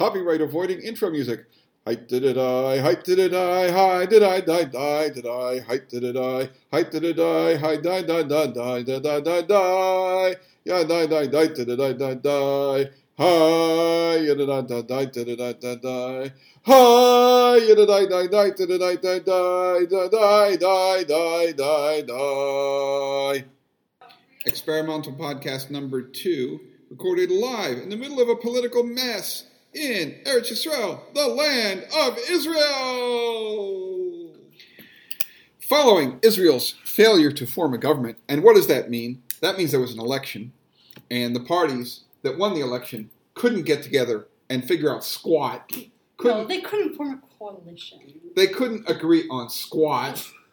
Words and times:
Copyright 0.00 0.40
avoiding 0.40 0.80
intro 0.80 1.10
music. 1.10 1.44
Hi 1.86 1.94
did 1.94 2.24
it 2.24 2.38
I, 2.38 2.78
hi 2.78 2.94
did 2.94 3.18
it 3.18 3.34
I, 3.34 3.70
hi 3.70 4.06
did 4.06 4.22
I 4.22 4.40
die 4.40 4.64
die 4.64 5.10
did 5.10 5.26
I, 5.26 5.60
hi 5.60 5.76
did 5.76 6.04
it 6.04 6.16
I, 6.16 6.48
hi 6.72 6.82
did 6.84 7.04
it 7.04 7.20
I, 7.20 7.56
hi 7.56 7.76
die 7.76 8.00
die 8.00 8.22
die 8.22 8.46
die 8.46 8.82
die 8.82 8.98
die 8.98 9.20
die 9.20 9.42
die, 9.42 10.36
yeah 10.64 10.84
die 10.84 11.06
die 11.06 11.26
die 11.26 11.48
did 11.48 11.68
it 11.68 11.80
I 11.80 11.92
die 11.92 12.14
die. 12.14 12.90
Hi, 13.18 14.16
yada 14.24 14.46
da 14.46 14.62
da 14.62 14.80
da 14.80 15.04
da 15.04 15.36
da 15.36 15.52
da 15.52 15.74
da. 15.74 16.28
Hi, 16.64 17.56
yada 17.68 17.86
da 17.86 18.06
da 18.06 18.26
da 18.26 18.48
da 18.48 18.66
da 18.66 18.96
da 18.96 19.18
da 19.20 19.84
da 19.84 20.56
da 20.56 20.56
da 20.56 21.04
da 21.04 21.52
da 21.52 22.00
da. 22.06 23.42
Experimental 24.46 25.12
podcast 25.12 25.68
number 25.68 26.00
two, 26.00 26.58
recorded 26.88 27.30
live 27.30 27.76
in 27.76 27.90
the 27.90 27.96
middle 27.98 28.18
of 28.18 28.30
a 28.30 28.36
political 28.36 28.82
mess 28.82 29.49
in 29.74 30.20
Eretz 30.24 30.50
Yisrael, 30.50 31.00
the 31.14 31.28
land 31.28 31.86
of 31.96 32.18
Israel. 32.28 33.86
Following 35.60 36.18
Israel's 36.22 36.74
failure 36.84 37.30
to 37.30 37.46
form 37.46 37.72
a 37.74 37.78
government, 37.78 38.18
and 38.28 38.42
what 38.42 38.56
does 38.56 38.66
that 38.66 38.90
mean? 38.90 39.22
That 39.40 39.56
means 39.56 39.70
there 39.70 39.80
was 39.80 39.94
an 39.94 40.00
election, 40.00 40.52
and 41.10 41.34
the 41.34 41.40
parties 41.40 42.00
that 42.22 42.36
won 42.36 42.54
the 42.54 42.60
election 42.60 43.10
couldn't 43.34 43.62
get 43.62 43.82
together 43.82 44.26
and 44.48 44.66
figure 44.66 44.92
out 44.92 45.04
squat. 45.04 45.70
Couldn't, 46.16 46.38
no, 46.38 46.46
they 46.46 46.60
couldn't 46.60 46.96
form 46.96 47.12
a 47.12 47.20
coalition. 47.38 48.00
They 48.34 48.48
couldn't 48.48 48.90
agree 48.90 49.26
on 49.30 49.48
squat. 49.48 50.28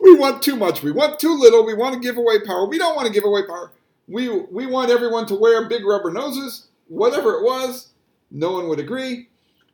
we 0.00 0.16
want 0.16 0.42
too 0.42 0.56
much. 0.56 0.82
We 0.82 0.90
want 0.90 1.20
too 1.20 1.38
little. 1.38 1.64
We 1.64 1.74
want 1.74 1.94
to 1.94 2.00
give 2.00 2.16
away 2.16 2.40
power. 2.40 2.66
We 2.66 2.78
don't 2.78 2.96
want 2.96 3.06
to 3.06 3.12
give 3.12 3.24
away 3.24 3.46
power. 3.46 3.70
We 4.10 4.28
we 4.28 4.66
want 4.66 4.90
everyone 4.90 5.26
to 5.26 5.34
wear 5.36 5.68
big 5.68 5.84
rubber 5.84 6.10
noses. 6.10 6.68
Whatever 6.88 7.34
it 7.34 7.44
was, 7.44 7.90
no 8.30 8.50
one 8.52 8.68
would 8.68 8.80
agree. 8.80 9.28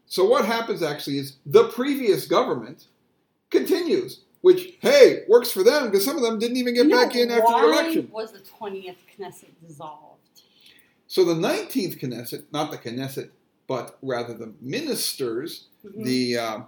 So 0.07 0.25
what 0.27 0.45
happens 0.45 0.83
actually 0.83 1.19
is 1.19 1.37
the 1.47 1.65
previous 1.69 2.27
government 2.27 2.87
continues, 3.51 4.21
which 4.43 4.75
hey 4.81 5.23
works 5.27 5.51
for 5.51 5.63
them 5.65 5.87
because 5.87 6.05
some 6.05 6.17
of 6.17 6.23
them 6.23 6.39
didn't 6.39 6.59
even 6.59 6.75
get 6.75 6.85
You 6.85 6.91
know, 6.91 7.05
back 7.07 7.17
in 7.17 7.31
after 7.31 7.51
the 7.51 7.65
election. 7.65 8.11
was 8.13 8.33
the 8.33 8.41
20th 8.41 8.97
Knesset 9.19 9.51
dissolved? 9.67 10.21
So 11.09 11.25
the 11.25 11.35
19th 11.35 11.99
Knesset, 11.99 12.45
not 12.53 12.71
the 12.71 12.79
Knesset, 12.79 13.31
but 13.67 13.97
rather 14.03 14.35
the 14.35 14.53
ministers, 14.61 15.69
Mhm. 15.85 16.05
the 16.05 16.37
uh, 16.39 16.61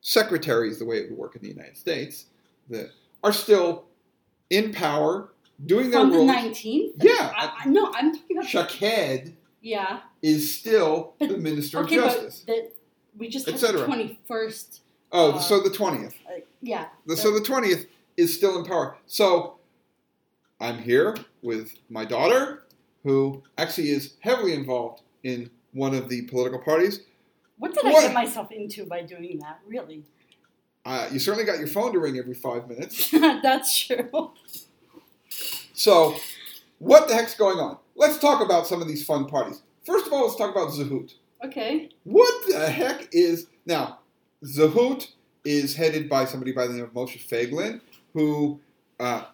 secretaries, 0.00 0.78
the 0.78 0.84
way 0.84 0.98
it 0.98 1.10
would 1.10 1.18
work 1.18 1.34
in 1.36 1.42
the 1.42 1.48
United 1.48 1.76
States, 1.76 2.26
the, 2.68 2.90
are 3.22 3.32
still 3.32 3.86
in 4.50 4.72
power, 4.72 5.30
doing 5.64 5.90
their 5.90 6.00
From 6.00 6.10
the. 6.10 6.18
19th? 6.18 6.92
Yeah. 7.02 7.32
I, 7.36 7.52
I, 7.60 7.68
no, 7.68 7.90
I'm 7.94 8.12
talking 8.16 8.38
about. 8.38 8.48
Shaked 8.50 9.32
yeah. 9.60 10.00
is 10.22 10.56
still 10.56 11.14
But- 11.18 11.30
the 11.30 11.38
minister 11.38 11.78
Okay, 11.80 11.96
of 11.98 12.04
justice. 12.04 12.44
but 12.46 12.54
the, 12.56 12.70
we 13.16 13.28
just 13.28 13.46
had 13.48 13.58
the 13.58 13.86
21st. 13.86 14.80
oh, 15.12 15.32
uh, 15.32 15.38
so 15.38 15.60
the 15.60 15.70
20th. 15.70 16.14
Uh, 16.26 16.40
yeah. 16.60 16.86
The, 17.06 17.16
so 17.16 17.32
the 17.32 17.40
20th 17.40 17.86
is 18.16 18.34
still 18.34 18.58
in 18.58 18.64
power. 18.64 18.96
So 19.06 19.58
I'm 20.60 20.78
here 20.78 21.16
with 21.42 21.72
my 21.88 22.04
daughter, 22.04 22.64
who 23.04 23.42
actually 23.58 23.90
is 23.90 24.14
heavily 24.20 24.54
involved 24.54 25.02
in 25.22 25.50
one 25.72 25.94
of 25.94 26.08
the 26.08 26.22
political 26.22 26.58
parties. 26.60 27.00
What 27.58 27.74
did 27.74 27.84
I 27.86 27.92
get 27.92 28.14
myself 28.14 28.50
into 28.52 28.84
by 28.86 29.02
doing 29.02 29.38
that? 29.40 29.60
Really? 29.66 30.04
Uh, 30.84 31.08
you 31.12 31.18
certainly 31.18 31.44
got 31.44 31.58
your 31.58 31.66
phone 31.68 31.92
to 31.92 31.98
ring 31.98 32.18
every 32.18 32.34
five 32.34 32.68
minutes. 32.68 33.10
That's 33.42 33.78
true. 33.86 34.32
So, 35.74 36.16
what 36.78 37.08
the 37.08 37.14
heck's 37.14 37.34
going 37.34 37.58
on? 37.58 37.78
Let's 37.96 38.18
talk 38.18 38.42
about 38.42 38.66
some 38.66 38.80
of 38.80 38.88
these 38.88 39.04
fun 39.04 39.26
parties. 39.26 39.62
First 39.84 40.06
of 40.06 40.12
all, 40.12 40.22
let's 40.26 40.36
talk 40.36 40.50
about 40.50 40.70
Zehut. 40.70 41.14
Okay. 41.44 41.90
What 42.04 42.32
the 42.48 42.70
heck 42.70 43.08
is 43.12 43.48
now? 43.66 43.98
Zehut 44.44 45.08
is 45.44 45.74
headed 45.76 46.08
by 46.08 46.24
somebody 46.24 46.52
by 46.52 46.66
the 46.66 46.72
name 46.74 46.84
of 46.84 46.92
Moshe 46.94 47.20
Feiglin, 47.28 47.80
who 48.14 48.60
uh, 49.00 49.24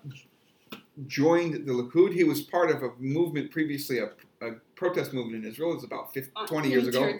joined 1.06 1.66
the 1.66 1.72
Likud. 1.72 2.12
He 2.14 2.24
was 2.24 2.40
part 2.40 2.70
of 2.70 2.82
a 2.82 2.90
movement 2.98 3.50
previously, 3.50 3.98
a, 3.98 4.06
a 4.42 4.52
protest 4.74 5.12
movement 5.12 5.44
in 5.44 5.50
Israel. 5.50 5.72
It 5.72 5.76
was 5.76 5.84
about 5.84 6.12
50, 6.12 6.32
Uh, 6.36 6.46
20 6.46 6.68
years 6.68 6.88
ago, 6.88 7.18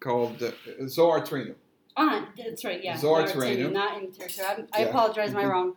called 0.00 0.42
uh, 0.42 0.50
Zo 0.88 1.10
Artzeinu. 1.10 1.54
Ah, 1.96 2.28
that's 2.36 2.64
right. 2.64 2.82
Yeah. 2.84 2.96
Zohar. 2.98 3.22
Tzreinu, 3.26 3.72
Not 3.72 4.02
Intertu. 4.02 4.40
I'm- 4.44 4.68
I 4.72 4.80
Yeah. 4.82 4.88
apologize. 4.88 5.32
My 5.32 5.44
Mhm. 5.44 5.50
wrong. 5.50 5.76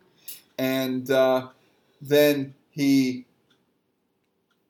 And 0.58 1.10
uh, 1.10 1.48
then 2.02 2.54
he 2.70 3.26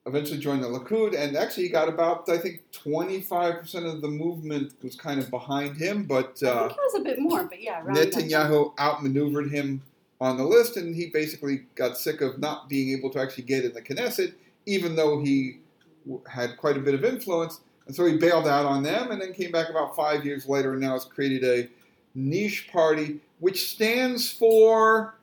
eventually 0.05 0.39
joined 0.39 0.63
the 0.63 0.67
Likud, 0.67 1.15
and 1.15 1.37
actually 1.37 1.63
he 1.63 1.69
got 1.69 1.87
about, 1.87 2.27
I 2.29 2.37
think, 2.37 2.63
25% 2.71 3.85
of 3.85 4.01
the 4.01 4.07
movement 4.07 4.73
was 4.81 4.95
kind 4.95 5.19
of 5.19 5.29
behind 5.29 5.77
him, 5.77 6.03
but 6.03 6.41
I 6.43 6.47
uh, 6.47 6.67
think 6.67 6.71
it 6.71 6.93
was 6.93 6.95
a 6.95 7.03
bit 7.03 7.19
more, 7.19 7.43
but 7.43 7.61
yeah. 7.61 7.83
around 7.83 7.95
that 7.95 8.11
time. 8.11 8.23
Netanyahu 8.23 8.77
outmaneuvered 8.79 9.51
him 9.51 9.81
on 10.19 10.37
the 10.37 10.43
list, 10.43 10.77
and 10.77 10.95
he 10.95 11.07
basically 11.07 11.63
got 11.75 11.97
sick 11.97 12.21
of 12.21 12.39
not 12.39 12.67
being 12.67 12.97
able 12.97 13.09
to 13.11 13.19
actually 13.19 13.43
get 13.43 13.63
in 13.63 13.73
the 13.73 13.81
Knesset, 13.81 14.33
even 14.65 14.95
though 14.95 15.21
he 15.21 15.57
w- 16.05 16.23
had 16.27 16.57
quite 16.57 16.77
a 16.77 16.79
bit 16.79 16.93
of 16.93 17.03
influence. 17.03 17.61
And 17.87 17.95
so 17.95 18.05
he 18.05 18.17
bailed 18.17 18.47
out 18.47 18.65
on 18.65 18.83
them, 18.83 19.11
and 19.11 19.21
then 19.21 19.33
came 19.33 19.51
back 19.51 19.69
about 19.69 19.95
five 19.95 20.25
years 20.25 20.47
later, 20.47 20.73
and 20.73 20.81
now 20.81 20.93
has 20.93 21.05
created 21.05 21.43
a 21.43 21.69
niche 22.15 22.69
party, 22.71 23.19
which 23.39 23.69
stands 23.69 24.31
for. 24.31 25.15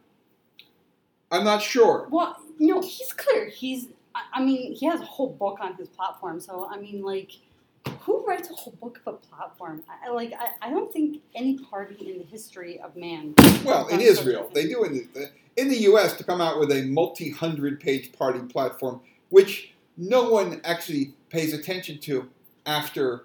I'm 1.30 1.44
not 1.44 1.62
sure. 1.62 2.08
Well, 2.10 2.36
no, 2.58 2.80
he's 2.80 3.12
clear. 3.12 3.46
He's. 3.48 3.88
I- 4.34 4.42
mean, 4.42 4.74
he 4.74 4.86
has 4.86 5.00
a 5.00 5.04
whole 5.04 5.30
book 5.30 5.58
on 5.60 5.74
his 5.74 5.88
platform. 5.88 6.40
So 6.40 6.68
I 6.70 6.78
mean, 6.78 7.02
like, 7.02 7.32
who 8.00 8.24
writes 8.26 8.50
a 8.50 8.54
whole 8.54 8.74
book 8.80 9.00
of 9.06 9.14
a 9.14 9.16
platform? 9.18 9.82
I, 9.88 10.10
like, 10.10 10.32
I, 10.32 10.66
I 10.68 10.70
don't 10.70 10.92
think 10.92 11.22
any 11.34 11.58
party 11.58 12.10
in 12.10 12.18
the 12.18 12.24
history 12.24 12.80
of 12.80 12.96
man. 12.96 13.34
Well, 13.64 13.86
in 13.88 14.00
Israel, 14.00 14.50
they 14.52 14.66
do 14.66 14.84
in 14.84 15.08
the 15.14 15.30
in 15.56 15.68
the 15.68 15.78
U.S. 15.82 16.14
to 16.14 16.24
come 16.24 16.40
out 16.40 16.58
with 16.60 16.70
a 16.70 16.84
multi-hundred-page 16.84 18.12
party 18.12 18.40
platform, 18.40 19.00
which 19.28 19.72
no 19.96 20.30
one 20.30 20.60
actually 20.64 21.14
pays 21.30 21.52
attention 21.52 21.98
to 21.98 22.30
after 22.64 23.24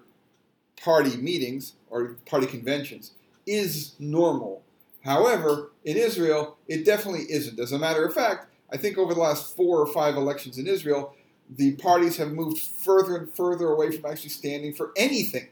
party 0.82 1.16
meetings 1.16 1.74
or 1.90 2.16
party 2.26 2.46
conventions, 2.46 3.12
is 3.46 3.94
normal. 3.98 4.62
However, 5.04 5.70
in 5.84 5.96
Israel, 5.96 6.56
it 6.66 6.84
definitely 6.84 7.26
isn't. 7.30 7.58
As 7.60 7.72
a 7.72 7.78
matter 7.78 8.04
of 8.04 8.14
fact, 8.14 8.46
I 8.74 8.76
think 8.76 8.98
over 8.98 9.14
the 9.14 9.20
last 9.20 9.54
four 9.54 9.78
or 9.80 9.86
five 9.86 10.16
elections 10.16 10.58
in 10.58 10.66
Israel, 10.66 11.14
the 11.48 11.76
parties 11.76 12.16
have 12.16 12.32
moved 12.32 12.58
further 12.58 13.16
and 13.16 13.32
further 13.32 13.68
away 13.68 13.92
from 13.92 14.10
actually 14.10 14.30
standing 14.30 14.74
for 14.74 14.90
anything. 14.96 15.46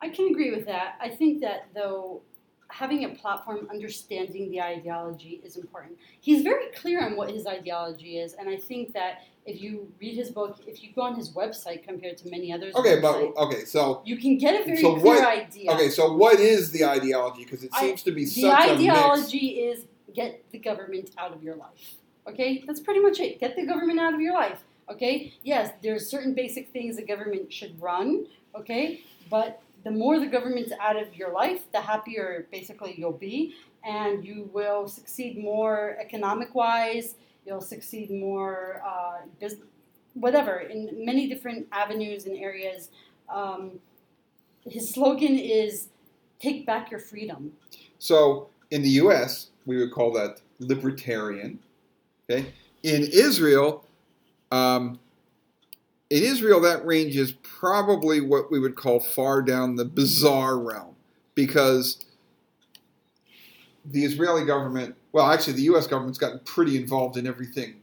I 0.00 0.08
can 0.08 0.26
agree 0.26 0.50
with 0.50 0.66
that. 0.66 0.96
I 1.00 1.08
think 1.10 1.40
that 1.42 1.68
though 1.76 2.22
having 2.68 3.04
a 3.04 3.10
platform, 3.10 3.68
understanding 3.70 4.50
the 4.50 4.60
ideology 4.60 5.40
is 5.44 5.56
important. 5.56 5.96
He's 6.20 6.42
very 6.42 6.68
clear 6.74 7.04
on 7.04 7.16
what 7.16 7.30
his 7.30 7.46
ideology 7.46 8.18
is, 8.18 8.32
and 8.32 8.48
I 8.48 8.56
think 8.56 8.92
that 8.94 9.20
if 9.44 9.60
you 9.60 9.86
read 10.00 10.16
his 10.16 10.30
book, 10.30 10.58
if 10.66 10.82
you 10.82 10.88
go 10.94 11.02
on 11.02 11.14
his 11.14 11.30
website 11.30 11.84
compared 11.84 12.16
to 12.16 12.30
many 12.30 12.52
others, 12.52 12.74
Okay, 12.74 12.98
but 13.00 13.14
okay, 13.36 13.64
so 13.64 14.02
you 14.04 14.16
can 14.16 14.38
get 14.38 14.60
a 14.60 14.64
very 14.64 14.78
So 14.78 14.94
clear 14.98 15.16
what- 15.16 15.28
idea. 15.28 15.70
okay, 15.72 15.88
so 15.90 16.14
what 16.16 16.40
is 16.40 16.72
the 16.72 16.84
ideology? 16.84 17.44
Because 17.44 17.62
it 17.62 17.70
I- 17.74 17.80
seems 17.86 18.02
to 18.04 18.10
be 18.12 18.24
the 18.24 18.30
such 18.30 18.44
a 18.70 18.72
mix. 18.72 18.80
ideology 18.80 19.46
is 19.68 19.84
get 20.14 20.44
the 20.50 20.58
government 20.58 21.10
out 21.18 21.32
of 21.32 21.42
your 21.42 21.56
life. 21.56 21.96
Okay, 22.28 22.62
that's 22.66 22.80
pretty 22.80 23.00
much 23.00 23.18
it. 23.20 23.40
Get 23.40 23.56
the 23.56 23.66
government 23.66 23.98
out 23.98 24.14
of 24.14 24.20
your 24.20 24.34
life. 24.34 24.62
Okay, 24.90 25.32
yes, 25.42 25.72
there's 25.82 26.08
certain 26.08 26.34
basic 26.34 26.72
things 26.72 26.96
the 26.96 27.02
government 27.04 27.52
should 27.52 27.80
run. 27.80 28.26
Okay, 28.54 29.00
but 29.30 29.62
the 29.84 29.90
more 29.90 30.20
the 30.20 30.26
government's 30.26 30.72
out 30.80 31.00
of 31.00 31.14
your 31.16 31.32
life, 31.32 31.70
the 31.72 31.80
happier 31.80 32.46
basically 32.52 32.94
you'll 32.96 33.12
be, 33.12 33.54
and 33.84 34.24
you 34.24 34.48
will 34.52 34.86
succeed 34.88 35.38
more 35.38 35.96
economic 36.00 36.54
wise. 36.54 37.16
You'll 37.44 37.60
succeed 37.60 38.10
more, 38.10 38.82
uh, 38.86 39.26
business, 39.40 39.66
whatever, 40.14 40.58
in 40.58 41.04
many 41.04 41.26
different 41.26 41.66
avenues 41.72 42.26
and 42.26 42.36
areas. 42.36 42.90
Um, 43.28 43.80
his 44.64 44.90
slogan 44.90 45.36
is 45.38 45.88
"Take 46.38 46.66
back 46.66 46.90
your 46.90 47.00
freedom." 47.00 47.52
So 47.98 48.50
in 48.70 48.82
the 48.82 48.90
U.S., 48.90 49.51
we 49.66 49.76
would 49.76 49.92
call 49.92 50.12
that 50.12 50.40
libertarian. 50.58 51.58
Okay. 52.30 52.46
In 52.82 53.02
Israel, 53.02 53.86
um, 54.50 54.98
in 56.10 56.22
Israel, 56.22 56.60
that 56.60 56.84
range 56.84 57.16
is 57.16 57.32
probably 57.42 58.20
what 58.20 58.50
we 58.50 58.58
would 58.58 58.76
call 58.76 59.00
far 59.00 59.40
down 59.40 59.76
the 59.76 59.84
bizarre 59.84 60.58
realm, 60.58 60.94
because 61.34 62.04
the 63.84 64.04
Israeli 64.04 64.44
government, 64.44 64.94
well, 65.12 65.30
actually, 65.30 65.54
the 65.54 65.62
U.S. 65.62 65.86
government's 65.86 66.18
gotten 66.18 66.40
pretty 66.40 66.76
involved 66.76 67.16
in 67.16 67.26
everything 67.26 67.76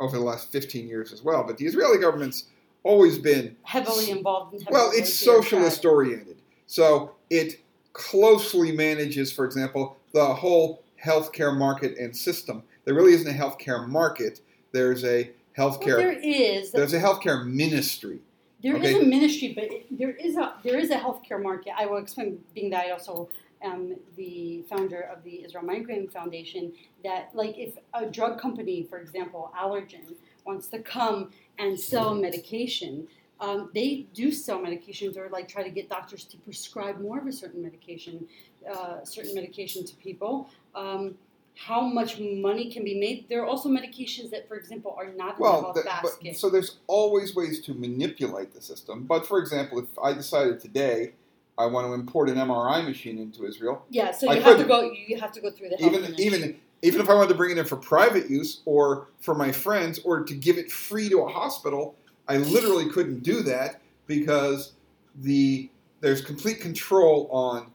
over 0.00 0.16
the 0.16 0.22
last 0.22 0.52
15 0.52 0.86
years 0.86 1.12
as 1.12 1.22
well. 1.22 1.44
But 1.44 1.58
the 1.58 1.66
Israeli 1.66 1.98
government's 1.98 2.44
always 2.84 3.18
been 3.18 3.56
heavily 3.62 4.10
involved 4.10 4.54
in 4.54 4.64
well, 4.70 4.90
it's 4.94 5.12
socialist 5.12 5.84
oriented. 5.84 6.36
So 6.66 7.12
it 7.30 7.60
closely 7.92 8.72
manages, 8.72 9.32
for 9.32 9.44
example, 9.44 9.96
the 10.12 10.24
whole 10.24 10.82
healthcare 11.02 11.56
market 11.56 11.96
and 11.98 12.16
system. 12.16 12.62
There 12.84 12.94
really 12.94 13.12
isn't 13.12 13.28
a 13.28 13.38
healthcare 13.38 13.86
market. 13.86 14.40
There's 14.72 15.04
a 15.04 15.30
Well, 15.56 15.70
healthcare. 15.72 15.96
there 15.96 16.12
is. 16.12 16.70
there's 16.72 16.94
a 16.94 17.00
healthcare 17.00 17.46
ministry. 17.46 18.20
There 18.62 18.76
is 18.76 18.94
Okay. 18.94 19.00
a 19.00 19.08
ministry, 19.08 19.52
but 19.54 19.64
it, 19.64 19.86
there 19.98 20.10
is 20.10 20.36
a 20.36 20.54
there 20.64 20.78
is 20.78 20.90
a 20.90 20.96
healthcare 20.96 21.40
market. 21.42 21.72
I 21.76 21.86
will 21.86 21.98
explain, 21.98 22.42
being 22.54 22.70
that 22.70 22.86
I 22.86 22.90
also 22.90 23.28
am 23.62 23.96
the 24.16 24.62
founder 24.68 25.00
of 25.02 25.22
the 25.22 25.44
Israel 25.44 25.64
Migraine 25.64 26.08
Foundation. 26.08 26.72
That 27.04 27.30
like 27.34 27.56
if 27.56 27.74
a 27.94 28.06
drug 28.06 28.40
company, 28.40 28.82
for 28.90 28.98
example, 28.98 29.52
Allergan, 29.56 30.14
wants 30.44 30.66
to 30.68 30.80
come 30.80 31.30
and 31.58 31.78
sell 31.78 32.14
medication, 32.14 33.06
um, 33.40 33.70
they 33.74 34.06
do 34.14 34.32
sell 34.32 34.58
medications 34.58 35.16
or 35.16 35.28
like 35.30 35.48
try 35.48 35.62
to 35.62 35.70
get 35.70 35.88
doctors 35.88 36.24
to 36.24 36.36
prescribe 36.38 37.00
more 37.00 37.18
of 37.18 37.26
a 37.26 37.32
certain 37.32 37.62
medication, 37.62 38.26
uh, 38.70 39.04
certain 39.04 39.34
medication 39.34 39.84
to 39.84 39.94
people. 39.96 40.50
Um, 40.74 41.14
how 41.54 41.80
much 41.80 42.20
money 42.20 42.70
can 42.70 42.84
be 42.84 42.98
made? 42.98 43.26
There 43.28 43.42
are 43.42 43.46
also 43.46 43.68
medications 43.68 44.30
that, 44.30 44.46
for 44.46 44.54
example, 44.54 44.94
are 44.96 45.06
not 45.12 45.30
in 45.30 45.36
the 45.36 45.42
Well, 45.42 45.60
health 45.74 45.84
basket. 45.84 46.18
but, 46.22 46.36
so 46.36 46.48
there's 46.50 46.76
always 46.86 47.34
ways 47.34 47.60
to 47.62 47.74
manipulate 47.74 48.54
the 48.54 48.60
system. 48.60 49.04
But 49.04 49.26
for 49.26 49.38
example, 49.40 49.80
if 49.80 49.86
I 50.02 50.12
decided 50.12 50.60
today 50.60 51.12
I 51.56 51.66
want 51.66 51.88
to 51.88 51.92
import 51.94 52.28
an 52.28 52.36
MRI 52.36 52.84
machine 52.84 53.18
into 53.18 53.44
Israel, 53.44 53.84
Yeah, 53.90 54.12
so 54.12 54.28
I 54.30 54.34
you 54.36 54.42
have 54.42 54.58
to 54.58 54.64
couldn't. 54.64 54.68
go. 54.68 54.92
You 54.92 55.18
have 55.18 55.32
to 55.32 55.40
go 55.40 55.50
through 55.50 55.70
the 55.70 55.76
health 55.76 55.90
even 55.92 56.02
ministry. 56.02 56.26
even 56.26 56.60
even 56.82 57.00
if 57.00 57.10
I 57.10 57.14
wanted 57.14 57.30
to 57.30 57.34
bring 57.34 57.50
it 57.50 57.58
in 57.58 57.64
for 57.64 57.74
private 57.76 58.30
use 58.30 58.60
or 58.64 59.08
for 59.18 59.34
my 59.34 59.50
friends 59.50 59.98
or 60.04 60.22
to 60.22 60.34
give 60.34 60.58
it 60.58 60.70
free 60.70 61.08
to 61.08 61.22
a 61.22 61.28
hospital, 61.28 61.96
I 62.28 62.36
literally 62.36 62.88
couldn't 62.90 63.22
do 63.22 63.42
that 63.42 63.80
because 64.06 64.72
the 65.16 65.70
there's 66.00 66.20
complete 66.20 66.60
control 66.60 67.28
on 67.32 67.70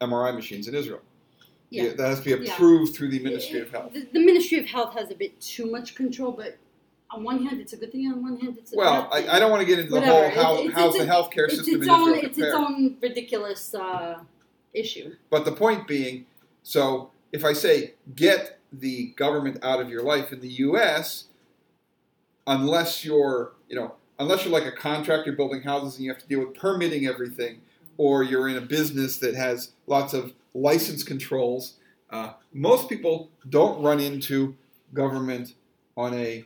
MRI 0.00 0.34
machines 0.34 0.68
in 0.68 0.74
Israel. 0.74 1.00
Yeah. 1.70 1.94
that 1.94 2.06
has 2.06 2.18
to 2.20 2.36
be 2.36 2.44
Yeah. 2.44 2.52
approved 2.52 2.94
through 2.94 3.08
the 3.08 3.20
Ministry 3.20 3.60
of 3.60 3.70
Health. 3.70 3.94
The, 3.94 4.06
the 4.12 4.20
Ministry 4.24 4.58
of 4.58 4.66
Health 4.66 4.92
has 4.94 5.10
a 5.10 5.14
bit 5.14 5.40
too 5.40 5.70
much 5.70 5.94
control, 5.94 6.32
but 6.32 6.58
on 7.10 7.24
one 7.24 7.46
hand, 7.46 7.60
it's 7.62 7.72
a 7.72 7.78
good 7.78 7.92
thing. 7.92 8.06
On 8.12 8.22
one 8.22 8.38
hand, 8.38 8.56
it's 8.58 8.74
a 8.74 8.76
Well, 8.76 9.04
bad 9.04 9.12
thing. 9.12 9.28
I, 9.30 9.36
I 9.36 9.38
don't 9.38 9.50
want 9.50 9.62
to 9.62 9.66
get 9.66 9.78
into 9.78 9.92
the 9.92 10.00
whole 10.02 10.28
how, 10.28 10.56
It- 10.56 10.66
it's- 10.66 10.72
how's 10.74 10.94
it's 10.96 11.04
the 11.04 11.10
healthcare 11.10 11.44
It's 11.46 11.56
system 11.56 11.76
its 11.76 11.84
in 11.86 11.90
own. 11.90 12.14
It's 12.16 12.36
its 12.38 12.54
own 12.54 12.96
ridiculous 13.00 13.74
uh, 13.74 14.18
issue. 14.74 15.14
But 15.30 15.46
the 15.46 15.52
point 15.52 15.86
being, 15.88 16.26
so 16.62 17.10
if 17.32 17.42
I 17.44 17.54
say 17.54 17.94
get 18.16 18.58
the 18.70 19.06
government 19.16 19.58
out 19.62 19.80
of 19.80 19.88
your 19.88 20.02
life 20.02 20.30
in 20.32 20.40
the 20.40 20.48
U.S., 20.48 21.24
unless 22.46 23.04
you're, 23.04 23.52
you 23.68 23.76
know, 23.76 23.94
unless 24.18 24.44
you're 24.44 24.52
like 24.52 24.66
a 24.66 24.72
contractor 24.72 25.32
building 25.32 25.62
houses 25.62 25.96
and 25.96 26.04
you 26.04 26.10
have 26.12 26.20
to 26.20 26.28
deal 26.28 26.40
with 26.40 26.54
permitting 26.54 27.06
everything, 27.06 27.60
or 27.96 28.22
you're 28.22 28.48
in 28.48 28.56
a 28.56 28.60
business 28.60 29.18
that 29.18 29.34
has 29.34 29.72
lots 29.86 30.14
of 30.14 30.32
license 30.54 31.02
controls, 31.02 31.74
uh, 32.10 32.32
most 32.52 32.88
people 32.88 33.30
don't 33.48 33.82
run 33.82 34.00
into 34.00 34.56
government 34.94 35.54
on 35.96 36.14
a 36.14 36.44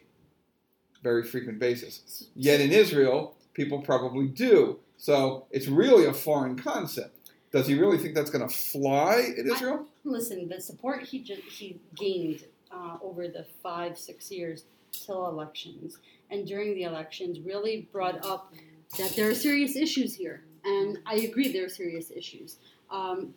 very 1.02 1.22
frequent 1.22 1.58
basis. 1.58 2.28
Yet 2.34 2.60
in 2.60 2.72
Israel, 2.72 3.37
people 3.54 3.81
probably 3.81 4.26
do. 4.26 4.78
So 4.96 5.46
it's 5.50 5.69
really 5.69 6.06
a 6.06 6.12
foreign 6.12 6.56
concept. 6.56 7.31
Does 7.52 7.66
he 7.66 7.75
really 7.75 7.99
think 7.99 8.14
that's 8.14 8.31
going 8.31 8.46
to 8.46 8.54
fly 8.54 9.32
in 9.37 9.49
Israel? 9.50 9.87
Listen, 10.04 10.49
the 10.49 10.60
support 10.60 11.02
he 11.02 11.20
just, 11.20 11.42
he 11.42 11.78
gained 11.96 12.44
uh, 12.70 12.99
over 13.02 13.28
the 13.28 13.46
five 13.62 13.96
six 13.99 14.31
years 14.31 14.64
till 15.04 15.28
elections, 15.28 15.98
and 16.31 16.46
during 16.46 16.75
the 16.75 16.84
elections, 16.84 17.40
really 17.40 17.88
brought 17.93 18.25
up 18.25 18.52
that 18.98 19.14
there 19.16 19.28
are 19.28 19.34
serious 19.34 19.76
issues 19.76 20.14
here, 20.14 20.44
and 20.64 20.98
I 21.06 21.16
agree 21.16 21.52
there 21.52 21.66
are 21.66 21.69
serious 21.69 22.10
issues. 22.10 22.56
Um, 22.90 23.34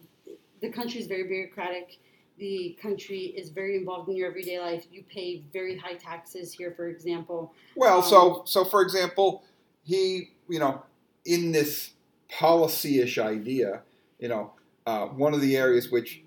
the 0.62 0.70
country 0.70 1.00
is 1.00 1.08
very 1.08 1.24
bureaucratic. 1.24 1.98
The 2.38 2.78
country 2.82 3.34
is 3.36 3.50
very 3.50 3.76
involved 3.76 4.10
in 4.10 4.16
your 4.16 4.30
everyday 4.30 4.60
life. 4.60 4.86
You 4.92 5.04
pay 5.04 5.44
very 5.52 5.78
high 5.78 5.96
taxes 5.96 6.54
here, 6.54 6.72
for 6.76 6.88
example. 6.88 7.54
Well, 7.76 7.98
Um, 7.98 8.04
so 8.04 8.42
so 8.46 8.64
for 8.64 8.82
example, 8.82 9.44
he 9.84 10.32
you 10.48 10.60
know 10.60 10.84
in 11.26 11.52
this 11.52 11.92
policy-ish 12.30 13.18
idea, 13.18 13.82
you 14.20 14.28
know, 14.28 14.54
uh, 14.86 15.08
one 15.08 15.34
of 15.34 15.42
the 15.42 15.58
areas 15.58 15.92
which 15.92 16.22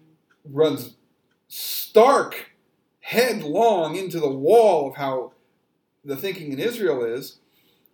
runs 0.45 0.95
stark 1.49 2.52
headlong 3.13 3.95
into 3.95 4.19
the 4.19 4.31
wall 4.31 4.89
of 4.89 4.97
how 4.97 5.33
the 6.03 6.17
thinking 6.17 6.51
in 6.51 6.59
Israel 6.59 7.05
is, 7.05 7.37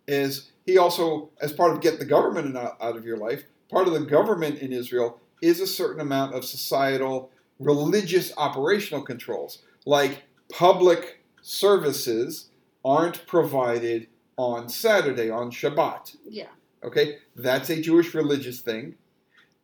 is 0.07 0.51
he 0.65 0.77
also, 0.77 1.29
as 1.41 1.51
part 1.51 1.73
of 1.73 1.81
get 1.81 1.99
the 1.99 2.05
government 2.05 2.55
out, 2.55 2.95
of 2.95 3.05
your 3.05 3.17
life, 3.17 3.43
part 3.69 3.85
of 3.85 3.93
the 3.93 3.99
government 3.99 4.59
in 4.59 4.71
Israel 4.71 5.19
is 5.41 5.59
a 5.59 5.67
certain 5.67 5.99
amount 5.99 6.35
of 6.35 6.45
societal, 6.45 7.31
religious 7.59 8.31
operational 8.37 9.01
controls, 9.03 9.59
like 9.85 10.23
public 10.49 11.21
services 11.41 12.49
aren't 12.85 13.27
provided 13.27 14.07
on 14.37 14.69
Saturday, 14.69 15.29
on 15.29 15.51
Shabbat. 15.51 16.15
Yeah. 16.29 16.45
Okay, 16.81 17.17
that's 17.35 17.69
a 17.69 17.81
Jewish 17.81 18.13
religious 18.13 18.61
thing, 18.61 18.95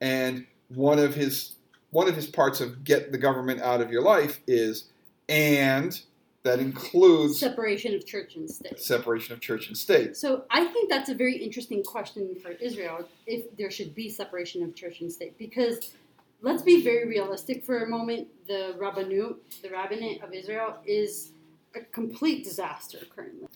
and 0.01 0.45
one 0.67 0.99
of 0.99 1.15
his 1.15 1.53
one 1.91 2.09
of 2.09 2.15
his 2.15 2.27
parts 2.27 2.59
of 2.59 2.83
get 2.83 3.13
the 3.13 3.17
government 3.17 3.61
out 3.61 3.79
of 3.79 3.89
your 3.89 4.01
life 4.01 4.41
is, 4.47 4.89
and 5.29 5.99
that 6.43 6.59
includes 6.59 7.39
Separation 7.39 7.95
of 7.95 8.05
church 8.05 8.35
and 8.35 8.49
state. 8.49 8.79
separation 8.79 9.33
of 9.33 9.41
church 9.41 9.67
and 9.67 9.77
state. 9.77 10.15
So 10.15 10.43
I 10.51 10.65
think 10.65 10.89
that's 10.91 11.09
a 11.09 11.15
very 11.15 11.37
interesting 11.37 11.83
question 11.83 12.35
for 12.41 12.51
Israel 12.51 13.07
if 13.25 13.55
there 13.57 13.71
should 13.71 13.95
be 13.95 14.09
separation 14.09 14.61
of 14.63 14.75
church 14.75 15.01
and 15.01 15.11
state 15.11 15.35
because 15.39 15.95
let's 16.41 16.61
be 16.61 16.83
very 16.83 17.07
realistic 17.07 17.65
for 17.65 17.83
a 17.83 17.89
moment. 17.89 18.27
The 18.47 18.75
Rabbanut, 18.77 19.37
the 19.63 19.69
rabbinate 19.69 20.21
of 20.21 20.33
Israel, 20.33 20.77
is 20.85 21.31
a 21.75 21.79
complete 21.81 22.43
disaster 22.43 22.99
currently. 23.15 23.47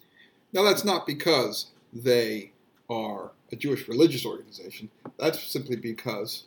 Now, 0.51 0.63
that's 0.63 0.83
not 0.83 1.06
because 1.06 1.68
they 1.94 2.51
are 2.89 3.31
a 3.51 3.56
Jewish 3.56 3.88
religious 3.88 4.25
organization. 4.25 4.89
That's 5.19 5.39
simply 5.44 5.75
because, 5.75 6.45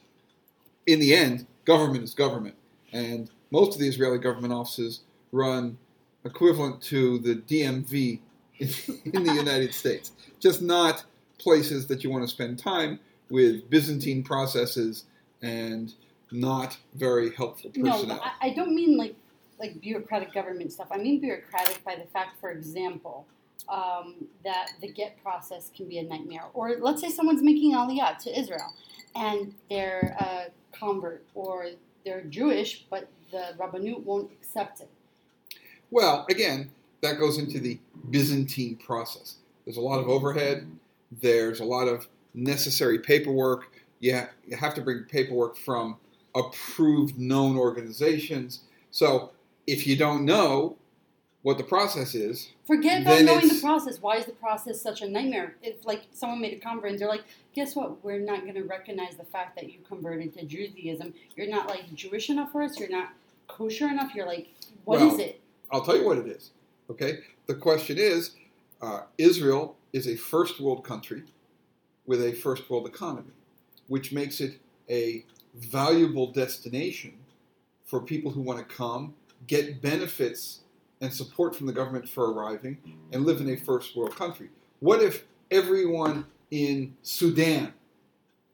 in 0.89 0.99
the 0.99 1.15
end, 1.15 1.47
government 1.65 2.03
is 2.03 2.15
government. 2.15 2.57
And 2.93 3.31
most 3.53 3.75
of 3.75 3.81
the 3.81 3.87
Israeli 3.87 4.19
government 4.19 4.53
offices 4.53 5.01
run 5.33 5.77
equivalent 6.25 6.81
to 6.83 7.19
the 7.19 7.35
DMV 7.37 8.21
in, 8.59 8.69
in 9.13 9.25
the 9.25 9.35
United 9.35 9.75
States. 9.75 10.13
Just 10.39 10.63
not 10.63 11.05
places 11.39 11.87
that 11.89 12.05
you 12.05 12.11
want 12.11 12.23
to 12.23 12.29
spend 12.29 12.59
time 12.59 13.01
with 13.31 13.69
Byzantine 13.71 14.23
processes 14.23 15.05
and 15.41 15.95
not 16.31 16.77
very 16.95 17.35
helpful 17.35 17.71
No, 17.75 17.93
personnel. 17.93 18.17
but 18.19 18.33
I, 18.41 18.51
I 18.51 18.55
don't 18.55 18.75
mean 18.75 18.97
like 18.97 19.17
like 19.59 19.81
bureaucratic 19.81 20.33
government 20.33 20.73
stuff. 20.73 20.89
I 20.91 20.99
mean 20.99 21.21
bureaucratic 21.21 21.85
by 21.85 21.95
the 21.95 22.07
fact, 22.07 22.41
for 22.41 22.51
example, 22.51 23.27
um, 23.69 24.27
that 24.45 24.73
the 24.81 24.89
get 24.89 25.23
process 25.23 25.71
can 25.77 25.89
be 25.89 25.99
a 25.99 26.03
nightmare. 26.03 26.47
Or 26.53 26.77
let's 26.81 27.01
say 27.01 27.11
someone's 27.11 27.43
making 27.43 27.73
aliyah 27.73 28.19
to 28.19 28.39
Israel, 28.39 28.75
and 29.15 29.55
they're 29.71 30.17
a 30.19 30.77
convert, 30.77 31.25
or 31.35 31.69
they're 32.05 32.23
Jewish, 32.25 32.87
but 32.91 33.09
the 33.31 33.55
Rabbanut 33.57 34.03
won't 34.03 34.33
accept 34.33 34.81
it. 34.81 34.91
Well, 35.93 36.27
again, 36.31 36.71
that 37.03 37.19
goes 37.19 37.39
into 37.39 37.61
the 37.61 37.79
Byzantine 38.11 38.77
process. 38.77 39.37
There's 39.67 39.77
a 39.77 39.81
lot 39.83 40.01
of 40.01 40.09
overhead. 40.09 40.67
There's 41.21 41.61
a 41.61 41.65
lot 41.65 41.87
of 41.87 42.09
necessary 42.33 42.99
paperwork. 42.99 43.71
You, 44.01 44.17
ha- 44.17 44.31
you 44.47 44.57
have 44.57 44.75
to 44.75 44.81
bring 44.81 45.05
paperwork 45.05 45.57
from 45.57 45.99
approved, 46.35 47.19
known 47.19 47.59
organizations. 47.59 48.61
So 48.91 49.33
if 49.67 49.87
you 49.87 49.95
don't 49.97 50.25
know 50.25 50.77
what 51.43 51.59
the 51.59 51.65
process 51.65 52.15
is, 52.15 52.49
Forget 52.67 53.03
about 53.03 53.23
knowing 53.23 53.49
the 53.49 53.61
process. 53.61 54.01
Why 54.01 54.17
is 54.17 54.25
the 54.25 54.33
process 54.33 54.81
such 54.81 55.03
a 55.03 55.09
nightmare? 55.09 55.57
If 55.63 55.85
like 55.85 56.05
someone 56.13 56.41
made 56.41 56.55
a 56.55 56.61
convert 56.61 56.93
and 56.93 56.99
they're 56.99 57.09
like, 57.09 57.25
guess 57.55 57.77
what? 57.77 58.03
We're 58.03 58.19
not 58.19 58.43
going 58.43 58.55
to 58.55 58.63
recognize 58.63 59.17
the 59.17 59.25
fact 59.25 59.57
that 59.57 59.71
you 59.71 59.81
converted 59.87 60.33
to 60.39 60.45
Judaism. 60.47 61.13
You're 61.37 61.51
not 61.51 61.69
like 61.69 61.93
Jewish 61.95 62.31
enough 62.31 62.51
for 62.51 62.63
us. 62.63 62.79
You're 62.79 62.89
not 62.89 63.11
kosher 63.47 63.89
enough. 63.89 64.15
You're 64.15 64.27
like, 64.27 64.49
what 64.85 65.03
is 65.03 65.13
Well, 65.13 65.21
it? 65.21 65.42
I'll 65.73 65.83
tell 65.83 65.97
you 65.97 66.05
what 66.05 66.19
it 66.19 66.27
is. 66.27 66.51
Okay? 66.91 67.21
The 67.47 67.55
question 67.55 67.99
is 67.99 68.33
uh, 68.81 69.03
Israel 69.19 69.77
is 69.93 70.07
a 70.07 70.17
first 70.17 70.61
world 70.61 70.85
country 70.85 71.23
with 72.07 72.23
a 72.23 72.33
first 72.33 72.69
world 72.71 72.87
economy, 72.87 73.33
which 73.89 74.13
makes 74.13 74.41
it 74.41 74.59
a 74.91 75.25
valuable 75.55 76.31
destination 76.33 77.15
for 77.87 78.01
people 78.01 78.31
who 78.31 78.41
want 78.41 78.59
to 78.59 78.75
come, 78.75 79.15
get 79.47 79.81
benefits 79.83 80.61
and 81.01 81.13
support 81.13 81.55
from 81.57 81.67
the 81.67 81.73
government 81.73 82.09
for 82.09 82.33
arriving, 82.33 82.79
and 83.13 83.25
live 83.27 83.41
in 83.41 83.49
a 83.51 83.57
first 83.57 83.97
world 83.97 84.15
country. 84.17 84.49
What 84.81 85.03
if 85.03 85.25
everyone 85.51 86.27
in 86.51 86.95
Sudan 87.03 87.73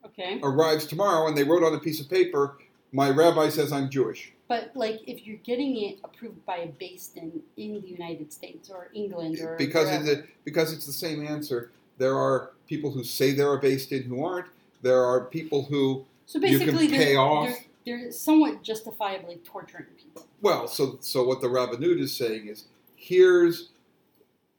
Okay. 0.04 0.40
arrives 0.42 0.86
tomorrow 0.86 1.28
and 1.28 1.36
they 1.36 1.44
wrote 1.44 1.62
on 1.62 1.74
a 1.74 1.78
piece 1.78 2.00
of 2.00 2.08
paper, 2.08 2.56
My 2.92 3.10
rabbi 3.10 3.50
says 3.50 3.70
I'm 3.72 3.90
Jewish? 3.90 4.32
But 4.48 4.70
like, 4.74 5.02
if 5.06 5.26
you're 5.26 5.36
getting 5.38 5.76
it 5.82 5.98
approved 6.02 6.44
by 6.46 6.56
a 6.56 6.68
Beis 6.68 7.12
Din 7.12 7.42
in 7.58 7.80
the 7.80 7.86
United 7.86 8.32
States 8.32 8.70
or 8.70 8.88
England 8.94 9.38
or 9.40 9.56
because 9.56 9.88
it's 9.90 10.08
a, 10.08 10.24
because 10.44 10.72
it's 10.72 10.86
the 10.86 10.92
same 10.92 11.24
answer. 11.24 11.70
There 11.98 12.16
are 12.16 12.52
people 12.66 12.90
who 12.90 13.04
say 13.04 13.32
they're 13.32 13.52
a 13.52 13.60
Beis 13.60 13.88
Din 13.88 14.04
who 14.04 14.24
aren't. 14.24 14.46
There 14.80 15.04
are 15.04 15.24
people 15.26 15.64
who 15.64 16.06
so 16.24 16.38
you 16.38 16.58
can 16.58 16.66
basically 16.66 16.88
pay 16.88 17.12
they're, 17.12 17.18
off. 17.18 17.48
They're, 17.84 17.98
they're 17.98 18.12
somewhat 18.12 18.62
justifiably 18.62 19.40
torturing 19.44 19.86
people. 19.96 20.26
well, 20.40 20.66
so 20.66 20.96
so 21.00 21.24
what 21.24 21.42
the 21.42 21.48
Rabbanut 21.48 22.00
is 22.00 22.16
saying 22.16 22.48
is 22.48 22.64
here's 22.96 23.68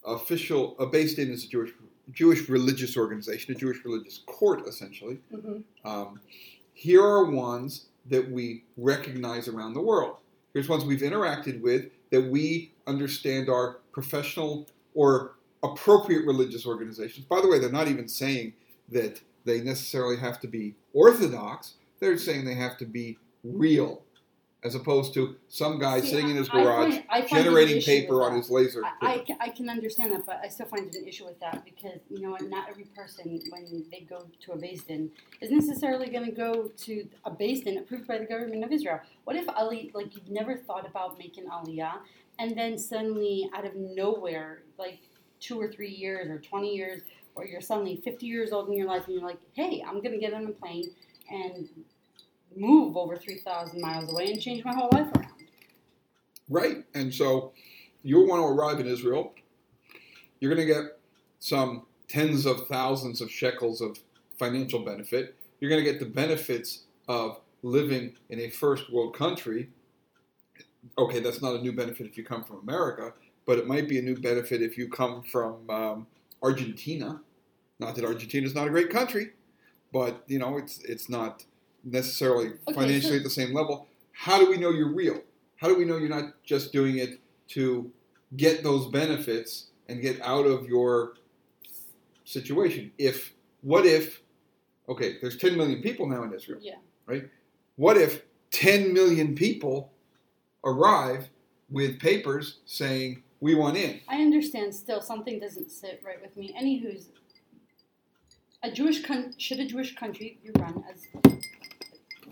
official, 0.05 0.75
a 0.79 0.85
Beis 0.85 1.15
Din 1.15 1.31
is 1.31 1.45
a 1.45 1.47
Jewish 1.47 1.71
Jewish 2.11 2.47
religious 2.47 2.95
organization, 2.95 3.55
a 3.55 3.57
Jewish 3.57 3.83
religious 3.83 4.21
court, 4.27 4.67
essentially. 4.67 5.19
Mhm. 5.33 5.63
Um, 5.83 6.19
here 6.73 7.03
are 7.03 7.25
ones 7.25 7.85
that 8.09 8.29
we 8.29 8.63
recognize 8.77 9.47
around 9.47 9.73
the 9.73 9.81
world. 9.81 10.17
Here's 10.53 10.67
ones 10.67 10.83
we've 10.83 11.01
interacted 11.01 11.61
with 11.61 11.85
that 12.11 12.21
we 12.21 12.71
understand 12.87 13.49
are 13.49 13.77
professional 13.91 14.67
or 14.95 15.35
appropriate 15.63 16.25
religious 16.25 16.65
organizations. 16.65 17.25
By 17.25 17.41
the 17.41 17.47
way, 17.47 17.59
they're 17.59 17.71
not 17.71 17.87
even 17.87 18.07
saying 18.07 18.53
that 18.89 19.21
they 19.45 19.61
necessarily 19.61 20.17
have 20.17 20.39
to 20.41 20.47
be 20.47 20.75
orthodox. 20.93 21.75
They're 21.99 22.17
saying 22.17 22.45
they 22.45 22.55
have 22.55 22.77
to 22.77 22.85
be 22.85 23.17
real, 23.43 24.01
as 24.61 24.75
opposed 24.75 25.13
to 25.13 25.37
some 25.47 25.79
guy 25.79 26.01
See, 26.01 26.09
sitting 26.09 26.29
in 26.29 26.35
his 26.35 26.49
garage 26.49 26.95
find- 26.95 27.05
find 27.07 27.29
generating 27.29 27.81
paper 27.81 28.23
on 28.23 28.35
his 28.35 28.49
laser. 28.49 28.83
I, 28.83 28.91
I, 29.01 29.25
I 29.39 29.49
can 29.49 29.69
understand 29.69 30.11
that, 30.13 30.25
but 30.25 30.41
I 30.43 30.49
still 30.49 30.65
find 30.65 30.87
it 30.87 30.95
an 30.95 31.07
issue 31.07 31.25
with 31.25 31.39
that 31.39 31.63
because 31.63 31.99
you 32.09 32.21
know? 32.21 32.35
Not 32.41 32.69
every 32.69 32.85
person, 32.85 33.39
when 33.49 33.85
they 33.91 34.01
go 34.01 34.25
to 34.45 34.51
a 34.53 34.57
Beis 34.57 34.85
Din, 34.85 35.11
is 35.41 35.51
necessarily 35.51 36.09
going 36.09 36.25
to 36.25 36.31
go 36.31 36.71
to 36.77 37.07
a 37.25 37.31
Beis 37.31 37.63
Din 37.63 37.77
approved 37.77 38.07
by 38.07 38.17
the 38.17 38.25
government 38.25 38.63
of 38.63 38.71
Israel. 38.71 38.99
What 39.23 39.35
if 39.35 39.47
Ali, 39.49 39.91
like 39.93 40.15
you've 40.15 40.29
never 40.29 40.57
thought 40.57 40.85
about 40.85 41.17
making 41.17 41.45
Aliyah, 41.45 41.99
and 42.37 42.57
then 42.57 42.77
suddenly 42.77 43.49
out 43.53 43.65
of 43.65 43.75
nowhere, 43.75 44.63
like 44.77 44.99
two 45.39 45.59
or 45.59 45.71
three 45.71 45.91
years 45.91 46.29
or 46.29 46.39
twenty 46.39 46.75
years, 46.75 47.01
or 47.35 47.45
you're 47.45 47.61
suddenly 47.61 48.01
fifty 48.03 48.25
years 48.25 48.51
old 48.51 48.67
in 48.67 48.73
your 48.73 48.87
life, 48.87 49.05
and 49.05 49.15
you're 49.15 49.23
like, 49.23 49.39
hey, 49.53 49.83
I'm 49.87 50.01
going 50.01 50.11
to 50.11 50.19
get 50.19 50.33
on 50.33 50.45
a 50.45 50.51
plane 50.51 50.91
and 51.29 51.69
move 52.55 52.97
over 52.97 53.15
three 53.15 53.39
thousand 53.39 53.81
miles 53.81 54.11
away 54.11 54.31
and 54.31 54.41
change 54.41 54.63
my 54.63 54.73
whole 54.73 54.89
life 54.91 55.07
around. 55.15 55.33
Right. 56.49 56.77
And 56.95 57.13
so 57.13 57.53
you'll 58.03 58.27
want 58.27 58.41
to 58.41 58.47
arrive 58.47 58.79
in 58.79 58.87
Israel. 58.87 59.33
You're 60.39 60.53
going 60.53 60.67
to 60.67 60.73
get 60.73 60.99
some 61.39 61.85
tens 62.07 62.45
of 62.45 62.67
thousands 62.67 63.21
of 63.21 63.29
shekels 63.29 63.81
of 63.81 63.99
financial 64.37 64.79
benefit. 64.79 65.35
You're 65.59 65.69
going 65.69 65.83
to 65.83 65.89
get 65.89 65.99
the 65.99 66.05
benefits 66.05 66.83
of 67.07 67.39
living 67.61 68.15
in 68.29 68.39
a 68.39 68.49
first 68.49 68.91
world 68.91 69.15
country. 69.15 69.69
Okay, 70.97 71.19
that's 71.19 71.41
not 71.41 71.55
a 71.55 71.61
new 71.61 71.73
benefit 71.73 72.07
if 72.07 72.17
you 72.17 72.23
come 72.23 72.43
from 72.43 72.59
America, 72.59 73.13
but 73.45 73.57
it 73.57 73.67
might 73.67 73.87
be 73.89 73.99
a 73.99 74.01
new 74.01 74.17
benefit 74.17 74.61
if 74.61 74.77
you 74.77 74.87
come 74.89 75.21
from 75.23 75.69
um, 75.69 76.07
Argentina. 76.41 77.21
Not 77.79 77.95
that 77.95 78.05
Argentina 78.05 78.45
is 78.45 78.55
not 78.55 78.67
a 78.67 78.69
great 78.69 78.89
country, 78.89 79.31
but 79.91 80.23
you 80.27 80.39
know 80.39 80.57
it's 80.57 80.79
it's 80.83 81.09
not 81.09 81.43
necessarily 81.83 82.47
Okay, 82.67 82.73
financially 82.73 83.13
so- 83.13 83.17
at 83.17 83.23
the 83.23 83.29
same 83.29 83.53
level. 83.53 83.87
How 84.11 84.39
do 84.39 84.49
we 84.49 84.57
know 84.57 84.69
you're 84.71 84.93
real? 84.93 85.21
How 85.57 85.67
do 85.67 85.75
we 85.75 85.85
know 85.85 85.97
you're 85.97 86.09
not 86.09 86.33
just 86.43 86.71
doing 86.73 86.97
it 86.97 87.19
to 87.49 87.89
get 88.35 88.63
those 88.63 88.87
benefits 88.87 89.67
and 89.87 90.01
get 90.01 90.21
out 90.21 90.45
of 90.45 90.67
your 90.67 91.13
situation? 92.25 92.91
If 92.97 93.33
what 93.61 93.85
if 93.85 94.21
okay, 94.89 95.17
there's 95.21 95.37
10 95.37 95.55
million 95.55 95.81
people 95.81 96.07
now 96.07 96.23
in 96.23 96.33
Israel. 96.33 96.59
Yeah. 96.61 96.75
Right? 97.05 97.29
What 97.75 97.95
if 97.95 98.23
10 98.51 98.91
million 98.91 99.35
people 99.35 99.91
arrive 100.65 101.29
with 101.69 101.99
papers 101.99 102.57
saying 102.65 103.21
we 103.39 103.53
want 103.55 103.77
in? 103.77 104.01
I 104.07 104.15
understand 104.15 104.73
still 104.73 105.01
something 105.01 105.39
doesn't 105.39 105.71
sit 105.71 106.01
right 106.03 106.21
with 106.21 106.35
me. 106.35 106.55
Anywho's 106.59 107.09
a 108.63 108.71
Jewish 108.71 109.03
con- 109.05 109.33
should 109.37 109.59
a 109.59 109.65
Jewish 109.65 109.95
country 109.95 110.39
be 110.43 110.49
run 110.59 110.83
as 110.91 111.05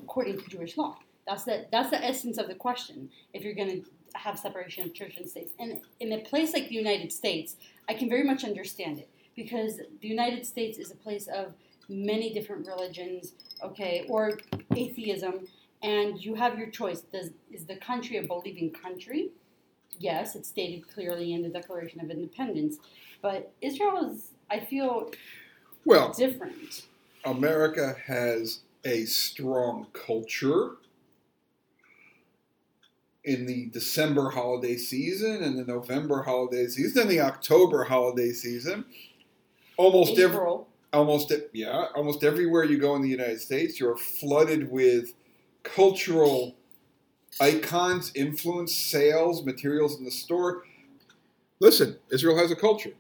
according 0.08 0.40
to 0.40 0.50
Jewish 0.50 0.78
law? 0.78 0.98
That's 1.28 1.44
the 1.44 1.66
that's 1.72 1.90
the 1.90 2.04
essence 2.04 2.38
of 2.38 2.48
the 2.48 2.56
question. 2.56 3.10
If 3.34 3.44
you're 3.44 3.54
going 3.54 3.84
to 3.84 3.90
have 4.16 4.40
separation 4.40 4.86
of 4.86 4.94
church 4.94 5.18
and 5.18 5.30
state, 5.30 5.52
and 5.60 5.82
in 6.00 6.14
a 6.14 6.20
place 6.20 6.54
like 6.54 6.70
the 6.70 6.76
United 6.76 7.12
States, 7.12 7.58
I 7.90 7.94
can 7.94 8.10
very 8.10 8.24
much 8.24 8.46
understand 8.46 9.00
it 9.00 9.10
because 9.36 9.78
the 10.02 10.08
United 10.08 10.46
States 10.46 10.78
is 10.78 10.92
a 10.92 10.96
place 10.96 11.28
of 11.28 11.54
many 11.90 12.34
different 12.34 12.66
religions, 12.66 13.34
okay, 13.62 14.06
or 14.08 14.40
atheism, 14.76 15.48
and 15.84 16.24
you 16.24 16.36
have 16.36 16.58
your 16.58 16.70
choice. 16.70 17.02
Does 17.02 17.32
is 17.52 17.66
the 17.66 17.76
country 17.76 18.18
a 18.18 18.24
believing 18.24 18.72
country? 18.72 19.32
Yes, 20.00 20.36
it's 20.36 20.48
stated 20.48 20.88
clearly 20.94 21.34
in 21.34 21.42
the 21.42 21.50
Declaration 21.50 22.00
of 22.00 22.10
Independence, 22.10 22.78
but 23.22 23.52
Israel 23.62 24.10
is, 24.10 24.32
I 24.50 24.60
feel, 24.60 25.12
Well, 25.86 26.14
different. 26.14 26.86
America 27.26 27.96
has 28.06 28.60
a 28.88 29.06
strong 29.06 29.88
culture 29.94 30.78
in 33.24 33.46
the 33.46 33.66
December 33.68 34.30
holiday 34.30 34.78
season 34.78 35.44
and 35.44 35.60
the 35.60 35.66
November 35.66 36.24
holiday 36.24 36.66
season 36.68 37.02
and 37.02 37.12
the 37.12 37.20
October 37.20 37.84
holiday 37.84 38.32
season. 38.32 38.86
Almost 39.76 40.18
every 40.18 40.40
almost 40.94 41.32
yeah, 41.54 41.88
almost 41.94 42.24
everywhere 42.24 42.64
you 42.64 42.78
go 42.78 42.96
in 42.96 43.02
the 43.02 43.10
United 43.10 43.42
States, 43.42 43.80
you're 43.80 43.98
flooded 43.98 44.72
with 44.72 45.14
cultural 45.64 46.56
icons, 47.42 48.12
influence, 48.16 48.74
sales, 48.74 49.46
materials 49.46 50.00
in 50.00 50.06
the 50.06 50.12
store. 50.12 50.64
Listen, 51.60 51.98
Israel 52.12 52.38
has 52.38 52.52
a 52.52 52.56
culture. 52.56 52.94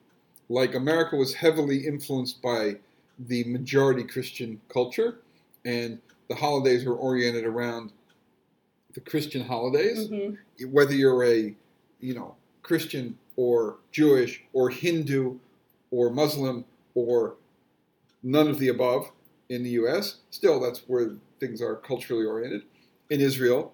Like 0.49 0.75
America 0.75 1.15
was 1.15 1.35
heavily 1.35 1.87
influenced 1.87 2.41
by 2.41 2.75
the 3.19 3.45
majority 3.45 4.03
Christian 4.03 4.61
culture, 4.69 5.19
and 5.67 5.99
the 6.29 6.35
holidays 6.35 6.85
were 6.85 6.95
oriented 6.95 7.45
around 7.45 7.91
the 8.93 9.01
Christian 9.01 9.41
holidays 9.43 10.07
Mhm. 10.09 10.37
whether 10.71 10.95
you're 10.95 11.23
a 11.23 11.53
you 11.99 12.13
know 12.15 12.35
Christian 12.63 13.17
or 13.35 13.77
Jewish 13.91 14.43
or 14.53 14.69
Hindu 14.69 15.37
or 15.91 16.09
Muslim 16.09 16.65
or 16.95 17.35
none 18.23 18.47
of 18.47 18.57
the 18.59 18.69
above 18.69 19.11
in 19.49 19.63
the 19.63 19.69
U.S. 19.81 20.17
Still, 20.31 20.59
that's 20.59 20.79
where 20.87 21.15
things 21.39 21.61
are 21.61 21.75
culturally 21.75 22.25
oriented. 22.25 22.63
In 23.09 23.21
Israel, 23.21 23.73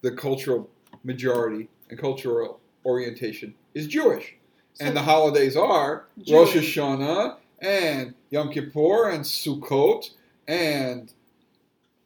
the 0.00 0.10
cultural 0.12 0.68
majority 1.04 1.68
and 1.90 1.98
cultural 1.98 2.58
orientation 2.84 3.54
is 3.74 3.86
Jewish, 3.86 4.34
So- 4.74 4.84
and 4.86 4.96
the 4.96 5.02
holidays 5.02 5.56
are 5.56 6.06
Rosh 6.30 6.52
Jewish. 6.54 6.76
Hashanah 6.76 7.36
and 7.60 8.14
Yom 8.30 8.50
Kippur 8.50 9.08
and 9.10 9.24
Sukkot 9.24 10.10
and 10.48 11.12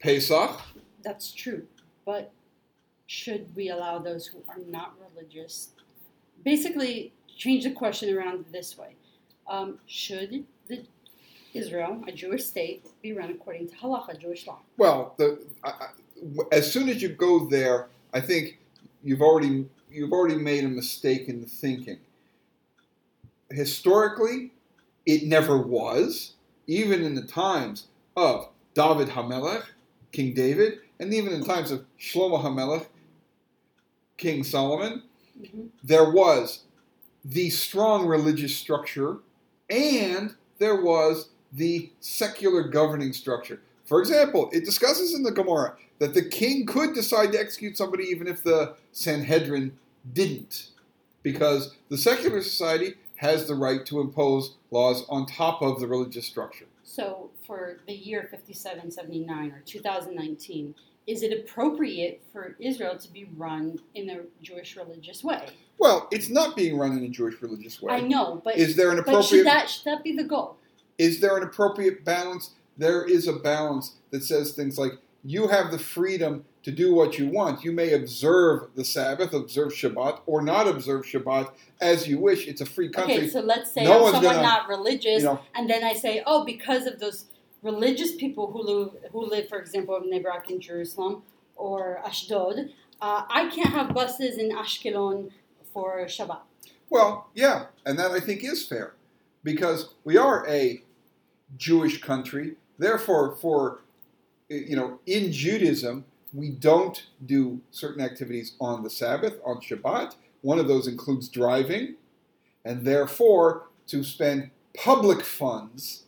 Pesach. 0.07 0.61
that's 1.03 1.33
true. 1.33 1.67
But 2.05 2.31
should 3.09 3.55
we 3.57 3.71
allow 3.71 3.99
those 3.99 4.29
who 4.29 4.39
are 4.49 4.59
not 4.69 4.95
religious? 5.01 5.71
Basically, 6.45 7.13
change 7.37 7.65
the 7.65 7.73
question 7.73 8.17
around 8.17 8.45
this 8.53 8.79
way: 8.79 8.95
um, 9.49 9.81
Should 9.87 10.45
the 10.69 10.85
Israel, 11.55 12.05
a 12.07 12.13
Jewish 12.13 12.45
state, 12.45 12.87
be 13.03 13.13
run 13.13 13.31
according 13.31 13.69
to 13.71 13.77
halacha, 13.77 14.21
Jewish 14.21 14.47
law? 14.47 14.61
Well, 14.77 15.15
the, 15.17 15.41
I, 15.65 15.71
I, 15.71 15.87
as 16.53 16.73
soon 16.73 16.89
as 16.89 17.03
you 17.03 17.09
go 17.09 17.47
there, 17.47 17.89
I 18.15 18.21
think 18.21 18.59
you've 19.03 19.23
already 19.23 19.67
you've 19.91 20.13
already 20.13 20.37
made 20.37 20.63
a 20.63 20.69
mistake 20.69 21.29
in 21.29 21.41
the 21.41 21.49
thinking. 21.49 21.99
Historically, 23.51 24.53
it 25.05 25.25
never 25.25 25.59
was, 25.59 26.35
even 26.69 27.03
in 27.03 27.17
the 27.17 27.23
times 27.23 27.89
of 28.17 28.51
David 28.75 29.09
Hamelech, 29.09 29.65
King 30.13 30.35
David, 30.35 30.79
and 30.99 31.13
even 31.13 31.33
in 31.33 31.45
times 31.45 31.71
of 31.71 31.85
Shlomo 31.99 32.43
Hamelech, 32.43 32.87
King 34.17 34.45
Solomon. 34.45 35.03
Mhm. 35.41 35.69
There 35.85 36.11
was 36.11 36.61
the 37.25 37.51
strong 37.51 38.07
religious 38.07 38.57
structure, 38.57 39.19
and 39.69 40.35
there 40.59 40.81
was 40.81 41.31
the 41.53 41.91
secular 42.01 42.63
governing 42.63 43.13
structure. 43.13 43.61
For 43.85 44.01
example, 44.01 44.51
it 44.53 44.65
discusses 44.65 45.15
in 45.15 45.23
the 45.23 45.33
Gemara 45.33 45.77
that 45.99 46.15
the 46.15 46.25
king 46.25 46.67
could 46.67 46.95
decide 46.95 47.33
to 47.33 47.41
execute 47.41 47.77
somebody 47.77 48.05
even 48.05 48.27
if 48.27 48.43
the 48.43 48.75
Sanhedrin 48.93 49.79
didn't, 50.13 50.69
because 51.23 51.75
the 51.89 51.99
secular 51.99 52.43
society 52.43 52.95
has 53.17 53.47
the 53.47 53.55
right 53.55 53.85
to 53.87 54.01
impose 54.01 54.55
laws 54.71 55.05
on 55.09 55.27
top 55.27 55.63
of 55.63 55.81
the 55.81 55.87
religious 55.87 56.27
structure. 56.27 56.67
So, 56.85 57.31
for 57.47 57.79
the 57.87 57.95
year 57.95 58.29
5779 58.31 59.51
or 59.53 59.63
2019, 59.65 60.75
is 61.07 61.23
it 61.23 61.33
appropriate 61.33 62.21
for 62.33 62.57
Israel 62.59 62.99
to 62.99 63.13
be 63.13 63.29
run 63.37 63.79
in 63.95 64.11
a 64.11 64.23
Jewish 64.43 64.77
religious 64.77 65.23
way? 65.23 65.47
Well, 65.79 66.09
it's 66.11 66.29
not 66.29 66.57
being 66.57 66.77
run 66.77 66.93
in 66.99 67.05
a 67.05 67.09
Jewish 67.09 67.41
religious 67.41 67.81
way. 67.81 67.95
I 67.95 68.01
know, 68.01 68.41
but, 68.45 68.57
Is 68.57 68.77
there 68.77 68.91
an 68.91 68.99
appropriate 68.99 69.25
should 69.29 69.47
that, 69.47 69.71
should 69.71 69.85
that 69.85 70.03
be 70.03 70.17
the 70.17 70.25
goal? 70.25 70.57
is 70.99 71.21
there 71.21 71.37
an 71.37 71.43
appropriate 71.43 72.05
balance? 72.05 72.55
There 72.79 73.05
is 73.05 73.29
a 73.29 73.35
balance 73.35 73.97
that 74.11 74.25
says 74.25 74.53
things 74.53 74.79
like 74.79 74.93
you 75.23 75.49
have 75.49 75.71
the 75.71 75.79
freedom 75.79 76.45
to 76.63 76.71
do 76.73 76.95
what 76.95 77.19
you 77.19 77.29
want. 77.29 77.63
You 77.65 77.73
may 77.73 77.93
observe 77.93 78.69
the 78.75 78.85
Sabbath, 78.85 79.33
observe 79.35 79.73
Shabbat, 79.73 80.21
or 80.27 80.43
not 80.43 80.67
observe 80.67 81.05
Shabbat 81.05 81.51
as 81.81 82.09
you 82.09 82.19
wish. 82.19 82.47
It's 82.49 82.61
a 82.61 82.67
free 82.67 82.89
country. 82.89 83.15
Okay, 83.17 83.29
so 83.29 83.41
let's 83.41 83.73
say 83.73 83.85
No 83.85 84.07
I'm 84.07 84.15
someone 84.15 84.35
gonna, 84.35 84.43
not 84.43 84.69
religious, 84.69 85.19
you 85.19 85.25
know- 85.25 85.41
and 85.55 85.69
then 85.69 85.85
I 85.85 85.93
say, 85.93 86.23
oh, 86.27 86.45
because 86.45 86.87
of 86.87 86.99
those 86.99 87.27
religious 87.63 88.15
people 88.15 88.51
who 88.53 88.63
live, 88.63 88.91
who 89.13 89.27
live, 89.27 89.49
for 89.49 89.59
example, 89.59 89.97
in 89.97 90.05
Bnei 90.05 90.23
Brak 90.23 90.51
in 90.51 90.61
Jerusalem 90.61 91.23
or 91.57 91.99
Ashdod, 92.05 92.71
uh, 93.01 93.23
I 93.29 93.49
can't 93.49 93.71
have 93.71 93.95
buses 93.95 94.39
in 94.39 94.51
Ashkelon 94.51 95.31
for 95.73 95.99
Shabbat. 96.07 96.41
Well, 96.89 97.29
yeah, 97.35 97.67
and 97.85 97.99
that 97.99 98.13
I 98.13 98.21
think 98.21 98.45
is 98.45 98.67
fair 98.67 98.95
because 99.43 99.91
we 100.05 100.17
are 100.17 100.49
a 100.49 100.83
Jewish 101.57 102.01
country. 102.01 102.57
Therefore, 102.79 103.37
for 103.37 103.81
you 104.49 104.77
know, 104.77 105.01
in 105.07 105.33
Judaism, 105.33 106.05
we 106.33 106.51
don't 106.51 107.07
do 107.25 107.61
certain 107.71 108.03
activities 108.03 108.55
on 108.61 108.83
the 108.83 108.91
Sabbath, 108.91 109.35
on 109.45 109.61
Shabbat. 109.61 110.15
One 110.43 110.59
of 110.59 110.69
those 110.69 110.87
includes 110.87 111.29
driving, 111.29 111.97
and 112.65 112.85
therefore, 112.85 113.69
to 113.89 114.05
spend 114.05 114.51
public 114.77 115.23
funds 115.23 116.05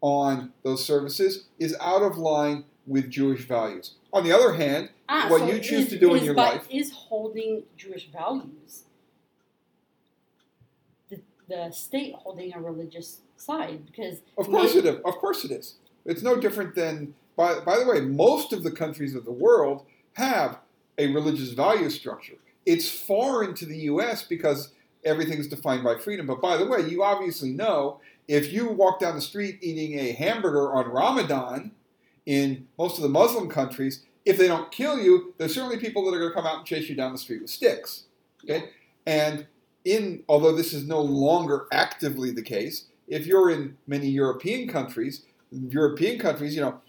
on 0.00 0.52
those 0.62 0.84
services 0.84 1.46
is 1.58 1.76
out 1.80 2.02
of 2.02 2.16
line 2.16 2.64
with 2.86 3.10
Jewish 3.10 3.46
values. 3.46 3.94
On 4.12 4.24
the 4.24 4.32
other 4.32 4.54
hand, 4.54 4.90
Ah, 5.08 5.26
what 5.28 5.40
so 5.40 5.46
you 5.48 5.58
choose 5.60 5.84
is- 5.84 5.88
to 5.90 5.98
do 5.98 6.14
in 6.14 6.24
your 6.24 6.34
life- 6.34 6.66
is 6.70 6.92
holding 6.92 7.64
Jewish 7.76 8.08
values. 8.10 8.84
The, 11.08 11.20
the 11.48 11.70
state 11.70 12.14
holding 12.14 12.54
a 12.54 12.60
religious 12.60 13.20
side 13.36 13.86
because 13.86 14.18
Of 14.36 14.46
course 14.46 14.74
it 14.74 14.84
is. 14.84 14.96
Of 15.04 15.14
course 15.16 15.44
it 15.44 15.50
is. 15.50 15.74
It's 16.04 16.22
no 16.22 16.36
different 16.36 16.74
than. 16.74 17.14
By, 17.36 17.60
by 17.60 17.78
the 17.78 17.86
way, 17.86 18.00
most 18.00 18.52
of 18.52 18.62
the 18.64 18.70
countries 18.70 19.14
of 19.14 19.24
the 19.24 19.30
world 19.32 19.84
have 20.14 20.58
a 20.98 21.06
religious 21.12 21.50
value 21.50 21.88
structure. 21.90 22.34
It's 22.66 22.88
foreign 22.90 23.54
to 23.54 23.66
the 23.66 23.76
U.S. 23.92 24.22
because 24.24 24.72
everything's 25.04 25.46
defined 25.46 25.84
by 25.84 25.96
freedom. 25.98 26.26
But 26.26 26.40
by 26.42 26.56
the 26.56 26.66
way, 26.66 26.88
you 26.88 27.02
obviously 27.04 27.50
know 27.50 28.00
if 28.28 28.52
you 28.52 28.68
walk 28.68 29.00
down 29.00 29.14
the 29.14 29.20
street 29.20 29.58
eating 29.62 29.98
a 29.98 30.12
hamburger 30.12 30.74
on 30.74 30.88
Ramadan 30.88 31.72
in 32.26 32.68
most 32.78 32.98
of 32.98 33.02
the 33.02 33.08
Muslim 33.08 33.48
countries, 33.48 34.04
if 34.26 34.36
they 34.36 34.46
don't 34.46 34.70
kill 34.70 34.98
you, 34.98 35.34
there's 35.38 35.54
certainly 35.54 35.78
people 35.78 36.04
that 36.04 36.14
are 36.14 36.20
going 36.20 36.30
to 36.30 36.34
come 36.34 36.46
out 36.46 36.58
and 36.58 36.66
chase 36.66 36.88
you 36.88 36.94
down 36.94 37.12
the 37.12 37.18
street 37.18 37.40
with 37.40 37.50
sticks. 37.50 38.04
Okay, 38.44 38.68
and 39.06 39.46
in 39.84 40.22
although 40.28 40.54
this 40.54 40.74
is 40.74 40.86
no 40.86 41.00
longer 41.00 41.66
actively 41.72 42.30
the 42.30 42.42
case, 42.42 42.84
if 43.08 43.26
you're 43.26 43.50
in 43.50 43.78
many 43.86 44.08
European 44.08 44.68
countries, 44.68 45.24
European 45.50 46.18
countries, 46.18 46.54
you 46.54 46.60
know, 46.60 46.80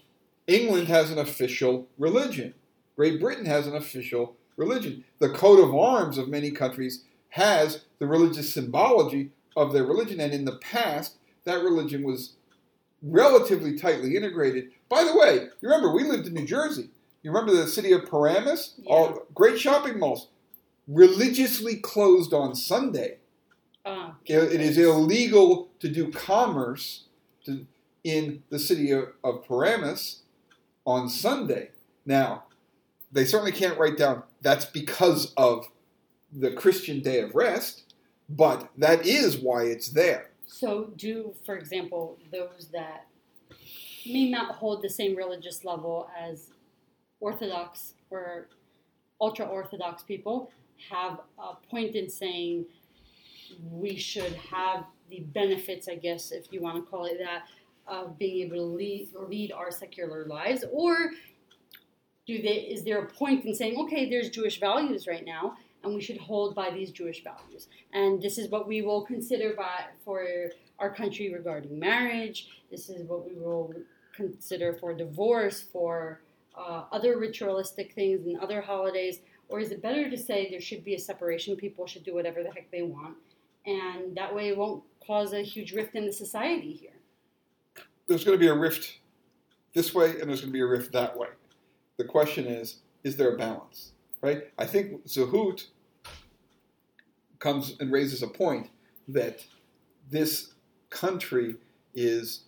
England 0.46 0.88
has 0.88 1.10
an 1.10 1.18
official 1.18 1.88
religion. 1.98 2.54
Great 2.96 3.18
Britain 3.18 3.46
has 3.46 3.66
an 3.66 3.74
official 3.74 4.36
religion. 4.56 5.04
The 5.18 5.30
coat 5.30 5.58
of 5.58 5.74
arms 5.74 6.18
of 6.18 6.28
many 6.28 6.50
countries 6.50 7.04
has 7.30 7.84
the 7.98 8.06
religious 8.06 8.52
symbology 8.52 9.30
of 9.56 9.72
their 9.72 9.84
religion, 9.84 10.20
and 10.20 10.34
in 10.34 10.44
the 10.44 10.56
past, 10.58 11.16
that 11.44 11.62
religion 11.62 12.02
was 12.02 12.34
relatively 13.02 13.76
tightly 13.78 14.16
integrated. 14.16 14.70
By 14.88 15.04
the 15.04 15.16
way, 15.16 15.34
you 15.60 15.68
remember 15.68 15.92
we 15.92 16.04
lived 16.04 16.26
in 16.26 16.34
New 16.34 16.46
Jersey. 16.46 16.90
You 17.22 17.30
remember 17.32 17.54
the 17.54 17.66
city 17.66 17.92
of 17.92 18.06
Paramus? 18.08 18.74
Yeah. 18.78 18.90
All 18.92 19.26
great 19.34 19.58
shopping 19.58 19.98
malls, 19.98 20.28
religiously 20.88 21.76
closed 21.76 22.32
on 22.34 22.54
Sunday. 22.54 23.18
uh, 23.86 24.12
It- 24.26 24.52
it 24.52 24.60
is 24.60 24.76
illegal 24.76 25.70
to 25.80 25.88
do 25.88 26.10
commerce 26.12 27.04
to, 27.46 27.66
in 28.04 28.42
the 28.50 28.58
city 28.58 28.90
of, 28.90 29.08
of 29.24 29.42
Paramus 29.46 30.20
on 30.86 31.08
Sunday. 31.08 31.70
Now, 32.04 32.44
they 33.10 33.24
certainly 33.24 33.52
can't 33.52 33.78
write 33.78 33.96
down 33.96 34.22
that's 34.42 34.66
because 34.66 35.32
of 35.36 35.68
the 36.32 36.50
Christian 36.52 37.00
day 37.00 37.20
of 37.20 37.34
rest, 37.34 37.94
but 38.28 38.68
that 38.76 39.06
is 39.06 39.38
why 39.38 39.64
it's 39.64 39.88
there. 39.88 40.29
So, 40.52 40.90
do, 40.96 41.32
for 41.46 41.56
example, 41.56 42.18
those 42.32 42.70
that 42.72 43.06
may 44.04 44.28
not 44.28 44.56
hold 44.56 44.82
the 44.82 44.90
same 44.90 45.14
religious 45.14 45.64
level 45.64 46.10
as 46.18 46.50
Orthodox 47.20 47.94
or 48.10 48.48
ultra 49.20 49.46
Orthodox 49.46 50.02
people 50.02 50.50
have 50.90 51.20
a 51.38 51.54
point 51.70 51.94
in 51.94 52.10
saying 52.10 52.66
we 53.70 53.94
should 53.96 54.32
have 54.34 54.86
the 55.08 55.20
benefits, 55.20 55.86
I 55.88 55.94
guess, 55.94 56.32
if 56.32 56.46
you 56.50 56.60
want 56.60 56.84
to 56.84 56.90
call 56.90 57.04
it 57.04 57.18
that, 57.18 57.44
of 57.86 58.18
being 58.18 58.46
able 58.46 58.56
to 58.56 58.62
lead, 58.62 59.08
lead 59.28 59.52
our 59.52 59.70
secular 59.70 60.24
lives? 60.24 60.64
Or 60.72 61.12
do 62.26 62.42
they, 62.42 62.66
is 62.74 62.82
there 62.82 62.98
a 62.98 63.06
point 63.06 63.44
in 63.44 63.54
saying, 63.54 63.78
okay, 63.84 64.10
there's 64.10 64.30
Jewish 64.30 64.58
values 64.58 65.06
right 65.06 65.24
now, 65.24 65.56
and 65.82 65.94
we 65.94 66.00
should 66.00 66.18
hold 66.18 66.54
by 66.54 66.70
these 66.70 66.90
Jewish 66.90 67.24
values? 67.24 67.68
and 67.92 68.20
this 68.22 68.38
is 68.38 68.50
what 68.50 68.66
we 68.68 68.82
will 68.82 69.02
consider 69.02 69.54
by 69.56 69.84
for 70.04 70.26
our 70.78 70.92
country 70.92 71.32
regarding 71.32 71.78
marriage. 71.78 72.48
This 72.70 72.88
is 72.88 73.06
what 73.06 73.26
we 73.28 73.34
will 73.34 73.74
consider 74.14 74.72
for 74.74 74.94
divorce, 74.94 75.62
for 75.62 76.20
uh, 76.56 76.84
other 76.92 77.18
ritualistic 77.18 77.92
things 77.94 78.26
and 78.26 78.38
other 78.38 78.60
holidays. 78.60 79.20
Or 79.48 79.60
is 79.60 79.70
it 79.70 79.82
better 79.82 80.08
to 80.08 80.16
say 80.16 80.48
there 80.50 80.60
should 80.60 80.84
be 80.84 80.94
a 80.94 80.98
separation? 80.98 81.56
People 81.56 81.86
should 81.86 82.04
do 82.04 82.14
whatever 82.14 82.42
the 82.42 82.50
heck 82.50 82.70
they 82.70 82.82
want, 82.82 83.16
and 83.66 84.16
that 84.16 84.34
way 84.34 84.48
it 84.48 84.56
won't 84.56 84.84
cause 85.04 85.32
a 85.32 85.42
huge 85.42 85.72
rift 85.72 85.94
in 85.94 86.06
the 86.06 86.12
society 86.12 86.72
here. 86.72 86.92
There's 88.06 88.24
going 88.24 88.38
to 88.38 88.40
be 88.40 88.48
a 88.48 88.54
rift 88.54 88.98
this 89.74 89.94
way, 89.94 90.20
and 90.20 90.28
there's 90.28 90.40
going 90.40 90.52
to 90.52 90.56
be 90.56 90.60
a 90.60 90.66
rift 90.66 90.92
that 90.92 91.16
way. 91.16 91.28
The 91.96 92.04
question 92.04 92.46
is, 92.46 92.76
is 93.02 93.16
there 93.16 93.34
a 93.34 93.38
balance? 93.38 93.92
Right? 94.22 94.42
I 94.58 94.66
think 94.66 95.06
Zehut 95.06 95.66
comes 97.38 97.76
and 97.80 97.90
raises 97.90 98.22
a 98.22 98.28
point 98.28 98.68
that 99.08 99.44
this 100.10 100.54
country 100.90 101.56
is 101.94 102.44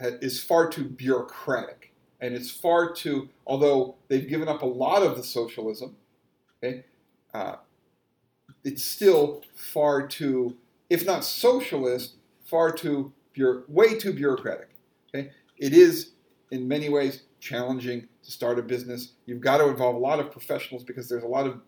is 0.00 0.42
far 0.42 0.68
too 0.68 0.84
bureaucratic, 0.84 1.92
and 2.20 2.34
it's 2.34 2.50
far 2.50 2.92
too. 2.92 3.28
Although 3.46 3.96
they've 4.06 4.28
given 4.28 4.48
up 4.48 4.62
a 4.62 4.66
lot 4.66 5.02
of 5.02 5.16
the 5.16 5.24
socialism, 5.24 5.96
okay, 6.62 6.84
uh, 7.34 7.56
it's 8.64 8.84
still 8.84 9.42
far 9.54 10.06
too, 10.06 10.56
if 10.88 11.04
not 11.04 11.24
socialist, 11.24 12.14
far 12.44 12.72
too 12.72 13.12
way 13.68 13.98
too 13.98 14.12
bureaucratic. 14.12 14.68
Okay, 15.14 15.30
it 15.56 15.72
is 15.72 16.10
in 16.50 16.66
many 16.68 16.88
ways 16.88 17.22
challenging 17.40 18.08
to 18.22 18.30
start 18.30 18.58
a 18.58 18.62
business. 18.62 19.12
You've 19.26 19.40
got 19.40 19.58
to 19.58 19.68
involve 19.68 19.96
a 19.96 19.98
lot 19.98 20.20
of 20.20 20.30
professionals 20.30 20.84
because 20.84 21.08
there's 21.08 21.22
a 21.22 21.28
lot 21.28 21.46
of 21.46 21.60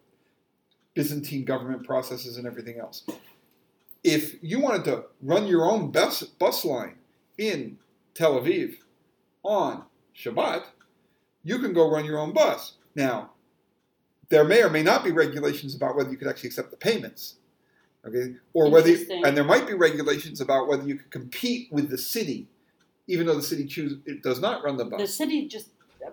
Byzantine 0.95 1.45
government 1.45 1.87
processes 1.87 2.37
and 2.37 2.47
everything 2.47 2.79
else. 2.79 3.05
If 4.03 4.43
you 4.43 4.61
wanted 4.61 4.85
to 4.85 5.05
run 5.23 5.47
your 5.47 5.65
own 5.71 5.91
bus, 5.91 6.23
bus 6.23 6.65
line 6.65 6.97
in 7.39 7.79
Tel 8.15 8.41
Aviv 8.41 8.77
on 9.43 9.85
Shabbat, 10.17 10.65
you 11.45 11.59
can 11.59 11.73
go 11.73 11.91
run 11.91 12.05
your 12.05 12.19
own 12.19 12.33
bus. 12.33 12.75
Now, 12.95 13.31
there 14.29 14.45
may 14.45 14.63
or 14.63 14.71
may 14.71 14.83
not 14.83 15.05
be 15.05 15.11
regulations 15.11 15.75
about 15.75 15.97
whether 15.97 16.11
you 16.11 16.17
could 16.17 16.29
actually 16.29 16.49
accept 16.49 16.71
the 16.71 16.77
payments. 16.77 17.37
Okay, 18.07 18.35
or 18.55 18.71
whether 18.71 18.97
and 19.25 19.37
there 19.37 19.45
might 19.45 19.67
be 19.67 19.75
regulations 19.75 20.41
about 20.41 20.69
whether 20.69 20.89
you 20.89 20.95
could 20.95 21.11
compete 21.11 21.71
with 21.71 21.91
the 21.91 21.99
city, 21.99 22.49
even 23.11 23.27
though 23.27 23.35
the 23.35 23.43
city 23.43 23.67
choose 23.67 23.99
it 24.07 24.23
does 24.23 24.41
not 24.41 24.63
run 24.63 24.77
the 24.77 24.85
bus. 24.85 25.01
The 25.01 25.07
city 25.07 25.49
just 25.49 25.71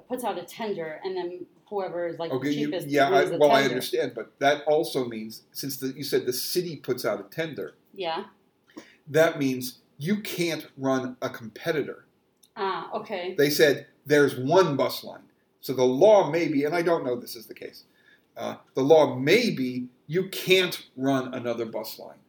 puts 0.09 0.23
out 0.23 0.37
a 0.37 0.43
tender, 0.43 0.99
and 1.03 1.15
then 1.15 1.45
whoever 1.69 2.07
is 2.07 2.17
like 2.17 2.31
Okay, 2.31 2.49
the 2.49 2.55
you, 2.55 2.65
cheapest 2.67 2.87
yeah, 2.87 3.09
I, 3.09 3.25
well, 3.37 3.51
I 3.51 3.63
understand, 3.63 4.13
but 4.15 4.31
that 4.39 4.63
also 4.65 5.05
means 5.05 5.43
since 5.51 5.77
the, 5.77 5.87
you 5.95 6.03
said 6.03 6.25
the 6.25 6.33
city 6.33 6.75
puts 6.77 7.05
out 7.05 7.19
a 7.19 7.23
tender, 7.23 7.75
Yeah. 7.93 8.25
that 9.07 9.37
means 9.37 9.79
you 9.97 10.21
can't 10.21 10.67
run 10.77 11.17
a 11.21 11.29
competitor. 11.29 12.05
Ah. 12.55 12.89
Okay. 12.93 13.35
They 13.37 13.49
said 13.49 13.87
there's 14.05 14.35
one 14.37 14.75
bus 14.75 15.03
line, 15.03 15.27
so 15.61 15.73
the 15.73 15.83
law 15.83 16.31
may 16.31 16.47
be, 16.47 16.63
and 16.63 16.75
I 16.75 16.81
don't 16.81 17.05
know 17.05 17.15
this 17.15 17.35
is 17.35 17.45
the 17.45 17.53
case. 17.53 17.83
Uh, 18.35 18.55
the 18.73 18.81
law 18.81 19.15
may 19.15 19.49
be 19.51 19.87
you 20.07 20.29
can't 20.29 20.87
run 20.95 21.33
another 21.33 21.65
bus 21.65 21.99
line, 21.99 22.19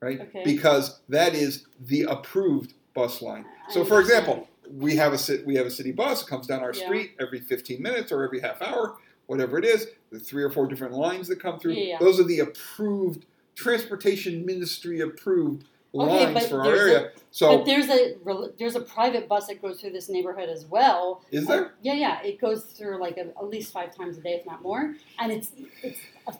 right? 0.00 0.20
Okay. 0.20 0.42
Because 0.44 1.00
that 1.08 1.34
is 1.34 1.66
the 1.80 2.02
approved 2.02 2.74
bus 2.94 3.20
line. 3.22 3.44
So, 3.70 3.84
for 3.84 4.00
example, 4.00 4.48
we 4.70 4.96
have 4.96 5.12
a 5.12 5.42
we 5.44 5.54
have 5.56 5.66
a 5.66 5.70
city 5.70 5.92
bus 5.92 6.22
it 6.22 6.28
comes 6.28 6.46
down 6.46 6.60
our 6.62 6.72
Yeah. 6.74 6.84
street 6.86 7.12
every 7.20 7.40
15 7.40 7.82
minutes 7.82 8.10
or 8.12 8.22
every 8.24 8.40
half 8.40 8.62
hour, 8.62 8.96
whatever 9.26 9.58
it 9.58 9.64
is. 9.64 9.88
The 10.10 10.18
three 10.20 10.42
or 10.42 10.50
four 10.50 10.66
different 10.66 10.94
lines 10.94 11.28
that 11.28 11.40
come 11.40 11.58
through. 11.58 11.72
Yeah. 11.74 11.98
Those 11.98 12.18
are 12.20 12.24
the 12.24 12.40
approved 12.40 13.26
transportation 13.56 14.44
ministry 14.46 15.00
approved 15.00 15.64
Okay, 15.96 16.32
lines 16.34 16.48
for 16.48 16.58
our 16.60 16.64
there's 16.64 16.80
a- 16.90 16.94
area. 16.96 17.10
so, 17.30 17.58
but 17.58 17.66
there's 17.66 17.88
a 17.88 18.16
there's 18.58 18.74
a 18.74 18.80
private 18.80 19.28
bus 19.28 19.46
that 19.46 19.62
goes 19.62 19.80
through 19.80 19.90
this 19.92 20.08
neighborhood 20.08 20.48
as 20.48 20.64
well. 20.66 21.22
is 21.30 21.46
there? 21.46 21.66
Uh, 21.66 21.68
yeah, 21.82 21.92
yeah. 21.94 22.22
It 22.22 22.40
goes 22.40 22.64
through 22.64 22.98
like 23.00 23.16
a, 23.16 23.26
at 23.28 23.48
least 23.48 23.72
five 23.72 23.94
times 23.94 24.18
a 24.18 24.20
day, 24.20 24.34
if 24.34 24.44
not 24.46 24.60
more. 24.62 24.94
And 25.20 25.30
it's 25.30 25.52
it's 25.84 26.00
a, 26.26 26.34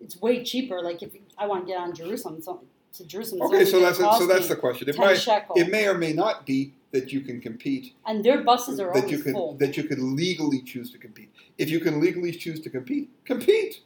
it's 0.00 0.20
way 0.20 0.44
cheaper. 0.44 0.82
Like 0.82 1.02
if 1.02 1.12
I 1.38 1.46
want 1.46 1.66
to 1.66 1.72
get 1.72 1.78
on 1.80 1.94
Jerusalem, 1.94 2.42
so, 2.42 2.60
to 2.98 3.04
Jerusalem. 3.04 3.42
Okay, 3.42 3.64
so 3.64 3.80
that's 3.80 3.98
so 3.98 4.26
that's 4.26 4.48
the 4.48 4.56
question. 4.56 4.88
It 4.88 4.98
might 4.98 5.26
it 5.56 5.70
may 5.70 5.86
or 5.86 5.94
may 5.94 6.12
not 6.12 6.46
be 6.46 6.74
that 6.92 7.12
you 7.12 7.20
can 7.20 7.40
compete 7.40 7.94
and 8.06 8.24
their 8.24 8.42
buses 8.42 8.80
are 8.80 8.92
that 8.92 9.04
always 9.04 9.10
you 9.10 9.22
could 9.22 9.32
full. 9.32 9.54
that 9.56 9.76
you 9.76 9.84
could 9.84 9.98
legally 9.98 10.62
choose 10.62 10.90
to 10.92 10.98
compete. 10.98 11.30
If 11.56 11.70
you 11.70 11.80
can 11.80 12.00
legally 12.00 12.32
choose 12.32 12.60
to 12.60 12.70
compete, 12.70 13.10
compete. 13.24 13.80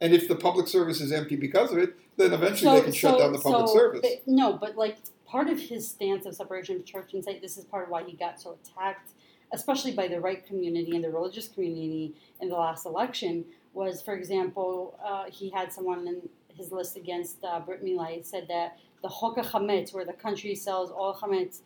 And 0.00 0.14
if 0.14 0.28
the 0.28 0.36
public 0.36 0.68
service 0.68 1.00
is 1.00 1.10
empty 1.10 1.34
because 1.34 1.72
of 1.72 1.78
it, 1.78 1.94
then 2.16 2.32
eventually 2.32 2.78
they 2.78 2.84
can 2.84 2.92
shut 2.92 3.18
down 3.18 3.32
the 3.32 3.38
public 3.38 3.68
so- 3.68 3.74
service. 3.74 4.00
but- 4.02 4.22
no, 4.26 4.52
but 4.52 4.76
like 4.76 4.96
part 5.26 5.48
of 5.48 5.58
his 5.58 5.88
stance 5.88 6.24
of 6.26 6.34
separation 6.34 6.76
of 6.76 6.84
church 6.84 7.14
and 7.14 7.22
state, 7.22 7.42
this 7.42 7.58
is 7.58 7.64
part 7.64 7.84
of 7.84 7.90
why 7.90 8.02
he 8.04 8.12
got 8.12 8.40
so 8.40 8.56
attacked, 8.62 9.10
especially 9.52 9.92
by 9.92 10.08
the 10.08 10.20
right 10.20 10.46
community 10.46 10.94
and 10.94 11.04
the 11.04 11.10
religious 11.10 11.48
community 11.48 12.14
in 12.40 12.48
the 12.48 12.56
last 12.56 12.86
election. 12.86 13.44
Was, 13.74 14.00
for 14.00 14.14
example, 14.14 14.98
uh, 15.04 15.24
he 15.30 15.50
had 15.50 15.72
someone 15.72 16.06
in 16.08 16.28
his 16.58 16.72
list 16.72 16.96
against 16.96 17.42
uh, 17.44 17.60
Brit 17.60 17.82
Mila. 17.82 18.06
He 18.06 18.22
said 18.22 18.46
that 18.48 18.78
the 19.02 19.08
Hoka 19.08 19.92
where 19.92 20.04
the 20.04 20.12
country 20.12 20.54
sells 20.54 20.90
all 20.90 21.14
chametz 21.14 21.60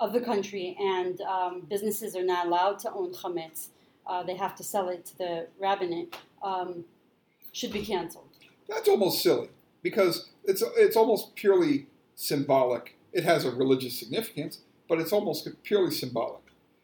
of 0.00 0.12
the 0.12 0.20
country, 0.20 0.76
and 0.80 1.20
um, 1.22 1.60
businesses 1.68 2.14
are 2.16 2.24
not 2.24 2.46
allowed 2.46 2.78
to 2.80 2.92
own 2.92 3.12
chametz. 3.12 3.68
Uh, 4.06 4.22
they 4.22 4.36
have 4.36 4.54
to 4.56 4.64
sell 4.64 4.88
it 4.88 5.04
to 5.06 5.18
the 5.18 5.46
rabbinate. 5.60 6.16
Um, 6.42 6.84
should 7.52 7.72
be 7.72 7.84
canceled. 7.84 8.28
That's 8.68 8.88
almost 8.88 9.22
silly 9.22 9.48
because 9.82 10.28
it's 10.44 10.62
it's 10.76 10.96
almost 10.96 11.34
purely 11.34 11.86
symbolic. 12.14 12.96
It 13.12 13.24
has 13.24 13.44
a 13.44 13.50
religious 13.50 13.98
significance, 13.98 14.60
but 14.88 15.00
it's 15.00 15.12
almost 15.12 15.48
purely 15.64 15.90
symbolic. 15.90 16.42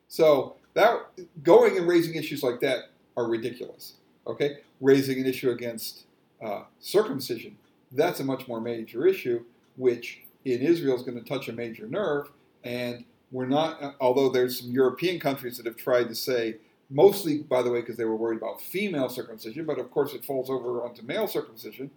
So 0.08 0.56
that 0.74 1.06
going 1.42 1.76
and 1.76 1.86
raising 1.86 2.14
issues 2.14 2.42
like 2.42 2.60
that 2.60 2.90
are 3.16 3.26
ridiculous. 3.26 3.94
Okay, 4.26 4.58
raising 4.80 5.20
an 5.20 5.26
issue 5.26 5.50
against 5.50 6.04
uh, 6.44 6.62
circumcision 6.78 7.56
that's 7.94 8.20
a 8.20 8.24
much 8.24 8.46
more 8.48 8.60
major 8.60 9.06
issue, 9.06 9.44
which 9.76 10.22
in 10.44 10.60
Israel 10.60 10.96
is 10.96 11.02
going 11.02 11.18
to 11.18 11.26
touch 11.26 11.48
a 11.48 11.52
major 11.52 11.86
nerve. 11.86 12.30
And 12.64 13.04
we're 13.30 13.46
not, 13.46 13.96
although 14.00 14.28
there's 14.28 14.60
some 14.60 14.70
European 14.70 15.18
countries 15.20 15.56
that 15.56 15.66
have 15.66 15.76
tried 15.76 16.08
to 16.08 16.14
say, 16.14 16.56
mostly, 16.90 17.38
by 17.38 17.62
the 17.62 17.70
way, 17.70 17.80
because 17.80 17.96
they 17.96 18.04
were 18.04 18.16
worried 18.16 18.38
about 18.38 18.60
female 18.60 19.08
circumcision, 19.08 19.64
but 19.64 19.78
of 19.78 19.90
course 19.90 20.12
it 20.12 20.24
falls 20.24 20.50
over 20.50 20.84
onto 20.84 21.02
male 21.02 21.26
circumcision, 21.26 21.90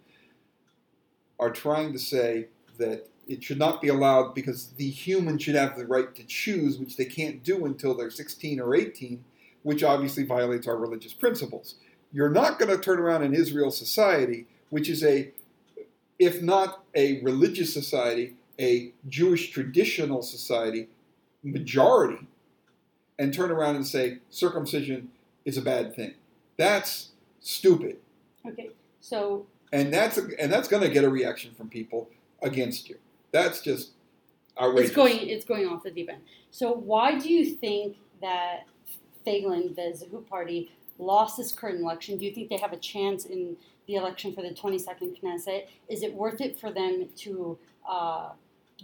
are 1.38 1.50
trying 1.50 1.92
to 1.92 1.98
say 1.98 2.46
that 2.78 3.08
it 3.26 3.44
should 3.44 3.58
not 3.58 3.82
be 3.82 3.88
allowed 3.88 4.34
because 4.34 4.68
the 4.76 4.88
human 4.88 5.36
should 5.36 5.54
have 5.54 5.76
the 5.76 5.86
right 5.86 6.14
to 6.14 6.24
choose, 6.24 6.78
which 6.78 6.96
they 6.96 7.04
can't 7.04 7.42
do 7.42 7.66
until 7.66 7.94
they're 7.94 8.10
16 8.10 8.60
or 8.60 8.74
18, 8.74 9.22
which 9.62 9.82
obviously 9.82 10.24
violates 10.24 10.66
our 10.66 10.78
religious 10.78 11.12
principles. 11.12 11.74
You're 12.12 12.30
not 12.30 12.58
going 12.58 12.74
to 12.74 12.82
turn 12.82 12.98
around 12.98 13.22
in 13.22 13.34
Israel 13.34 13.70
society, 13.70 14.46
which 14.70 14.88
is 14.88 15.04
a, 15.04 15.30
if 16.18 16.42
not 16.42 16.82
a 16.94 17.20
religious 17.22 17.72
society, 17.72 18.34
a 18.58 18.92
Jewish 19.08 19.50
traditional 19.50 20.22
society, 20.22 20.88
majority, 21.42 22.26
and 23.18 23.32
turn 23.32 23.50
around 23.50 23.76
and 23.76 23.86
say 23.86 24.18
circumcision 24.30 25.10
is 25.44 25.56
a 25.56 25.62
bad 25.62 25.94
thing. 25.94 26.14
That's 26.56 27.10
stupid. 27.40 27.98
Okay, 28.46 28.70
so 29.00 29.46
and 29.72 29.92
that's 29.92 30.18
and 30.18 30.52
that's 30.52 30.68
going 30.68 30.82
to 30.82 30.88
get 30.88 31.04
a 31.04 31.08
reaction 31.08 31.52
from 31.54 31.68
people 31.68 32.08
against 32.42 32.88
you. 32.88 32.96
That's 33.32 33.60
just 33.60 33.92
outrageous. 34.60 34.88
it's 34.88 34.96
going 34.96 35.28
it's 35.28 35.44
going 35.44 35.66
off 35.66 35.82
the 35.82 35.90
deep 35.90 36.08
end. 36.10 36.22
So 36.50 36.72
why 36.72 37.18
do 37.18 37.32
you 37.32 37.44
think 37.44 37.96
that 38.20 38.64
Feiglin, 39.26 39.74
the 39.74 39.92
Zehut 39.92 40.26
party, 40.28 40.72
lost 40.98 41.36
this 41.36 41.52
current 41.52 41.80
election? 41.80 42.18
Do 42.18 42.24
you 42.24 42.32
think 42.32 42.48
they 42.48 42.56
have 42.58 42.72
a 42.72 42.76
chance 42.78 43.24
in 43.24 43.56
the 43.86 43.94
election 43.94 44.32
for 44.34 44.42
the 44.42 44.50
22nd 44.50 45.20
Knesset? 45.22 45.66
Is 45.88 46.02
it 46.02 46.12
worth 46.12 46.40
it 46.40 46.58
for 46.58 46.70
them 46.70 47.08
to 47.18 47.58
uh, 47.88 48.30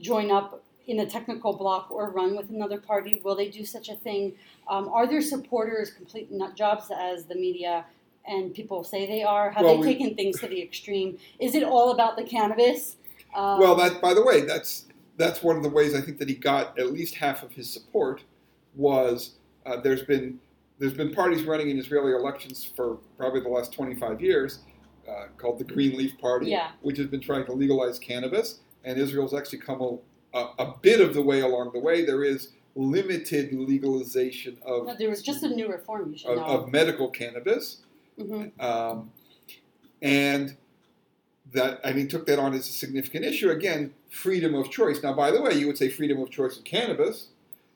join 0.01 0.31
up 0.31 0.63
in 0.87 1.01
a 1.01 1.07
technical 1.07 1.53
block 1.55 1.91
or 1.91 2.11
run 2.11 2.37
with 2.37 2.51
another 2.51 2.79
party? 2.79 3.21
Will 3.25 3.35
they 3.35 3.49
do 3.49 3.65
such 3.65 3.89
a 3.89 3.97
thing? 3.97 4.35
Um, 4.69 4.89
are 4.89 5.07
their 5.07 5.23
supporters 5.23 5.91
complete 5.91 6.31
nut 6.31 6.57
jobs, 6.57 6.91
as 6.97 7.25
the 7.25 7.35
media 7.35 7.85
and 8.27 8.55
people 8.55 8.85
say 8.85 9.07
they 9.07 9.23
are? 9.23 9.51
Have 9.51 9.65
Well, 9.65 9.75
they 9.75 9.81
we- 9.81 9.95
taken 9.95 10.15
things 10.15 10.41
to 10.41 10.47
the 10.47 10.63
extreme? 10.63 11.19
Is 11.39 11.55
it 11.55 11.63
all 11.63 11.91
about 11.91 12.17
the 12.17 12.25
cannabis? 12.25 12.97
Um, 13.35 13.59
Well, 13.61 13.75
that 13.77 14.01
by 14.01 14.15
the 14.15 14.25
way, 14.25 14.43
that's 14.43 14.87
that's 15.17 15.43
one 15.45 15.57
of 15.57 15.63
the 15.63 15.69
ways 15.69 15.95
I 15.95 16.01
think 16.01 16.19
that 16.19 16.29
he 16.29 16.35
got 16.35 16.77
at 16.79 16.93
least 16.93 17.15
half 17.17 17.43
of 17.45 17.53
his 17.53 17.71
support 17.71 18.23
was 18.75 19.35
uh, 19.65 19.77
there's 19.81 20.03
been 20.03 20.41
there's 20.79 20.95
been 20.95 21.13
parties 21.15 21.45
running 21.45 21.71
in 21.71 21.79
Israeli 21.79 22.13
elections 22.13 22.65
for 22.77 22.99
probably 23.17 23.41
the 23.41 23.49
last 23.49 23.73
25 23.73 24.21
years 24.21 24.61
uh, 25.09 25.27
called 25.37 25.59
the 25.59 25.65
Green 25.65 25.97
Leaf 25.97 26.19
Party, 26.19 26.47
Yeah. 26.47 26.71
which 26.83 26.99
has 26.99 27.07
been 27.07 27.21
trying 27.21 27.45
to 27.47 27.53
legalize 27.53 27.99
cannabis, 27.99 28.61
and 28.85 28.99
Israel's 28.99 29.35
actually 29.35 29.59
come 29.61 29.81
a, 29.81 30.39
a, 30.39 30.41
a 30.59 30.75
bit 30.83 31.01
of 31.01 31.15
the 31.15 31.23
way 31.23 31.41
along 31.41 31.71
the 31.73 31.79
way. 31.81 32.05
There 32.05 32.25
is 32.25 32.53
limited 32.75 33.53
legalization 33.53 34.59
of 34.65 34.87
no, 34.87 34.95
there 34.99 35.09
was 35.09 35.23
just 35.23 35.43
a 35.45 35.49
new 35.49 35.69
reform. 35.69 36.11
You 36.13 36.19
should 36.19 36.31
of, 36.31 36.37
know. 36.39 36.45
of 36.45 36.73
medical 36.73 37.09
cannabis. 37.09 37.83
hmm 38.19 38.47
Um, 38.59 39.11
and 40.03 40.57
that 41.53 41.81
I 41.85 41.93
mean 41.93 42.09
took 42.09 42.27
that 42.27 42.39
on 42.39 42.53
as 42.55 42.69
a 42.69 42.73
significant 42.73 43.25
issue. 43.25 43.51
Again, 43.51 43.95
freedom 44.11 44.55
of 44.55 44.71
choice. 44.71 45.03
Now, 45.03 45.13
by 45.13 45.31
the 45.31 45.41
way, 45.41 45.55
you 45.55 45.67
would 45.67 45.79
say 45.79 45.89
freedom 45.89 46.21
of 46.21 46.31
choice 46.31 46.57
of 46.59 46.65
cannabis, 46.65 47.29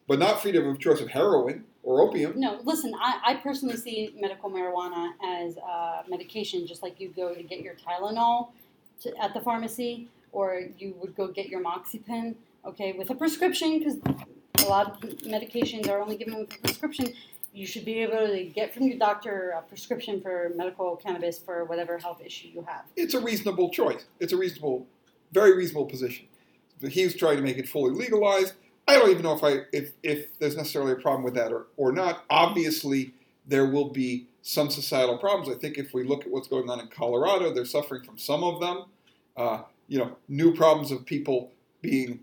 but 0.08 0.18
not 0.18 0.42
freedom 0.42 0.66
of 0.66 0.78
choice 0.80 1.00
of 1.00 1.08
heroin 1.10 1.64
or 1.82 2.02
opium. 2.02 2.38
No, 2.38 2.60
listen, 2.64 2.94
I, 2.94 3.20
I 3.24 3.34
personally 3.36 3.76
see 3.76 4.14
medical 4.18 4.50
marijuana 4.50 5.12
as 5.24 5.56
uh, 5.58 6.02
medication, 6.08 6.66
just 6.66 6.82
like 6.82 7.00
you 7.00 7.08
go 7.14 7.34
to 7.34 7.42
get 7.42 7.60
your 7.60 7.74
Tylenol 7.74 8.48
to, 9.02 9.16
at 9.22 9.32
the 9.34 9.40
pharmacy, 9.40 10.08
or 10.32 10.62
you 10.78 10.94
would 11.00 11.16
go 11.16 11.28
get 11.28 11.48
your 11.48 11.62
Moxipin, 11.62 12.34
okay, 12.64 12.92
with 12.92 13.10
a 13.10 13.14
prescription, 13.14 13.78
because 13.78 13.96
a 14.58 14.68
lot 14.68 14.90
of 14.90 15.10
medications 15.20 15.88
are 15.88 16.00
only 16.00 16.16
given 16.16 16.38
with 16.38 16.54
a 16.54 16.58
prescription. 16.58 17.12
You 17.54 17.66
should 17.66 17.84
be 17.84 18.00
able 18.00 18.26
to 18.26 18.44
get 18.44 18.74
from 18.74 18.84
your 18.84 18.98
doctor 18.98 19.54
a 19.56 19.62
prescription 19.62 20.20
for 20.20 20.52
medical 20.54 20.96
cannabis 20.96 21.38
for 21.38 21.64
whatever 21.64 21.96
health 21.98 22.20
issue 22.24 22.48
you 22.48 22.62
have. 22.62 22.84
It's 22.96 23.14
a 23.14 23.20
reasonable 23.20 23.70
choice. 23.70 24.04
It's 24.20 24.32
a 24.32 24.36
reasonable, 24.36 24.86
very 25.32 25.56
reasonable 25.56 25.86
position. 25.86 26.26
He's 26.86 27.16
trying 27.16 27.36
to 27.36 27.42
make 27.42 27.56
it 27.56 27.68
fully 27.68 27.92
legalized. 27.92 28.52
I 28.88 28.98
don't 28.98 29.10
even 29.10 29.22
know 29.22 29.34
if 29.34 29.44
I 29.44 29.66
if, 29.72 29.92
if 30.02 30.38
there's 30.38 30.56
necessarily 30.56 30.92
a 30.92 30.96
problem 30.96 31.22
with 31.22 31.34
that 31.34 31.52
or, 31.52 31.66
or 31.76 31.92
not. 31.92 32.24
Obviously, 32.30 33.14
there 33.46 33.66
will 33.66 33.90
be 33.90 34.26
some 34.42 34.70
societal 34.70 35.18
problems. 35.18 35.54
I 35.54 35.58
think 35.58 35.76
if 35.76 35.92
we 35.92 36.04
look 36.04 36.22
at 36.22 36.30
what's 36.30 36.48
going 36.48 36.70
on 36.70 36.80
in 36.80 36.88
Colorado, 36.88 37.52
they're 37.52 37.64
suffering 37.64 38.02
from 38.02 38.16
some 38.16 38.42
of 38.42 38.60
them. 38.60 38.84
Uh, 39.36 39.62
you 39.88 39.98
know, 39.98 40.16
new 40.28 40.54
problems 40.54 40.90
of 40.90 41.04
people 41.04 41.52
being 41.82 42.20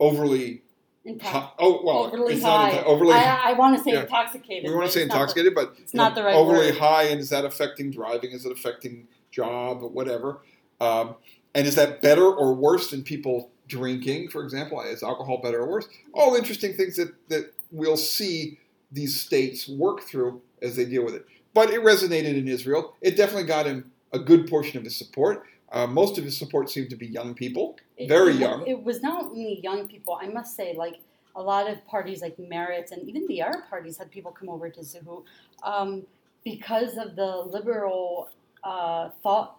overly 0.00 0.62
Intox- 1.06 1.52
oh 1.58 1.80
well, 1.84 2.06
overly 2.06 2.34
it's 2.34 2.42
not 2.42 2.70
high. 2.70 2.78
into- 2.78 2.84
overly. 2.84 3.14
I, 3.14 3.50
I 3.50 3.52
want 3.54 3.76
to 3.78 3.82
say 3.82 3.92
yeah. 3.92 4.02
intoxicated. 4.02 4.68
we 4.68 4.74
want 4.74 4.86
to 4.86 4.92
say 4.92 5.00
the- 5.00 5.04
intoxicated, 5.04 5.54
but 5.54 5.74
it's 5.78 5.94
not 5.94 6.10
know, 6.10 6.22
the 6.22 6.26
right 6.26 6.34
overly 6.34 6.70
word. 6.70 6.78
high, 6.78 7.04
and 7.04 7.20
is 7.20 7.30
that 7.30 7.44
affecting 7.44 7.90
driving? 7.90 8.32
Is 8.32 8.44
it 8.44 8.52
affecting 8.52 9.08
job 9.30 9.82
whatever? 9.82 10.40
Um, 10.80 11.14
and 11.54 11.66
is 11.66 11.76
that 11.76 12.02
better 12.02 12.24
or 12.26 12.54
worse 12.54 12.90
than 12.90 13.02
people 13.02 13.50
drinking, 13.68 14.30
for 14.30 14.42
example? 14.42 14.80
Is 14.80 15.02
alcohol 15.02 15.38
better 15.42 15.60
or 15.60 15.68
worse? 15.68 15.88
All 16.12 16.34
interesting 16.34 16.74
things 16.74 16.96
that, 16.96 17.14
that 17.28 17.52
we'll 17.70 17.96
see 17.96 18.58
these 18.90 19.20
states 19.20 19.68
work 19.68 20.02
through 20.02 20.40
as 20.62 20.76
they 20.76 20.84
deal 20.84 21.04
with 21.04 21.14
it. 21.14 21.26
But 21.54 21.70
it 21.70 21.82
resonated 21.82 22.36
in 22.38 22.48
Israel. 22.48 22.96
It 23.00 23.16
definitely 23.16 23.44
got 23.46 23.66
him 23.66 23.90
a 24.12 24.18
good 24.18 24.48
portion 24.48 24.78
of 24.78 24.84
his 24.84 24.96
support. 24.96 25.44
Uh, 25.70 25.86
most 25.86 26.16
of 26.16 26.24
his 26.24 26.36
support 26.36 26.70
seemed 26.70 26.88
to 26.90 26.96
be 26.96 27.06
young 27.06 27.34
people, 27.34 27.76
It- 27.96 28.08
very 28.08 28.32
young. 28.32 28.66
It 28.66 28.82
was 28.82 29.02
not 29.02 29.24
only 29.24 29.60
young 29.62 29.86
people. 29.86 30.18
I 30.20 30.28
must 30.28 30.56
say, 30.56 30.74
like 30.74 31.00
a 31.36 31.42
lot 31.42 31.68
of 31.70 31.84
parties, 31.86 32.22
like 32.22 32.36
Meretz 32.38 32.90
and 32.90 33.06
even 33.06 33.26
the 33.26 33.42
Arab 33.42 33.68
parties, 33.68 33.98
had 33.98 34.10
people 34.10 34.32
come 34.32 34.48
over 34.48 34.70
to 34.70 34.80
Zuhu 34.80 35.24
um, 35.62 36.06
because 36.42 36.96
of 36.96 37.16
the 37.16 37.36
liberal 37.36 38.30
uh, 38.64 39.10
thought 39.22 39.56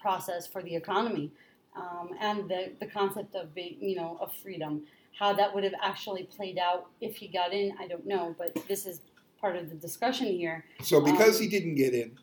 process 0.00 0.46
for 0.46 0.62
the 0.62 0.74
economy 0.76 1.32
um, 1.78 2.10
and 2.20 2.48
the 2.48 2.72
the 2.80 2.86
concept 2.86 3.34
of 3.34 3.54
being, 3.54 3.76
you 3.80 3.96
know, 3.96 4.18
of 4.20 4.32
freedom. 4.42 4.82
How 5.18 5.32
that 5.32 5.52
would 5.52 5.64
have 5.64 5.74
actually 5.82 6.24
played 6.24 6.58
out 6.58 6.86
if 7.00 7.16
he 7.16 7.26
got 7.26 7.52
in, 7.52 7.72
I 7.80 7.88
don't 7.88 8.06
know. 8.06 8.34
But 8.38 8.54
this 8.68 8.86
is 8.86 9.00
part 9.40 9.56
of 9.56 9.68
the 9.68 9.74
discussion 9.74 10.26
here. 10.26 10.64
So 10.82 11.00
because 11.00 11.36
Um, 11.36 11.42
he 11.42 11.48
didn't 11.48 11.74
get 11.74 11.92
in, 11.94 12.16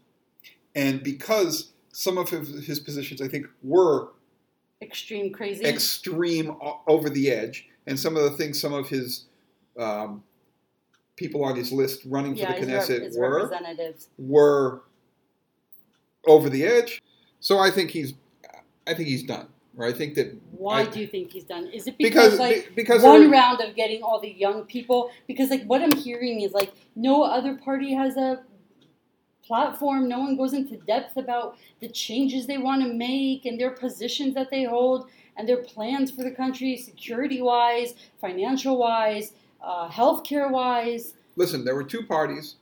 and 0.75 1.03
because 1.03 1.73
some 1.91 2.17
of 2.17 2.29
his, 2.29 2.65
his 2.65 2.79
positions, 2.79 3.21
I 3.21 3.27
think, 3.27 3.47
were 3.63 4.11
Extreme 4.81 5.31
crazy. 5.33 5.65
extreme 5.65 6.55
over 6.87 7.09
the 7.09 7.29
edge, 7.31 7.67
and 7.87 7.99
some 7.99 8.15
of 8.17 8.23
the 8.23 8.31
things 8.31 8.59
some 8.59 8.73
of 8.73 8.87
his 8.89 9.25
um, 9.79 10.23
people 11.15 11.43
on 11.43 11.55
his 11.55 11.71
list 11.71 12.01
running 12.05 12.35
yeah, 12.35 12.53
for 12.53 12.65
the 12.65 12.71
rep- 12.73 12.83
Knesset 12.83 13.01
his 13.01 13.17
were 13.17 13.35
representatives. 13.43 14.09
were 14.17 14.83
over 16.27 16.49
the 16.49 16.63
edge. 16.63 17.01
So 17.39 17.59
I 17.59 17.71
think 17.71 17.91
he's 17.91 18.13
I 18.87 18.93
think 18.93 19.07
he's 19.07 19.23
done. 19.23 19.47
Or 19.77 19.85
I 19.85 19.91
think 19.91 20.15
that 20.15 20.37
Why 20.51 20.81
I- 20.81 20.85
do 20.85 20.99
you 20.99 21.07
think 21.07 21.31
he's 21.31 21.43
done? 21.43 21.67
Is 21.67 21.87
it 21.87 21.97
because, 21.97 22.31
because 22.31 22.39
like 22.39 22.69
be- 22.69 22.75
because 22.75 23.03
one 23.03 23.29
round 23.29 23.61
of 23.61 23.75
getting 23.75 24.03
all 24.03 24.19
the 24.19 24.31
young 24.31 24.63
people? 24.63 25.11
Because 25.27 25.49
like 25.49 25.63
what 25.65 25.81
I'm 25.81 25.91
hearing 25.95 26.41
is 26.41 26.53
like 26.53 26.71
no 26.95 27.23
other 27.23 27.55
party 27.55 27.93
has 27.93 28.15
a 28.15 28.43
platform. 29.45 30.07
No 30.07 30.19
one 30.19 30.37
goes 30.37 30.53
into 30.53 30.77
depth 30.77 31.17
about 31.17 31.57
the 31.79 31.89
changes 31.89 32.47
they 32.47 32.57
want 32.57 32.81
to 32.83 32.93
make 32.93 33.45
and 33.45 33.59
their 33.59 33.71
positions 33.71 34.33
that 34.35 34.49
they 34.49 34.63
hold 34.63 35.09
and 35.37 35.47
their 35.47 35.57
plans 35.57 36.09
for 36.09 36.23
the 36.23 36.31
country, 36.31 36.77
security 36.77 37.41
wise, 37.41 37.93
financial 38.21 38.77
wise, 38.77 39.33
uh, 39.61 39.89
healthcare 39.89 40.49
wise. 40.49 41.13
listen, 41.35 41.65
there 41.65 41.75
were 41.75 41.83
two 41.83 42.01
parties 42.03 42.55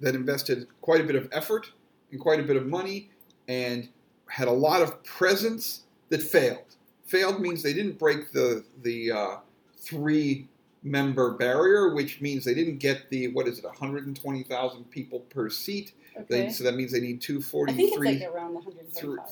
that 0.00 0.14
invested 0.14 0.68
quite 0.80 1.00
a 1.00 1.04
bit 1.04 1.16
of 1.16 1.28
effort 1.32 1.72
and 2.12 2.20
quite 2.20 2.38
a 2.38 2.42
bit 2.44 2.56
of 2.56 2.66
money 2.66 3.10
and 3.48 3.88
had 4.32 4.48
a 4.48 4.52
lot 4.52 4.80
of 4.80 5.04
presence 5.04 5.82
that 6.08 6.22
failed. 6.22 6.64
Failed 7.04 7.38
means 7.40 7.62
they 7.62 7.74
didn't 7.74 7.98
break 7.98 8.32
the 8.32 8.64
the 8.82 9.12
uh, 9.12 9.36
three 9.76 10.48
member 10.82 11.32
barrier, 11.32 11.92
which 11.94 12.22
means 12.22 12.42
they 12.44 12.54
didn't 12.54 12.78
get 12.78 13.10
the 13.10 13.28
what 13.28 13.46
is 13.46 13.58
it, 13.58 13.64
120,000 13.64 14.90
people 14.90 15.20
per 15.20 15.50
seat. 15.50 15.92
They, 16.28 16.44
Okay. 16.44 16.50
so 16.52 16.64
that 16.64 16.74
means 16.76 16.92
they 16.92 17.00
need 17.00 17.16
I 17.16 17.28
think 17.28 17.40
it's 17.40 17.50
243, 17.50 18.08
like 18.08 18.34
around 18.34 18.54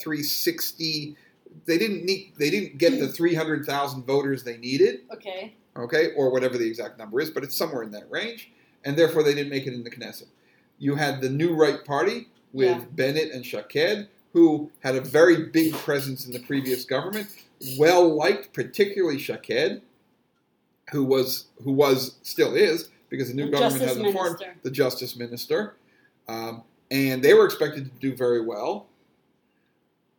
360. 0.01 1.17
They 1.65 1.79
didn't 1.79 2.05
need. 2.05 2.33
They 2.39 2.51
didn't 2.51 2.77
get 2.79 3.01
the 3.01 3.09
300,000 3.09 4.05
voters 4.05 4.45
they 4.45 4.59
needed. 4.59 5.01
Okay. 5.13 5.55
okay, 5.77 6.13
or 6.15 6.31
whatever 6.31 6.59
the 6.59 6.67
exact 6.67 6.99
number 6.99 7.21
is, 7.21 7.31
but 7.31 7.43
it's 7.43 7.57
somewhere 7.57 7.83
in 7.83 7.91
that 7.93 8.11
range, 8.11 8.51
and 8.85 8.97
therefore 8.97 9.23
they 9.23 9.35
didn't 9.35 9.51
make 9.51 9.67
it 9.67 9.73
in 9.73 9.83
the 9.83 9.91
Knesset. 9.91 10.27
You 10.79 10.95
had 10.95 11.21
the 11.23 11.31
New 11.31 11.55
Right 11.55 11.83
Party 11.85 12.29
with 12.53 12.69
Yeah. 12.79 12.85
Bennett 12.93 13.33
and 13.33 13.45
Shaked, 13.47 14.09
who 14.33 14.71
had 14.81 14.95
a 14.97 15.01
very 15.01 15.45
big 15.47 15.73
presence 15.75 16.27
in 16.27 16.33
the 16.33 16.39
previous 16.41 16.85
government, 16.85 17.29
well 17.79 18.15
liked, 18.15 18.53
particularly 18.53 19.19
Shaked, 19.19 19.83
who 20.93 21.05
was 21.05 21.47
who 21.65 21.73
was 21.73 22.17
still 22.23 22.55
is 22.55 22.89
because 23.09 23.29
the 23.29 23.35
new 23.35 23.47
The 23.47 23.53
government 23.53 23.83
hasn't 23.83 24.13
formed 24.13 24.39
the 24.63 24.71
Justice 24.71 25.17
Minister, 25.17 25.75
um, 26.29 26.63
and 26.91 27.23
they 27.23 27.35
were 27.35 27.45
expected 27.45 27.85
to 27.85 27.91
do 27.99 28.15
very 28.17 28.45
well, 28.45 28.87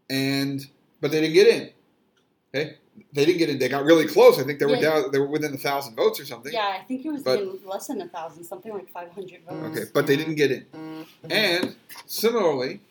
and 0.09 0.65
but 0.99 1.11
they 1.11 1.21
didn't 1.21 1.33
get 1.33 1.47
in. 1.47 1.69
Okay, 2.53 2.75
they 3.13 3.25
didn't 3.25 3.37
get 3.39 3.49
in. 3.49 3.59
They 3.59 3.69
got 3.69 3.85
really 3.85 4.05
close. 4.07 4.37
I 4.39 4.43
think 4.43 4.59
they 4.59 4.65
were 4.65 4.75
Yeah. 4.75 4.81
down. 5.01 5.11
They 5.11 5.19
were 5.19 5.27
within 5.27 5.53
a 5.53 5.57
thousand 5.57 5.95
votes 5.95 6.19
or 6.19 6.25
something. 6.25 6.51
Yeah, 6.51 6.77
I 6.79 6.83
think 6.85 7.05
it 7.05 7.11
was 7.11 7.23
But- 7.23 7.65
less 7.65 7.87
than 7.87 8.01
a 8.01 8.09
thousand, 8.09 8.43
something 8.43 8.73
like 8.73 8.89
500 8.91 9.41
votes. 9.49 9.77
Okay, 9.77 9.89
but 9.93 10.05
they 10.07 10.17
didn't 10.17 10.35
get 10.35 10.51
in. 10.51 11.05
And 11.29 11.75
similarly, 12.05 12.81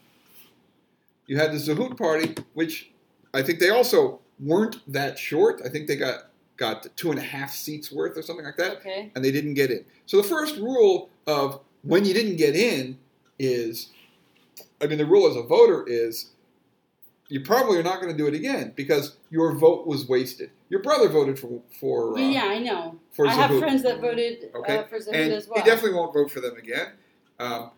you 1.31 1.37
had 1.37 1.53
the 1.53 1.59
Zehut 1.59 1.97
Party, 1.97 2.35
which 2.55 2.91
I 3.33 3.41
think 3.43 3.61
they 3.61 3.71
also 3.71 4.19
weren't 4.41 4.81
that 4.93 5.17
short. 5.17 5.61
I 5.65 5.69
think 5.69 5.87
they 5.87 5.95
got 5.95 6.25
got 6.57 6.89
two 6.97 7.11
and 7.11 7.21
a 7.21 7.23
half 7.23 7.53
seats 7.53 7.93
worth 7.93 8.19
or 8.19 8.23
something 8.23 8.45
like 8.45 8.57
that, 8.57 8.79
Okay. 8.79 9.13
and 9.15 9.25
they 9.25 9.31
didn't 9.31 9.55
get 9.55 9.71
in. 9.71 9.85
So 10.07 10.17
the 10.17 10.25
first 10.25 10.57
rule 10.57 11.09
of 11.29 11.61
when 11.83 12.05
you 12.05 12.13
didn't 12.13 12.35
get 12.37 12.57
in 12.57 12.99
is, 13.39 13.91
I 14.83 14.89
mean, 14.89 14.99
the 14.99 15.07
rule 15.07 15.31
as 15.31 15.37
a 15.37 15.43
voter 15.43 15.85
is, 15.87 16.31
you 17.29 17.41
probably 17.43 17.79
are 17.79 17.83
not 17.85 18.01
going 18.03 18.11
to 18.13 18.19
do 18.19 18.27
it 18.27 18.35
again 18.35 18.73
because 18.75 19.17
your 19.31 19.55
vote 19.55 19.87
was 19.87 20.09
wasted. 20.09 20.51
Your 20.69 20.83
brother 20.83 21.09
voted 21.09 21.39
for 21.39 21.63
for 21.79 22.19
uh, 22.19 22.21
Yeah, 22.21 22.47
I 22.47 22.59
know. 22.59 22.99
for 23.13 23.29
I 23.29 23.33
have 23.35 23.57
friends 23.61 23.85
that 23.85 24.01
voted 24.01 24.51
Okay, 24.53 24.79
uh, 24.79 24.85
for 24.89 24.99
Zehut 24.99 25.15
and 25.15 25.33
as 25.33 25.47
well. 25.47 25.63
he 25.63 25.71
definitely 25.71 25.95
won't 25.97 26.13
vote 26.13 26.29
for 26.29 26.41
them 26.41 26.57
again. 26.57 26.89
Um, 27.39 27.71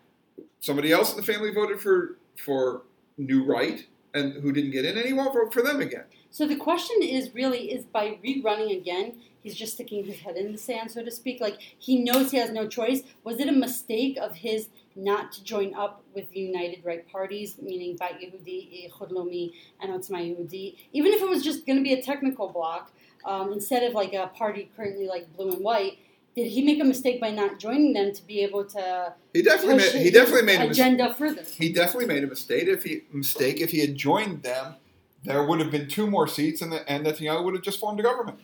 somebody 0.59 0.91
else 0.91 1.11
in 1.11 1.17
the 1.17 1.23
family 1.31 1.51
voted 1.53 1.79
for 1.79 2.17
for 2.35 2.81
New 3.17 3.43
Right, 3.43 3.87
and 4.13 4.33
who 4.41 4.51
didn't 4.51 4.71
get 4.71 4.85
in, 4.85 4.97
and 4.97 5.05
he 5.05 5.13
won't 5.13 5.33
vote 5.33 5.53
for 5.53 5.61
them 5.61 5.81
again. 5.81 6.05
So 6.29 6.47
the 6.47 6.55
question 6.55 6.97
is 7.01 7.33
really 7.33 7.71
is 7.71 7.85
by 7.85 8.17
rerunning 8.25 8.75
again, 8.75 9.21
he's 9.41 9.55
just 9.55 9.73
sticking 9.73 10.05
his 10.05 10.19
head 10.21 10.35
in 10.35 10.51
the 10.51 10.57
sand, 10.57 10.91
so 10.91 11.03
to 11.03 11.11
speak. 11.11 11.39
Like 11.39 11.59
he 11.77 11.99
knows 11.99 12.31
he 12.31 12.37
has 12.37 12.49
no 12.49 12.67
choice. 12.67 13.03
Was 13.23 13.39
it 13.39 13.47
a 13.47 13.51
mistake 13.51 14.17
of 14.17 14.35
his 14.35 14.69
not 14.95 15.31
to 15.33 15.43
join 15.43 15.73
up 15.75 16.03
with 16.13 16.31
the 16.31 16.39
United 16.39 16.83
Right 16.83 17.07
parties, 17.11 17.57
meaning 17.61 17.97
Bayit 17.97 18.33
Yehudi, 18.33 18.89
Ichud 18.89 19.11
Leumi, 19.11 19.51
and 19.79 19.91
Otzma 19.91 20.19
Yehudi? 20.21 20.75
Even 20.91 21.11
if 21.13 21.21
it 21.21 21.29
was 21.29 21.43
just 21.43 21.65
going 21.65 21.77
to 21.77 21.83
be 21.83 21.93
a 21.93 22.01
technical 22.01 22.49
block, 22.49 22.91
um, 23.25 23.53
instead 23.53 23.83
of 23.83 23.93
like 23.93 24.13
a 24.13 24.27
party 24.27 24.71
currently 24.75 25.07
like 25.07 25.31
blue 25.35 25.51
and 25.51 25.63
white, 25.63 25.97
did 26.35 26.47
he 26.47 26.63
make 26.63 26.81
a 26.81 26.83
mistake 26.83 27.21
by 27.21 27.29
not 27.29 27.59
joining 27.59 27.93
them 27.93 28.13
to 28.13 28.25
be 28.25 28.41
able 28.41 28.65
to 28.65 29.13
He 29.33 29.41
definitely 29.41 29.83
push 29.83 29.93
made, 29.93 30.03
he 30.03 30.11
definitely 30.11 30.41
made 30.43 30.55
a 30.55 30.67
mistake. 30.67 30.71
agenda 30.71 31.13
further? 31.13 31.43
He 31.43 31.71
definitely 31.71 32.07
made 32.07 32.23
a 32.23 32.27
mistake. 32.27 32.67
If 32.67 32.83
he 32.83 33.03
mistake 33.11 33.59
if 33.59 33.69
he 33.69 33.79
had 33.79 33.95
joined 33.95 34.43
them, 34.43 34.75
there 35.23 35.43
would 35.45 35.59
have 35.59 35.71
been 35.71 35.87
two 35.87 36.09
more 36.09 36.27
seats, 36.27 36.61
and 36.61 36.71
the, 36.71 36.89
and 36.89 37.05
Netanyahu 37.05 37.43
would 37.43 37.53
have 37.53 37.63
just 37.63 37.79
formed 37.79 37.99
a 37.99 38.03
government. 38.03 38.39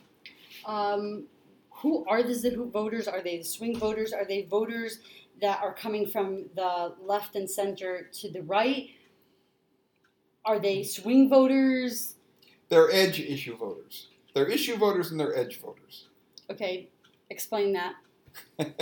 Um, 0.65 1.25
who 1.71 2.06
are 2.06 2.21
the 2.21 2.34
Zehut 2.34 2.71
voters? 2.71 3.08
Are 3.08 3.21
they 3.21 3.38
the 3.39 3.43
swing 3.43 3.78
voters? 3.78 4.13
Are 4.13 4.25
they 4.25 4.43
voters 4.43 4.99
that 5.41 5.62
are 5.63 5.73
coming 5.73 6.06
from 6.06 6.45
the 6.56 6.93
left 7.02 7.36
and 7.36 7.49
center 7.49 8.10
to 8.19 8.30
the 8.30 8.41
right? 8.43 8.89
Are 10.45 10.60
they 10.60 10.84
swing 10.84 11.30
voters? 11.30 12.15
They're 12.69 12.91
edge 12.91 13.19
issue 13.19 13.58
voters. 13.58 14.08
They're 14.34 14.47
issue 14.47 14.75
voters 14.78 15.12
and 15.12 15.19
they're 15.19 15.36
edge 15.36 15.60
voters. 15.60 16.08
Okay, 16.52 16.89
explain 17.30 17.74
that. 17.74 17.96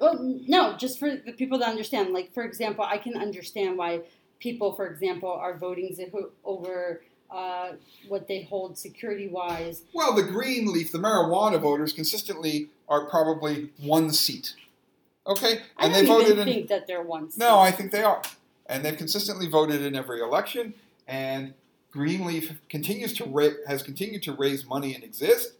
Well, 0.00 0.18
no, 0.20 0.76
just 0.76 0.98
for 0.98 1.10
the 1.16 1.32
people 1.32 1.58
to 1.58 1.66
understand. 1.66 2.12
Like, 2.12 2.32
for 2.32 2.44
example, 2.44 2.84
I 2.84 2.98
can 2.98 3.16
understand 3.16 3.76
why 3.76 4.02
people, 4.38 4.74
for 4.74 4.86
example, 4.86 5.30
are 5.30 5.56
voting 5.56 5.96
over 6.44 7.02
uh, 7.30 7.72
what 8.08 8.28
they 8.28 8.42
hold 8.42 8.78
security 8.78 9.28
wise. 9.28 9.82
Well, 9.92 10.14
the 10.14 10.22
Greenleaf, 10.22 10.92
the 10.92 10.98
marijuana 10.98 11.60
voters, 11.60 11.92
consistently 11.92 12.68
are 12.88 13.06
probably 13.06 13.70
one 13.80 14.10
seat. 14.12 14.54
Okay, 15.26 15.60
I 15.76 15.86
and 15.86 15.92
don't 15.94 16.04
they 16.04 16.06
voted 16.06 16.38
in. 16.38 16.44
think 16.44 16.68
that 16.68 16.86
they're 16.86 17.02
ones. 17.02 17.36
No, 17.36 17.58
I 17.58 17.70
think 17.70 17.90
they 17.90 18.02
are. 18.02 18.22
And 18.66 18.84
they've 18.84 18.96
consistently 18.96 19.48
voted 19.48 19.82
in 19.82 19.94
every 19.94 20.20
election. 20.20 20.74
And 21.06 21.54
Greenleaf 21.90 22.52
continues 22.68 23.12
to 23.14 23.24
ra- 23.24 23.48
has 23.66 23.82
continued 23.82 24.22
to 24.24 24.32
raise 24.32 24.64
money 24.64 24.94
and 24.94 25.02
exist. 25.02 25.54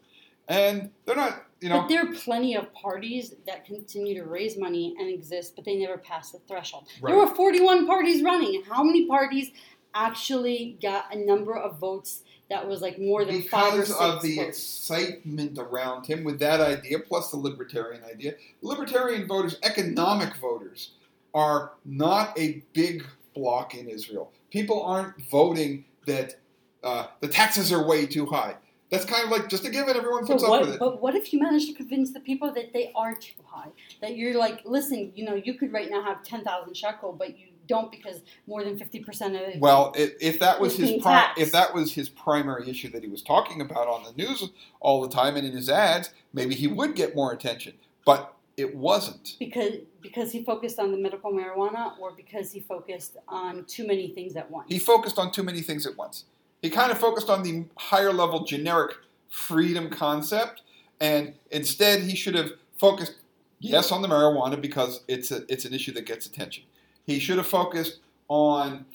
And 0.48 0.90
they're 1.04 1.16
not, 1.16 1.44
you 1.60 1.68
know, 1.68 1.82
but 1.82 1.88
there 1.88 2.02
are 2.02 2.12
plenty 2.12 2.56
of 2.56 2.72
parties 2.72 3.34
that 3.46 3.64
continue 3.64 4.14
to 4.14 4.24
raise 4.24 4.56
money 4.56 4.94
and 4.98 5.08
exist, 5.08 5.54
but 5.54 5.64
they 5.64 5.76
never 5.76 5.98
pass 5.98 6.32
the 6.32 6.38
threshold. 6.48 6.86
Right. 7.00 7.12
There 7.12 7.18
were 7.18 7.34
41 7.34 7.86
parties 7.86 8.22
running. 8.22 8.62
How 8.62 8.82
many 8.82 9.06
parties 9.06 9.50
actually 9.94 10.78
got 10.80 11.14
a 11.14 11.18
number 11.18 11.54
of 11.54 11.78
votes 11.78 12.22
that 12.48 12.66
was 12.66 12.80
like 12.80 12.98
more 12.98 13.26
than 13.26 13.42
five 13.42 13.74
or 13.74 13.76
because 13.76 13.88
six 13.88 14.00
of 14.00 14.22
the 14.22 14.36
votes? 14.36 14.48
excitement 14.48 15.58
around 15.58 16.06
him 16.06 16.24
with 16.24 16.38
that 16.38 16.60
idea, 16.60 16.98
plus 17.00 17.30
the 17.30 17.36
libertarian 17.36 18.02
idea. 18.04 18.34
Libertarian 18.62 19.26
voters, 19.26 19.58
economic 19.62 20.34
voters, 20.36 20.92
are 21.34 21.72
not 21.84 22.38
a 22.38 22.62
big 22.72 23.04
block 23.34 23.74
in 23.74 23.88
Israel. 23.88 24.32
People 24.50 24.82
aren't 24.82 25.14
voting 25.30 25.84
that 26.06 26.36
uh, 26.82 27.08
the 27.20 27.28
taxes 27.28 27.70
are 27.72 27.86
way 27.86 28.06
too 28.06 28.24
high. 28.24 28.54
That's 28.90 29.04
kind 29.04 29.24
of 29.24 29.30
like 29.30 29.48
just 29.48 29.66
a 29.66 29.70
given. 29.70 29.96
Everyone 29.96 30.24
So 30.26 30.32
puts 30.34 30.44
up 30.44 30.60
with 30.62 30.74
it. 30.74 30.80
but 30.80 31.02
what 31.02 31.14
if 31.14 31.32
you 31.32 31.40
manage 31.40 31.66
to 31.66 31.74
convince 31.74 32.12
the 32.12 32.20
people 32.20 32.52
that 32.54 32.72
they 32.72 32.90
are 32.94 33.14
too 33.14 33.42
high? 33.44 33.68
That 34.00 34.16
you're 34.16 34.38
like, 34.38 34.62
listen, 34.64 35.12
you 35.14 35.24
know, 35.24 35.34
you 35.34 35.54
could 35.54 35.72
right 35.72 35.90
now 35.90 36.02
have 36.02 36.22
10,000 36.22 36.74
shekel, 36.74 37.12
but 37.12 37.38
you 37.38 37.48
don't 37.66 37.90
because 37.90 38.22
more 38.46 38.64
than 38.64 38.78
50% 38.78 39.26
of 39.26 39.34
it. 39.34 39.60
Well, 39.60 39.92
if, 39.94 40.14
if 40.20 40.38
that 40.38 40.58
was 40.58 40.74
his 40.76 41.02
pri- 41.02 41.32
if 41.36 41.52
that 41.52 41.74
was 41.74 41.92
his 41.92 42.08
primary 42.08 42.68
issue 42.68 42.90
that 42.92 43.02
he 43.02 43.10
was 43.10 43.22
talking 43.22 43.60
about 43.60 43.88
on 43.88 44.04
the 44.04 44.12
news 44.12 44.48
all 44.80 45.02
the 45.02 45.08
time 45.08 45.36
and 45.36 45.46
in 45.46 45.52
his 45.52 45.68
ads, 45.68 46.10
maybe 46.32 46.54
he 46.54 46.66
would 46.66 46.94
get 46.94 47.14
more 47.14 47.32
attention. 47.32 47.74
But 48.06 48.34
it 48.56 48.74
wasn't. 48.74 49.36
because 49.38 49.74
because 50.00 50.32
he 50.32 50.42
focused 50.44 50.78
on 50.78 50.90
the 50.92 50.98
medical 50.98 51.30
marijuana 51.30 51.98
or 52.00 52.12
because 52.12 52.50
he 52.50 52.60
focused 52.60 53.18
on 53.28 53.64
too 53.66 53.86
many 53.86 54.08
things 54.08 54.34
at 54.34 54.50
once. 54.50 54.66
He 54.70 54.78
focused 54.78 55.18
on 55.18 55.30
too 55.30 55.42
many 55.42 55.60
things 55.60 55.86
at 55.86 55.96
once. 55.96 56.24
He 56.62 56.70
kind 56.70 56.90
of 56.90 56.98
focused 56.98 57.28
on 57.30 57.42
the 57.42 57.64
higher 57.76 58.12
level 58.12 58.44
generic 58.44 58.96
freedom 59.28 59.90
concept, 59.90 60.62
and 61.00 61.34
instead 61.50 62.00
he 62.02 62.16
should 62.16 62.34
have 62.34 62.50
focused 62.78 63.14
yes 63.60 63.92
on 63.92 64.02
the 64.02 64.08
marijuana 64.08 64.60
because 64.60 65.02
it's 65.08 65.30
a, 65.30 65.42
it's 65.48 65.64
an 65.64 65.74
issue 65.74 65.92
that 65.92 66.06
gets 66.06 66.26
attention. 66.26 66.64
He 67.06 67.18
should 67.18 67.38
have 67.38 67.46
focused 67.46 67.98
on 68.28 68.86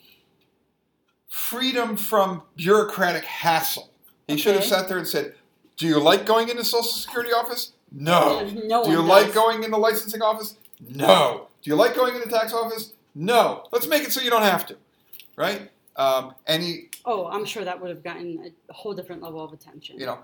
freedom 1.29 1.95
from 1.97 2.43
bureaucratic 2.55 3.23
hassle. 3.23 3.89
He 4.27 4.37
should 4.37 4.55
have 4.55 4.63
sat 4.63 4.87
there 4.87 4.97
and 4.97 5.07
said, 5.07 5.35
"Do 5.77 5.87
you 5.87 5.99
like 5.99 6.25
going 6.25 6.49
into 6.49 6.63
Social 6.63 6.83
Security 6.83 7.31
office? 7.31 7.73
No. 7.93 8.49
no 8.65 8.83
Do 8.83 8.91
you 8.91 9.01
like 9.01 9.27
does. 9.27 9.35
going 9.35 9.63
in 9.63 9.71
the 9.71 9.77
licensing 9.77 10.21
office? 10.21 10.57
No. 10.89 11.47
Do 11.61 11.69
you 11.69 11.75
like 11.75 11.95
going 11.95 12.15
in 12.15 12.21
the 12.21 12.27
tax 12.27 12.51
office? 12.53 12.93
No. 13.13 13.65
Let's 13.71 13.87
make 13.87 14.03
it 14.03 14.11
so 14.11 14.21
you 14.21 14.29
don't 14.29 14.41
have 14.41 14.65
to, 14.67 14.77
right? 15.37 15.69
Um, 15.95 16.33
and 16.47 16.63
he, 16.63 16.89
Oh, 17.05 17.27
I'm 17.27 17.45
sure 17.45 17.63
that 17.65 17.79
would 17.81 17.89
have 17.89 18.03
gotten 18.03 18.53
a 18.69 18.73
whole 18.73 18.93
different 18.93 19.21
level 19.21 19.43
of 19.43 19.51
attention. 19.53 19.99
you 19.99 20.05
know, 20.05 20.19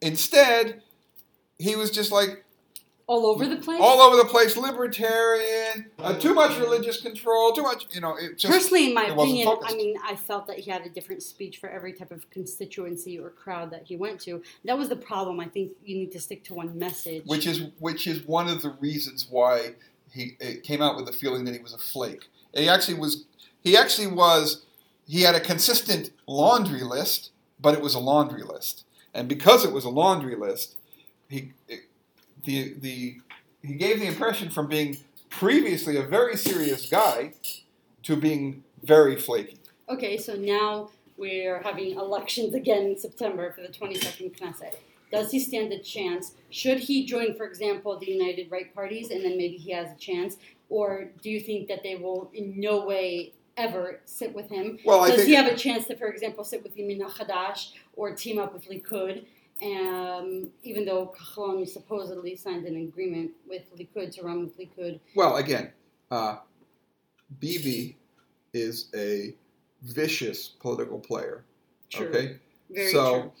instead, 0.00 0.82
he 1.58 1.76
was 1.76 1.90
just 1.90 2.12
like 2.12 2.44
all 3.06 3.26
over 3.26 3.46
the 3.46 3.56
place. 3.56 3.80
all 3.82 4.00
over 4.00 4.16
the 4.16 4.24
place, 4.24 4.56
libertarian, 4.56 5.90
uh, 5.98 6.14
too 6.18 6.32
much 6.32 6.58
religious 6.58 7.00
control, 7.00 7.52
too 7.52 7.62
much, 7.62 7.86
you 7.94 8.00
know. 8.00 8.16
It 8.16 8.38
just 8.38 8.52
Personally, 8.52 8.88
in 8.88 8.94
my 8.94 9.06
opinion. 9.06 9.56
I 9.62 9.74
mean, 9.74 9.96
I 10.02 10.16
felt 10.16 10.46
that 10.46 10.58
he 10.58 10.70
had 10.70 10.86
a 10.86 10.88
different 10.88 11.22
speech 11.22 11.58
for 11.58 11.68
every 11.68 11.92
type 11.92 12.10
of 12.10 12.28
constituency 12.30 13.18
or 13.18 13.30
crowd 13.30 13.70
that 13.72 13.84
he 13.84 13.96
went 13.96 14.20
to. 14.22 14.42
That 14.64 14.78
was 14.78 14.88
the 14.88 14.96
problem. 14.96 15.38
I 15.40 15.46
think 15.46 15.72
you 15.84 15.96
need 15.96 16.12
to 16.12 16.20
stick 16.20 16.44
to 16.44 16.54
one 16.54 16.78
message. 16.78 17.24
which 17.26 17.46
is 17.46 17.64
which 17.78 18.06
is 18.06 18.24
one 18.26 18.48
of 18.48 18.62
the 18.62 18.70
reasons 18.80 19.26
why 19.30 19.74
he 20.10 20.36
it 20.40 20.62
came 20.62 20.80
out 20.80 20.96
with 20.96 21.06
the 21.06 21.12
feeling 21.12 21.44
that 21.44 21.54
he 21.54 21.60
was 21.60 21.74
a 21.74 21.78
flake. 21.78 22.28
He 22.54 22.68
actually 22.68 22.98
was. 22.98 23.24
He 23.62 23.76
actually 23.76 24.06
was. 24.06 24.62
He 25.06 25.22
had 25.22 25.34
a 25.34 25.40
consistent 25.40 26.10
laundry 26.26 26.82
list, 26.82 27.30
but 27.60 27.74
it 27.74 27.80
was 27.80 27.94
a 27.94 27.98
laundry 27.98 28.42
list, 28.42 28.84
and 29.12 29.28
because 29.28 29.64
it 29.64 29.72
was 29.72 29.84
a 29.84 29.90
laundry 29.90 30.36
list, 30.36 30.76
he 31.28 31.52
the 32.44 32.74
the 32.80 33.16
he 33.62 33.74
gave 33.74 34.00
the 34.00 34.06
impression 34.06 34.50
from 34.50 34.68
being 34.68 34.98
previously 35.30 35.96
a 35.96 36.02
very 36.02 36.36
serious 36.36 36.88
guy 36.88 37.32
to 38.02 38.16
being 38.16 38.62
very 38.82 39.16
flaky. 39.16 39.58
Okay, 39.88 40.16
so 40.16 40.34
now 40.34 40.90
we're 41.16 41.62
having 41.62 41.98
elections 41.98 42.54
again 42.54 42.86
in 42.86 42.98
September 42.98 43.52
for 43.52 43.62
the 43.62 43.68
22nd 43.68 44.38
Knesset. 44.38 44.76
Does 45.10 45.30
he 45.30 45.38
stand 45.38 45.72
a 45.72 45.78
chance? 45.78 46.32
Should 46.50 46.78
he 46.78 47.06
join, 47.06 47.34
for 47.36 47.46
example, 47.46 47.98
the 47.98 48.10
United 48.10 48.50
Right 48.50 48.74
parties, 48.74 49.10
and 49.10 49.24
then 49.24 49.36
maybe 49.38 49.56
he 49.56 49.70
has 49.72 49.92
a 49.92 49.96
chance? 49.96 50.36
Or 50.68 51.08
do 51.22 51.30
you 51.30 51.40
think 51.40 51.68
that 51.68 51.82
they 51.82 51.94
will 51.94 52.30
in 52.34 52.58
no 52.58 52.84
way 52.84 53.32
ever 53.56 54.00
sit 54.04 54.34
with 54.34 54.48
him? 54.48 54.78
Well, 54.84 55.00
I 55.00 55.10
Does 55.10 55.26
he 55.26 55.34
have 55.34 55.50
a 55.52 55.56
chance 55.56 55.86
to, 55.86 55.96
for 55.96 56.06
example, 56.06 56.44
sit 56.44 56.62
with 56.62 56.76
Yamina 56.76 57.10
Hadash 57.10 57.72
or 57.94 58.14
team 58.14 58.38
up 58.38 58.52
with 58.52 58.68
Likud? 58.68 59.24
Um, 59.62 60.50
even 60.62 60.84
though 60.84 61.14
Kachlon 61.16 61.66
supposedly 61.66 62.36
signed 62.36 62.66
an 62.66 62.76
agreement 62.76 63.30
with 63.48 63.62
Likud 63.78 64.12
to 64.16 64.22
run 64.22 64.40
with 64.40 64.58
Likud. 64.58 64.98
Well, 65.14 65.36
again, 65.36 65.72
uh, 66.10 66.38
Bibi 67.38 67.96
is 68.52 68.88
a 68.94 69.34
vicious 69.82 70.48
political 70.48 70.98
player. 70.98 71.44
True. 71.90 72.08
Okay, 72.08 72.36
Very 72.70 72.90
so 72.90 73.32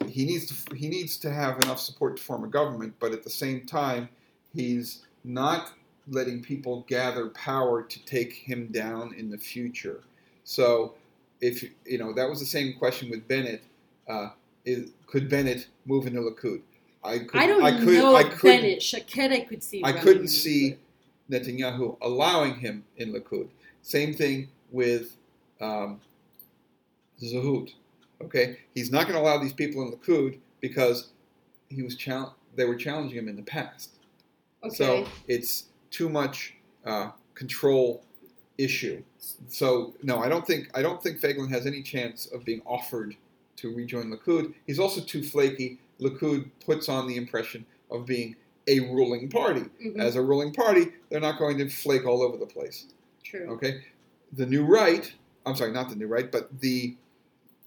true. 0.00 0.08
he 0.08 0.24
needs 0.24 0.46
to 0.46 0.74
he 0.74 0.88
needs 0.88 1.16
to 1.18 1.30
have 1.30 1.58
enough 1.62 1.78
support 1.78 2.16
to 2.16 2.22
form 2.22 2.44
a 2.44 2.48
government, 2.48 2.94
but 2.98 3.12
at 3.12 3.22
the 3.22 3.30
same 3.30 3.64
time, 3.66 4.08
he's 4.52 5.04
not 5.24 5.72
letting 6.10 6.42
people 6.42 6.84
gather 6.88 7.28
power 7.30 7.82
to 7.82 8.04
take 8.04 8.32
him 8.32 8.68
down 8.68 9.14
in 9.14 9.30
the 9.30 9.38
future. 9.38 10.02
So, 10.44 10.94
if 11.40 11.62
you 11.84 11.98
know 11.98 12.12
that 12.14 12.28
was 12.28 12.40
the 12.40 12.46
same 12.46 12.74
question 12.78 13.10
with 13.10 13.26
Bennett. 13.28 13.62
Uh, 14.08 14.30
is, 14.64 14.90
could 15.06 15.28
Bennett 15.28 15.68
move 15.86 16.06
into 16.06 16.20
Likud? 16.20 16.60
I 17.04 17.18
could. 17.18 17.40
I 17.40 17.46
don't 17.46 17.62
I 17.62 17.78
could, 17.78 17.94
know 17.94 18.16
I 18.16 18.24
could, 18.24 18.42
Bennett. 18.42 18.82
Shaked 18.82 19.16
I 19.18 19.40
could 19.40 19.62
see. 19.62 19.82
I 19.84 19.92
couldn't 19.92 20.28
see. 20.28 20.76
Netanyahu 21.30 21.96
allowing 22.00 22.54
him 22.54 22.84
in 22.96 23.12
Likud. 23.12 23.48
Same 23.82 24.14
thing 24.14 24.48
with 24.70 25.16
um, 25.60 26.00
Zehut. 27.22 27.72
Okay, 28.22 28.58
he's 28.74 28.90
not 28.90 29.04
going 29.04 29.14
to 29.14 29.20
allow 29.20 29.38
these 29.38 29.52
people 29.52 29.82
in 29.82 29.92
Likud 29.92 30.38
because 30.60 31.08
he 31.68 31.82
was 31.82 31.96
chal- 31.96 32.34
they 32.56 32.64
were 32.64 32.74
challenging 32.74 33.18
him 33.18 33.28
in 33.28 33.36
the 33.36 33.42
past. 33.42 33.90
Okay. 34.64 34.74
So 34.74 35.06
it's 35.28 35.66
too 35.90 36.08
much 36.08 36.54
uh, 36.84 37.10
control 37.34 38.04
issue. 38.56 39.02
So 39.48 39.94
no, 40.02 40.18
I 40.18 40.28
don't 40.28 40.46
think 40.46 40.70
I 40.74 40.82
don't 40.82 41.02
think 41.02 41.20
Feiglin 41.20 41.50
has 41.50 41.66
any 41.66 41.82
chance 41.82 42.26
of 42.26 42.44
being 42.44 42.62
offered 42.66 43.14
to 43.56 43.74
rejoin 43.74 44.10
Likud. 44.12 44.54
He's 44.66 44.78
also 44.78 45.00
too 45.00 45.22
flaky. 45.22 45.78
Likud 46.00 46.50
puts 46.64 46.88
on 46.88 47.06
the 47.08 47.16
impression 47.16 47.64
of 47.90 48.06
being 48.06 48.36
a 48.68 48.80
ruling 48.80 49.28
party. 49.28 49.64
Mhm. 49.84 49.98
As 49.98 50.14
a 50.16 50.22
ruling 50.22 50.52
party, 50.52 50.88
they're 51.08 51.20
not 51.20 51.38
going 51.38 51.58
to 51.58 51.68
flake 51.68 52.06
all 52.06 52.22
over 52.22 52.36
the 52.36 52.46
place. 52.46 52.86
True. 53.24 53.46
Okay, 53.52 53.82
the 54.32 54.46
new 54.46 54.64
right. 54.64 55.12
I'm 55.46 55.56
sorry, 55.56 55.72
not 55.72 55.88
the 55.88 55.96
new 55.96 56.06
right, 56.06 56.30
but 56.30 56.60
the 56.60 56.94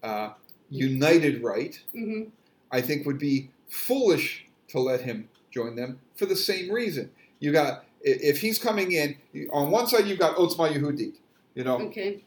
uh, 0.04 0.34
united 0.70 1.44
right. 1.44 1.80
hmm 1.94 2.24
I 2.72 2.80
think 2.82 3.06
would 3.06 3.18
be 3.20 3.50
foolish 3.68 4.46
to 4.70 4.80
let 4.80 5.02
him 5.02 5.28
join 5.52 5.76
them 5.76 6.00
for 6.16 6.26
the 6.26 6.36
same 6.38 6.72
reason. 6.72 7.12
You 7.40 7.52
got 7.52 7.84
if 8.04 8.40
he's 8.42 8.58
coming 8.60 8.92
in 8.94 9.16
on 9.52 9.72
one 9.72 9.88
side, 9.88 10.06
you've 10.08 10.20
got 10.20 10.36
Otzma 10.38 10.74
Yehudit, 10.74 11.14
you 11.56 11.64
know, 11.64 11.80
Okay. 11.80 12.24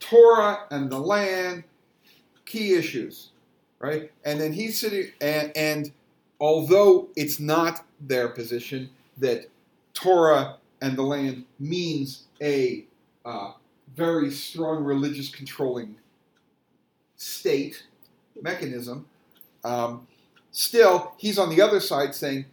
Torah 0.00 0.66
and 0.70 0.90
the 0.90 0.98
land, 0.98 1.64
key 2.44 2.74
issues, 2.74 3.30
right? 3.78 4.10
And 4.24 4.40
then 4.40 4.52
he's 4.52 4.78
sitting, 4.80 5.12
and, 5.20 5.52
and 5.56 5.92
although 6.40 7.08
it's 7.16 7.38
not 7.38 7.84
their 8.00 8.28
position 8.28 8.90
that 9.18 9.46
Torah 9.94 10.56
and 10.80 10.96
the 10.98 11.02
land 11.02 11.44
means 11.60 12.24
a 12.40 12.84
uh, 13.24 13.52
very 13.94 14.30
strong 14.30 14.82
religious 14.82 15.28
controlling 15.28 15.94
state 17.16 17.84
mechanism, 18.40 19.06
um, 19.64 20.06
still 20.50 21.12
he's 21.18 21.38
on 21.38 21.50
the 21.50 21.60
other 21.60 21.78
side 21.78 22.14
saying, 22.14 22.44
"Eli- 22.44 22.51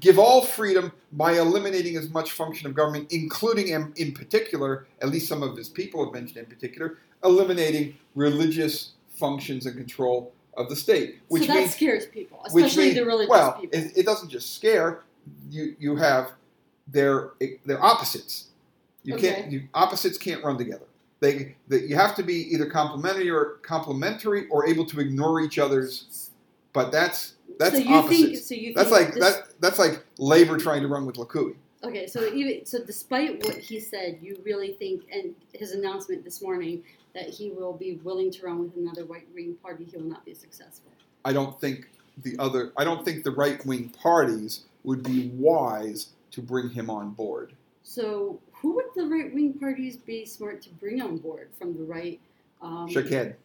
give 0.00 0.18
all 0.18 0.42
freedom 0.42 0.92
by 1.12 1.32
eliminating 1.32 1.96
as 1.96 2.10
much 2.10 2.32
function 2.32 2.66
of 2.66 2.74
government, 2.74 3.12
including 3.12 3.68
in, 3.68 3.92
in 3.96 4.12
particular, 4.12 4.86
at 5.02 5.08
least 5.08 5.28
some 5.28 5.42
of 5.42 5.56
his 5.56 5.68
people 5.68 6.04
have 6.04 6.14
mentioned 6.14 6.38
in 6.38 6.46
particular, 6.46 6.98
eliminating 7.24 7.96
religious 8.14 8.92
functions 9.10 9.66
and 9.66 9.76
control 9.76 10.32
of 10.56 10.68
the 10.68 10.76
state, 10.76 11.18
which 11.28 11.42
so 11.42 11.48
that 11.48 11.58
means 11.58 11.74
scares 11.74 12.06
people, 12.06 12.40
especially 12.46 12.84
means- 12.86 12.96
the 12.96 13.04
religious 13.04 13.30
well, 13.30 13.52
people. 13.60 13.78
It, 13.78 13.92
it 13.96 14.06
doesn't 14.06 14.30
just 14.30 14.54
scare. 14.54 15.02
You 15.50 15.76
you 15.78 15.96
have 15.96 16.32
their 16.88 17.30
their 17.64 17.82
opposites. 17.82 18.48
You 19.02 19.16
can't. 19.16 19.52
You, 19.52 19.68
opposites 19.74 20.18
can't 20.18 20.42
run 20.42 20.58
together. 20.58 20.86
They, 21.20 21.56
they 21.68 21.82
you 21.82 21.94
have 21.94 22.14
to 22.16 22.22
be 22.22 22.52
either 22.52 22.66
complementary 22.66 23.30
or 23.30 23.58
complementary 23.62 24.48
or 24.48 24.66
able 24.66 24.84
to 24.86 25.00
ignore 25.00 25.40
each 25.40 25.58
other's. 25.58 26.30
But 26.72 26.92
that's 26.92 27.35
that's 27.58 27.74
so 27.76 27.78
you 27.78 27.94
opposites. 27.94 28.22
think? 28.22 28.36
So 28.44 28.54
you 28.54 28.74
that's 28.74 28.90
like 28.90 29.14
this- 29.14 29.22
that. 29.24 29.60
That's 29.60 29.78
like 29.78 30.04
labor 30.18 30.58
trying 30.58 30.82
to 30.82 30.88
run 30.88 31.06
with 31.06 31.16
Likud. 31.16 31.54
Okay, 31.84 32.06
so 32.06 32.26
even 32.32 32.64
so, 32.66 32.82
despite 32.82 33.44
what 33.44 33.56
he 33.58 33.78
said, 33.78 34.18
you 34.20 34.40
really 34.44 34.72
think, 34.72 35.04
and 35.12 35.34
his 35.52 35.72
announcement 35.72 36.24
this 36.24 36.42
morning, 36.42 36.82
that 37.14 37.28
he 37.28 37.50
will 37.50 37.72
be 37.74 38.00
willing 38.02 38.30
to 38.32 38.46
run 38.46 38.58
with 38.58 38.76
another 38.76 39.04
right 39.04 39.26
wing 39.34 39.56
party, 39.62 39.84
he 39.84 39.96
will 39.96 40.04
not 40.04 40.24
be 40.24 40.34
successful. 40.34 40.90
I 41.24 41.32
don't 41.32 41.58
think 41.60 41.88
the 42.22 42.36
other. 42.38 42.72
I 42.76 42.84
don't 42.84 43.04
think 43.04 43.24
the 43.24 43.30
right 43.30 43.64
wing 43.66 43.90
parties 43.90 44.64
would 44.84 45.02
be 45.02 45.28
wise 45.34 46.08
to 46.32 46.42
bring 46.42 46.70
him 46.70 46.90
on 46.90 47.10
board. 47.10 47.52
So, 47.82 48.40
who 48.52 48.74
would 48.74 48.86
the 48.96 49.06
right 49.06 49.32
wing 49.32 49.52
parties 49.54 49.96
be 49.96 50.24
smart 50.24 50.62
to 50.62 50.70
bring 50.70 51.00
on 51.00 51.18
board 51.18 51.48
from 51.58 51.76
the 51.76 51.84
right? 51.84 52.18
Um, 52.62 52.88
Shaked. 52.88 53.36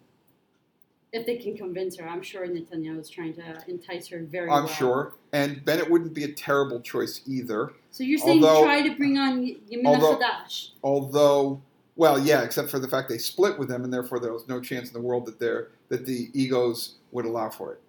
If 1.13 1.26
they 1.26 1.36
can 1.36 1.58
convince 1.58 1.97
her, 1.97 2.08
I'm 2.08 2.21
sure 2.21 2.47
Netanyahu 2.47 3.00
is 3.02 3.10
trying 3.10 3.34
to 3.34 3.62
entice 3.67 4.08
her 4.08 4.19
very 4.24 4.50
I'm 4.50 4.63
well. 4.63 4.67
sure, 4.74 5.13
and 5.34 5.63
Bennett 5.65 5.89
wouldn't 5.89 6.13
be 6.13 6.24
a 6.24 6.32
terrible 6.32 6.80
choice 6.80 7.21
either. 7.28 7.74
So 7.91 8.04
you're 8.04 8.17
saying 8.17 8.43
Although- 8.43 8.63
try 8.63 8.88
to 8.88 8.95
bring 8.95 9.17
on 9.17 9.41
Y- 9.41 9.58
Yamina 9.69 9.86
although- 9.88 10.17
Hadash? 10.17 10.69
although 10.84 11.62
well 11.97 12.17
yeah 12.17 12.41
except 12.41 12.69
for 12.69 12.80
the 12.80 12.88
fact 12.88 13.10
they 13.10 13.17
split 13.17 13.60
with 13.60 13.67
them 13.67 13.84
and 13.84 13.93
therefore 13.93 14.17
there 14.21 14.32
was 14.32 14.47
no 14.47 14.62
chance 14.62 14.88
in 14.88 14.93
the 14.93 15.02
world 15.02 15.26
that 15.26 15.38
they're 15.39 15.67
that 15.89 16.06
the 16.06 16.30
egos 16.34 16.95
would 17.12 17.26
allow 17.26 17.50
for 17.50 17.74
it 17.74 17.82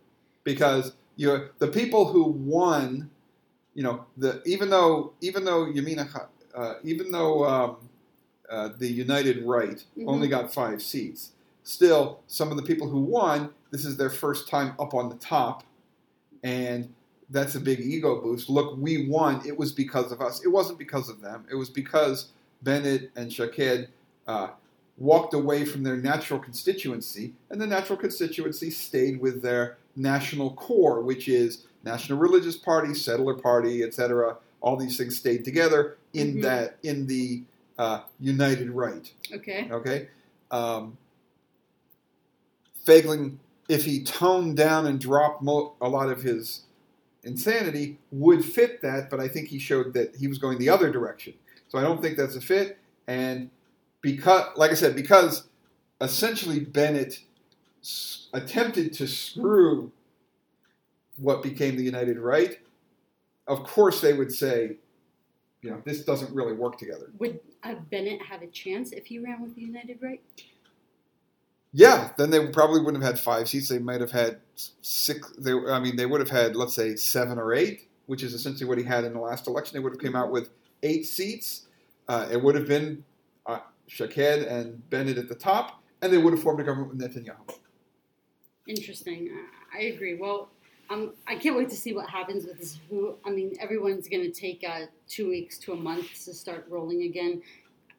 because 0.43 0.93
you 1.15 1.49
the 1.61 1.69
people 1.69 2.07
who 2.09 2.25
won 2.25 3.09
you 3.75 3.83
know 3.85 4.05
the 4.17 4.43
even 4.45 4.69
though 4.71 5.13
even 5.21 5.45
though 5.45 5.67
Yamina 5.67 6.27
uh, 6.53 6.75
even 6.83 7.13
though 7.13 7.45
um, 7.45 7.77
uh, 8.51 8.71
the 8.77 8.89
United 8.89 9.45
Right 9.45 9.85
Mhm. 9.97 10.09
only 10.09 10.27
got 10.27 10.53
five 10.53 10.83
seats 10.83 11.31
still 11.65 12.21
some 12.27 12.51
of 12.51 12.57
the 12.57 12.63
people 12.63 12.89
who 12.89 13.01
won 13.01 13.51
this 13.71 13.85
is 13.85 13.97
their 13.97 14.11
first 14.11 14.49
time 14.49 14.75
up 14.81 14.95
on 14.95 15.09
the 15.09 15.15
top 15.17 15.65
and 16.43 16.93
that's 17.31 17.55
a 17.55 17.61
big 17.61 17.81
ego 17.81 18.21
boost. 18.21 18.51
Look, 18.51 18.77
we 18.77 19.09
won. 19.09 19.41
It 19.47 19.57
was 19.57 19.73
because 19.73 20.13
of 20.13 20.21
us. 20.21 20.45
It 20.45 20.49
wasn't 20.49 20.79
because 20.79 21.09
of 21.09 21.21
them. 21.23 21.47
It 21.51 21.55
was 21.55 21.71
because 21.71 22.29
Bennett 22.63 23.11
and 23.17 23.33
Shaked 23.33 23.89
uh, 24.27 24.49
walked 24.99 25.33
away 25.33 25.65
from 25.65 25.83
their 25.83 25.97
natural 25.97 26.39
constituency, 26.39 27.33
and 27.49 27.59
the 27.61 27.67
natural 27.67 27.97
constituency 27.97 28.71
stayed 28.71 29.19
with 29.21 29.41
their 29.41 29.79
national 29.97 30.53
core, 30.55 31.01
which 31.01 31.27
is 31.29 31.65
National 31.85 32.19
Religious 32.19 32.57
Party, 32.57 32.93
Settler 32.93 33.35
Party, 33.35 33.83
etc. 33.83 34.37
All 34.61 34.77
these 34.77 34.99
things 34.99 35.17
stayed 35.17 35.45
together 35.45 35.97
in 36.13 36.35
Mhm. 36.37 36.43
that 36.43 36.77
in 36.83 37.07
the 37.07 37.43
uh, 37.79 38.03
United 38.21 38.71
Right. 38.71 39.11
Okay. 39.33 39.69
Okay. 39.71 40.09
Um, 40.51 40.99
Feiglin, 42.87 43.37
if 43.69 43.85
he 43.85 44.03
toned 44.03 44.57
down 44.57 44.87
and 44.87 45.01
dropped 45.01 45.43
mo- 45.43 45.75
a 45.81 45.89
lot 45.89 46.09
of 46.09 46.23
his 46.23 46.63
insanity, 47.25 47.99
would 48.11 48.45
fit 48.45 48.83
that, 48.83 49.09
but 49.11 49.21
I 49.21 49.29
think 49.29 49.49
he 49.49 49.59
showed 49.59 49.95
that 49.95 50.17
he 50.17 50.27
was 50.27 50.39
going 50.39 50.59
the 50.59 50.69
other 50.69 50.91
direction. 50.91 51.35
So 51.69 51.79
I 51.79 51.83
don't 51.83 52.03
think 52.03 52.17
that's 52.17 52.37
a 52.37 52.41
fit. 52.41 52.79
And 53.07 53.51
because, 54.01 54.47
like 54.57 54.71
I 54.71 54.75
said, 54.75 54.95
because 54.97 55.45
essentially 56.01 56.61
Bennett 56.61 57.21
s- 57.83 58.29
attempted 58.33 58.93
to 58.95 59.07
screw 59.07 59.93
what 61.17 61.43
became 61.43 61.77
the 61.77 61.85
United 61.85 62.19
Right, 62.19 62.59
of 63.47 63.63
course 63.65 64.01
they 64.01 64.13
would 64.13 64.33
say, 64.33 64.77
you 65.63 65.71
know, 65.71 65.81
this 65.85 66.05
doesn't 66.05 66.35
really 66.35 66.55
work 66.55 66.79
together. 66.79 67.11
Would 67.19 67.39
uh, 67.63 67.75
Bennett 67.91 68.21
have 68.23 68.43
a 68.43 68.49
chance 68.49 68.91
if 68.91 69.07
he 69.07 69.19
ran 69.21 69.41
with 69.41 69.55
the 69.55 69.61
United 69.63 69.99
Right? 70.03 70.21
Yeah, 71.73 72.11
then 72.19 72.31
they 72.31 72.47
probably 72.49 72.81
wouldn't 72.81 73.03
have 73.03 73.15
had 73.15 73.23
five 73.23 73.49
seats. 73.49 73.69
They 73.69 73.79
might 73.79 74.01
have 74.01 74.11
had 74.11 74.41
six. 74.55 75.33
They, 75.39 75.53
I 75.53 75.81
mean, 75.81 75.97
they 75.97 76.05
would 76.05 76.21
have 76.21 76.29
had, 76.29 76.55
let's 76.55 76.75
say, 76.75 76.97
seven 76.97 77.39
or 77.39 77.55
eight, 77.55 77.89
which 78.07 78.23
is 78.23 78.35
essentially 78.35 78.69
what 78.69 78.77
he 78.77 78.85
had 78.85 79.05
in 79.05 79.15
the 79.15 79.21
last 79.21 79.47
election. 79.47 79.75
They 79.75 79.81
would 79.81 79.93
have 79.95 80.01
came 80.01 80.15
out 80.15 80.31
with 80.31 80.51
eight 80.83 81.07
seats. 81.07 81.67
Uh, 82.09 82.29
it 82.31 82.43
would 82.43 82.55
have 82.55 82.69
been 82.69 83.05
uh, 83.47 83.61
Shaked 83.87 84.19
and 84.19 84.89
Bennett 84.91 85.17
at 85.17 85.29
the 85.29 85.35
top, 85.35 85.83
and 86.03 86.13
they 86.13 86.19
would 86.19 86.35
have 86.35 86.43
formed 86.43 86.61
a 86.61 86.65
government 86.65 86.95
with 86.95 87.01
Netanyahu. 87.01 87.55
Interesting. 88.69 89.31
I- 89.75 89.85
agree. 89.85 90.15
Well, 90.15 90.51
um, 90.91 91.15
I 91.27 91.37
can't 91.37 91.57
wait 91.57 91.71
to 91.71 91.77
see 91.77 91.95
what 91.95 92.11
happens 92.11 92.45
with 92.45 92.59
this. 92.59 92.79
Who? 92.91 93.17
I 93.25 93.31
mean, 93.31 93.57
everyone's 93.59 94.09
going 94.09 94.23
to 94.25 94.31
take 94.31 94.63
uh, 94.69 94.87
two 95.09 95.31
weeks 95.31 95.57
to 95.61 95.73
a 95.73 95.77
month 95.77 96.25
to 96.27 96.35
start 96.35 96.67
rolling 96.69 97.05
again. 97.05 97.41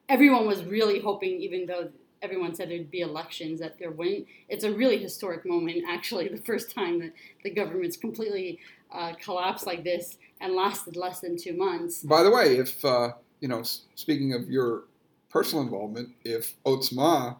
Everyone 0.08 0.46
was 0.46 0.62
really 0.64 1.00
hoping, 1.00 1.40
even 1.40 1.66
though 1.66 1.88
everyone 2.24 2.54
said 2.54 2.70
there'd 2.70 2.90
be 2.90 3.00
elections, 3.00 3.60
that 3.60 3.78
there 3.78 3.90
wouldn't. 3.90 4.26
It's 4.48 4.64
a 4.64 4.72
really 4.72 4.98
historic 4.98 5.46
moment, 5.46 5.84
actually, 5.88 6.26
the 6.40 6.42
first 6.42 6.74
time 6.74 6.98
that 7.00 7.12
the 7.44 7.50
government's 7.50 7.96
completely 7.96 8.58
uh, 8.92 9.12
collapsed 9.20 9.66
like 9.66 9.84
this 9.84 10.18
and 10.40 10.54
lasted 10.54 10.96
less 10.96 11.20
than 11.20 11.36
two 11.36 11.56
months. 11.56 12.02
By 12.02 12.22
the 12.22 12.30
way, 12.30 12.56
if 12.56 12.84
uh, 12.84 13.12
you 13.40 13.48
know, 13.48 13.62
speaking 13.94 14.32
of 14.32 14.48
your 14.48 14.84
personal 15.30 15.62
involvement, 15.62 16.10
if 16.24 16.54
Otzma 16.64 17.36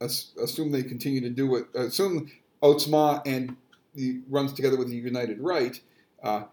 as, 0.00 0.32
assume 0.42 0.70
they 0.70 0.82
continue 0.82 1.20
to 1.20 1.30
do 1.30 1.48
what 1.48 1.68
assume 1.74 2.30
Otzma 2.62 3.22
and 3.26 3.56
the 3.94 4.20
runs 4.28 4.52
together 4.52 4.76
with 4.76 4.88
the 4.88 4.96
United 4.96 5.40
Right, 5.40 5.80
uh, 6.22 6.44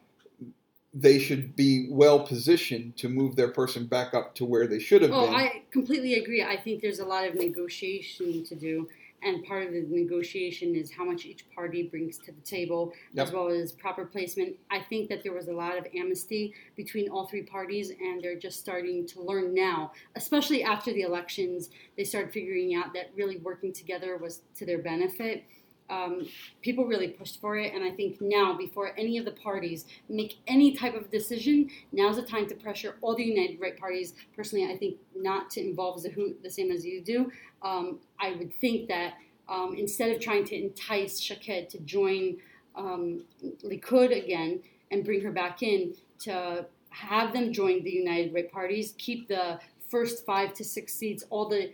they 0.99 1.19
should 1.19 1.55
be 1.55 1.87
well 1.91 2.19
positioned 2.25 2.97
to 2.97 3.07
move 3.09 3.35
their 3.35 3.49
person 3.49 3.85
back 3.85 4.13
up 4.13 4.33
to 4.35 4.45
where 4.45 4.65
they 4.67 4.79
should 4.79 5.01
have 5.01 5.11
Oh, 5.11 5.25
been. 5.25 5.33
Oh, 5.33 5.37
I 5.37 5.61
completely 5.71 6.15
agree. 6.15 6.41
I 6.43 6.57
think 6.57 6.81
there's 6.81 6.99
a 6.99 7.05
lot 7.05 7.27
of 7.27 7.35
negotiation 7.35 8.43
to 8.45 8.55
do, 8.55 8.87
and 9.21 9.43
part 9.45 9.65
of 9.67 9.73
the 9.73 9.85
negotiation 9.89 10.75
is 10.75 10.91
how 10.91 11.03
much 11.03 11.25
each 11.25 11.45
party 11.53 11.83
brings 11.83 12.17
to 12.19 12.31
the 12.31 12.41
table, 12.41 12.93
Yep. 13.13 13.27
as 13.27 13.33
well 13.33 13.47
as 13.49 13.71
proper 13.71 14.05
placement. 14.05 14.55
I 14.71 14.79
think 14.79 15.09
that 15.09 15.23
there 15.23 15.33
was 15.33 15.47
a 15.49 15.53
lot 15.53 15.77
of 15.77 15.85
amnesty 15.95 16.53
between 16.75 17.09
all 17.09 17.27
three 17.27 17.43
parties, 17.43 17.91
and 17.91 18.21
they're 18.21 18.35
just 18.39 18.59
starting 18.59 19.05
to 19.07 19.21
learn 19.21 19.53
now, 19.53 19.91
especially 20.15 20.63
after 20.63 20.93
the 20.93 21.01
elections. 21.01 21.69
They 21.95 22.05
started 22.05 22.31
figuring 22.31 22.75
out 22.75 22.93
that 22.93 23.11
really 23.15 23.37
working 23.37 23.73
together 23.73 24.17
was 24.17 24.41
to 24.55 24.65
their 24.65 24.79
benefit. 24.79 25.43
Um, 25.89 26.27
people 26.61 26.85
really 26.85 27.09
pushed 27.09 27.39
for 27.39 27.57
it, 27.57 27.73
and 27.73 27.83
I 27.83 27.91
think 27.91 28.19
now, 28.19 28.57
before 28.57 28.91
any 28.97 29.17
of 29.17 29.25
the 29.25 29.31
parties 29.31 29.85
make 30.09 30.35
any 30.47 30.75
type 30.75 30.95
of 30.95 31.09
decision, 31.09 31.69
now's 31.91 32.17
the 32.17 32.23
time 32.23 32.45
to 32.47 32.55
pressure 32.55 32.95
all 33.01 33.15
the 33.15 33.23
United 33.23 33.59
Right 33.59 33.77
parties. 33.77 34.13
Personally, 34.35 34.71
I 34.71 34.77
think 34.77 34.97
not 35.15 35.49
to 35.51 35.61
involve 35.61 36.03
Zehut 36.03 36.41
the 36.43 36.49
same 36.49 36.71
as 36.71 36.85
you 36.85 37.01
do. 37.01 37.31
Um, 37.61 37.99
I 38.19 38.31
would 38.31 38.53
think 38.55 38.89
that 38.89 39.13
um, 39.49 39.75
instead 39.77 40.11
of 40.11 40.19
trying 40.19 40.43
to 40.45 40.55
entice 40.55 41.19
Shaked 41.19 41.71
to 41.71 41.79
join 41.79 42.37
um, 42.75 43.23
Likud 43.63 44.15
again 44.23 44.61
and 44.91 45.03
bring 45.05 45.21
her 45.21 45.31
back 45.31 45.63
in, 45.63 45.95
to 46.19 46.65
have 46.89 47.33
them 47.33 47.53
join 47.53 47.83
the 47.83 47.91
United 47.91 48.33
Right 48.33 48.51
parties, 48.51 48.93
keep 48.97 49.27
the 49.27 49.59
first 49.89 50.25
five 50.25 50.53
to 50.55 50.63
six 50.63 50.93
seats, 50.93 51.23
all 51.29 51.47
the 51.47 51.71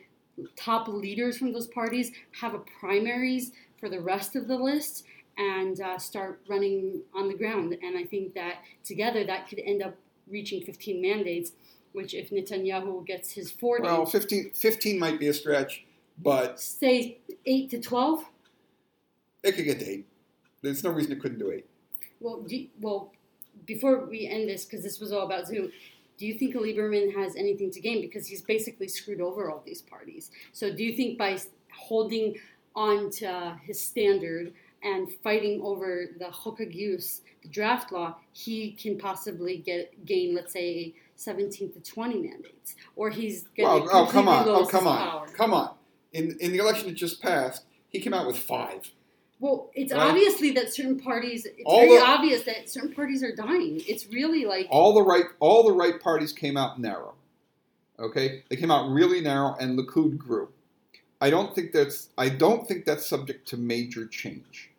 top 0.55 0.87
leaders 0.87 1.37
from 1.37 1.53
those 1.53 1.67
parties 1.67 2.11
have 2.39 2.53
a 2.53 2.59
primaries 2.79 3.51
for 3.83 3.89
the 3.89 3.99
rest 3.99 4.37
of 4.37 4.47
the 4.47 4.55
list 4.55 5.03
and 5.37 5.81
uh, 5.81 5.97
start 5.97 6.39
running 6.47 7.01
on 7.13 7.27
the 7.27 7.33
ground. 7.33 7.75
And 7.83 7.97
I 7.97 8.05
think 8.05 8.33
that 8.33 8.59
together 8.85 9.25
that 9.25 9.49
could 9.49 9.59
end 9.59 9.83
up 9.83 9.93
reaching 10.29 10.61
15 10.61 11.01
mandates, 11.01 11.51
which 11.91 12.13
if 12.13 12.29
Netanyahu 12.29 13.05
gets 13.05 13.31
his 13.31 13.51
40, 13.51 13.83
well, 13.83 14.05
15, 14.05 14.51
15 14.53 14.97
might 14.97 15.19
be 15.19 15.27
a 15.27 15.33
stretch, 15.33 15.83
but 16.17 16.61
say 16.61 17.17
8 17.45 17.71
to 17.71 17.81
12. 17.81 18.23
it 19.43 19.51
could 19.51 19.65
get 19.65 19.79
to 19.79 19.89
eight. 19.89 20.05
There's 20.61 20.81
no 20.81 20.91
reason 20.91 21.11
it 21.11 21.19
couldn't 21.19 21.39
do 21.39 21.51
eight. 21.51 21.65
Well, 22.21 22.41
do, 22.43 22.67
well, 22.79 23.11
before 23.65 24.05
we 24.05 24.27
end 24.27 24.47
this, 24.47 24.63
because 24.63 24.81
this 24.81 25.01
was 25.01 25.11
all 25.11 25.25
about 25.25 25.47
Zoom, 25.47 25.73
do 26.17 26.25
you 26.25 26.35
think 26.35 26.55
Lieberman 26.55 27.13
has 27.15 27.35
anything 27.35 27.69
to 27.71 27.81
gain? 27.81 27.99
Because 27.99 28.27
he's 28.27 28.41
basically 28.41 28.87
screwed 28.87 29.19
over 29.19 29.51
all 29.51 29.61
these 29.65 29.81
parties. 29.81 30.31
So 30.53 30.73
do 30.73 30.85
you 30.85 30.95
think 30.95 31.17
by 31.17 31.37
holding 31.75 32.35
on 32.75 33.09
to 33.11 33.57
his 33.63 33.79
standard 33.81 34.53
and 34.83 35.11
fighting 35.23 35.61
over 35.61 36.07
the 36.19 36.25
Hokagius, 36.25 37.21
the 37.41 37.47
draft 37.49 37.91
law, 37.91 38.15
he 38.33 38.71
can 38.71 38.97
possibly 38.97 39.57
get 39.57 40.05
gain, 40.05 40.35
let's 40.35 40.51
say, 40.53 40.93
17 41.15 41.71
to 41.73 41.79
20 41.79 42.15
mandates? 42.21 42.75
Or 42.95 43.09
he's 43.09 43.43
going 43.55 43.69
Well, 43.69 43.87
to 43.87 43.89
oh 43.93 44.05
come 44.07 44.27
on, 44.27 44.47
oh 44.49 44.65
come 44.65 44.87
on, 44.87 44.97
power? 45.09 45.27
come 45.27 45.53
on. 45.53 45.75
In 46.11 46.37
in 46.39 46.51
the 46.51 46.57
election 46.59 46.87
that 46.87 46.95
just 46.95 47.21
passed, 47.21 47.63
he 47.89 47.99
came 47.99 48.13
out 48.13 48.27
with 48.27 48.37
five. 48.37 48.91
Well, 49.39 49.71
it's 49.75 49.91
Right. 49.93 50.01
obviously 50.01 50.51
that 50.51 50.73
certain 50.73 50.99
parties, 50.99 51.45
it's 51.45 51.55
All 51.65 51.79
very 51.81 51.97
the- 51.97 52.05
obvious 52.05 52.43
that 52.43 52.69
certain 52.69 52.93
parties 52.93 53.23
are 53.23 53.35
dying. 53.35 53.81
It's 53.87 54.07
really 54.07 54.45
like, 54.45 54.67
All 54.69 54.93
the 54.93 55.01
right 55.01 55.25
all 55.39 55.63
the 55.63 55.73
right 55.73 55.99
parties 55.99 56.31
came 56.33 56.57
out 56.57 56.79
narrow. 56.79 57.13
Okay, 57.99 58.43
they 58.49 58.55
came 58.55 58.71
out 58.71 58.89
really 58.89 59.21
narrow, 59.21 59.55
and 59.59 59.77
Likud 59.77 60.17
grew. 60.17 60.49
I 61.23 61.29
don't 61.29 61.55
think 61.55 61.71
that's 61.71 62.09
I 62.17 62.27
don't 62.27 62.67
think 62.67 62.83
that's 62.83 63.07
subject 63.07 63.47
to 63.47 63.57
major 63.57 64.05
change. 64.07 64.69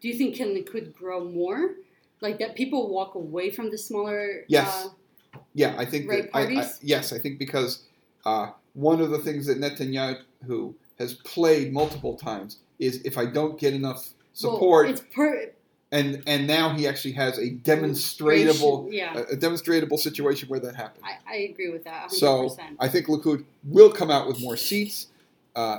do 0.00 0.06
you 0.06 0.14
think 0.14 0.36
can 0.36 0.62
could 0.62 0.94
grow 0.94 1.24
more? 1.24 1.74
Like 2.20 2.38
that 2.38 2.54
people 2.54 2.88
walk 2.88 3.16
away 3.16 3.50
from 3.50 3.68
the 3.70 3.78
smaller. 3.78 4.44
Yes. 4.46 4.86
Uh, 4.86 5.38
Yeah, 5.54 5.74
I 5.76 5.84
think 5.84 6.08
Right 6.08 6.32
that 6.32 6.38
I, 6.38 6.60
I, 6.60 6.70
yes, 6.82 7.12
I 7.12 7.18
think 7.18 7.40
because 7.40 7.82
uh, 8.24 8.50
one 8.74 9.00
of 9.00 9.10
the 9.10 9.18
things 9.18 9.46
that 9.46 9.58
Netanyahu 9.58 10.74
has 11.00 11.14
played 11.14 11.72
multiple 11.72 12.16
times 12.16 12.58
is 12.78 13.02
if 13.04 13.18
I 13.18 13.26
don't 13.26 13.58
get 13.58 13.74
enough 13.74 14.10
support, 14.34 14.86
Well, 14.86 14.94
it's 14.94 15.02
per, 15.12 15.50
and 15.90 16.22
and 16.28 16.46
now 16.46 16.74
he 16.76 16.86
actually 16.86 17.14
has 17.14 17.38
a 17.38 17.50
demonstratable 17.50 18.92
Yeah, 18.92 19.18
a, 19.18 19.36
demonstratable 19.36 19.98
situation 19.98 20.48
where 20.48 20.60
that 20.60 20.76
happened. 20.76 21.04
I, 21.04 21.34
I 21.34 21.36
agree 21.50 21.70
with 21.70 21.82
that. 21.84 22.10
100%. 22.10 22.12
So 22.12 22.56
I 22.78 22.86
think 22.86 23.06
Likud 23.06 23.44
will 23.64 23.90
come 23.90 24.12
out 24.12 24.28
with 24.28 24.40
more 24.40 24.56
seats. 24.56 25.08
Uh, 25.56 25.78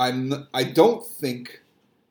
I'm 0.00 0.48
I 0.54 0.64
don't 0.64 1.06
think 1.06 1.60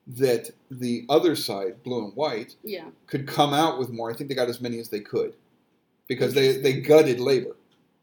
that 0.06 0.50
the 0.70 1.04
other 1.08 1.34
side, 1.34 1.82
blue 1.82 2.04
and 2.04 2.14
white, 2.14 2.54
yeah. 2.62 2.86
could 3.06 3.26
come 3.26 3.52
out 3.52 3.78
with 3.78 3.90
more. 3.90 4.10
I 4.10 4.14
think 4.14 4.28
they 4.28 4.34
got 4.34 4.48
as 4.48 4.60
many 4.60 4.78
as 4.78 4.88
they 4.88 5.00
could 5.00 5.34
because 6.08 6.34
they, 6.34 6.56
they 6.56 6.80
gutted 6.80 7.20
labor. 7.20 7.56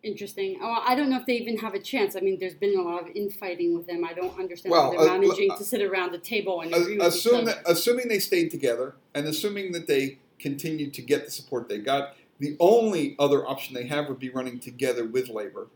Interesting. 0.04 0.60
Oh, 0.62 0.84
I 0.86 0.96
don't 0.96 1.10
know 1.10 1.18
if 1.18 1.26
they 1.26 1.34
even 1.34 1.58
have 1.58 1.74
a 1.74 1.80
chance. 1.80 2.16
I 2.16 2.20
mean, 2.20 2.38
there's 2.40 2.54
been 2.54 2.78
a 2.78 2.82
lot 2.82 3.02
of 3.10 3.16
infighting 3.16 3.76
with 3.76 3.88
them. 3.88 4.06
I 4.06 4.14
don't 4.14 4.38
understand 4.40 4.72
Well, 4.72 4.92
how 4.92 4.92
they're 4.92 5.10
uh, 5.10 5.20
managing 5.20 5.52
uh, 5.52 5.58
to 5.58 5.64
sit 5.64 5.82
around 5.82 6.12
the 6.12 6.20
table 6.20 6.62
and 6.62 6.74
Uh, 6.74 6.78
agree 6.78 6.98
with 6.98 7.08
assume 7.08 7.34
each 7.34 7.42
other. 7.42 7.52
that, 7.54 7.72
assuming 7.72 8.08
they 8.08 8.20
stayed 8.20 8.52
together 8.52 8.96
and 9.14 9.26
assuming 9.26 9.72
that 9.72 9.88
they 9.88 10.20
continued 10.40 10.94
to 10.94 11.02
get 11.02 11.26
the 11.26 11.32
support 11.32 11.68
they 11.68 11.80
got, 11.80 12.16
the 12.40 12.56
only 12.60 13.16
other 13.20 13.46
option 13.48 13.74
they 13.74 13.88
have 13.88 14.08
would 14.08 14.20
be 14.20 14.30
running 14.30 14.60
together 14.60 15.06
with 15.06 15.30
labor. 15.30 15.68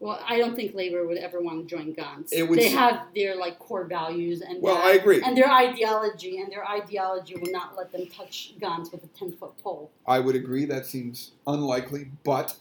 Well, 0.00 0.18
I 0.26 0.38
don't 0.38 0.56
think 0.56 0.74
labor 0.74 1.06
would 1.06 1.18
ever 1.18 1.42
want 1.42 1.68
to 1.68 1.76
join 1.76 1.94
Gantz. 1.94 2.32
It 2.32 2.42
would 2.48 2.58
they 2.58 2.70
have 2.70 3.08
their 3.14 3.36
like 3.36 3.58
core 3.58 3.84
values 3.84 4.40
and 4.40 4.62
Well, 4.62 4.76
their- 4.76 4.84
I 4.84 4.90
agree. 4.92 5.22
and 5.22 5.36
their 5.36 5.50
ideology, 5.50 6.40
and 6.40 6.50
their 6.50 6.66
ideology 6.66 7.36
will 7.36 7.52
not 7.52 7.76
let 7.76 7.92
them 7.92 8.06
touch 8.06 8.54
Gantz 8.58 8.90
with 8.90 9.04
a 9.04 9.08
ten 9.08 9.32
foot 9.32 9.56
pole. 9.62 9.90
I 10.06 10.18
would 10.18 10.34
agree 10.34 10.64
that 10.64 10.86
seems 10.86 11.32
unlikely, 11.46 12.10
but 12.24 12.56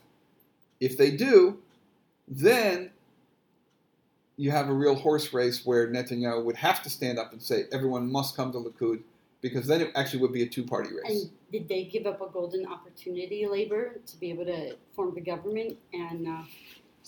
if 0.81 0.97
they 0.97 1.11
do, 1.11 1.59
then 2.27 2.91
you 4.35 4.51
have 4.51 4.67
a 4.69 4.73
real 4.73 4.95
horse 4.95 5.33
race 5.33 5.65
where 5.65 5.87
Netanyahu 5.87 6.43
would 6.43 6.57
have 6.57 6.83
to 6.83 6.89
stand 6.89 7.19
up 7.19 7.31
and 7.31 7.41
say 7.41 7.65
everyone 7.71 8.11
must 8.11 8.35
come 8.35 8.51
to 8.51 8.57
Likud 8.57 9.01
because 9.41 9.65
then 9.65 9.79
it 9.79 9.91
actually 9.95 10.19
would 10.19 10.33
be 10.33 10.43
a 10.43 10.45
two-party 10.45 10.89
race. 10.93 11.23
And 11.23 11.31
did 11.53 11.69
they 11.69 11.85
give 11.85 12.05
up 12.05 12.21
a 12.21 12.29
golden 12.31 12.65
opportunity, 12.65 13.47
labor, 13.47 13.95
to 14.05 14.17
be 14.19 14.29
able 14.29 14.45
to 14.45 14.75
form 14.93 15.13
the 15.15 15.21
government 15.21 15.77
and 15.93 16.27
uh, 16.27 16.41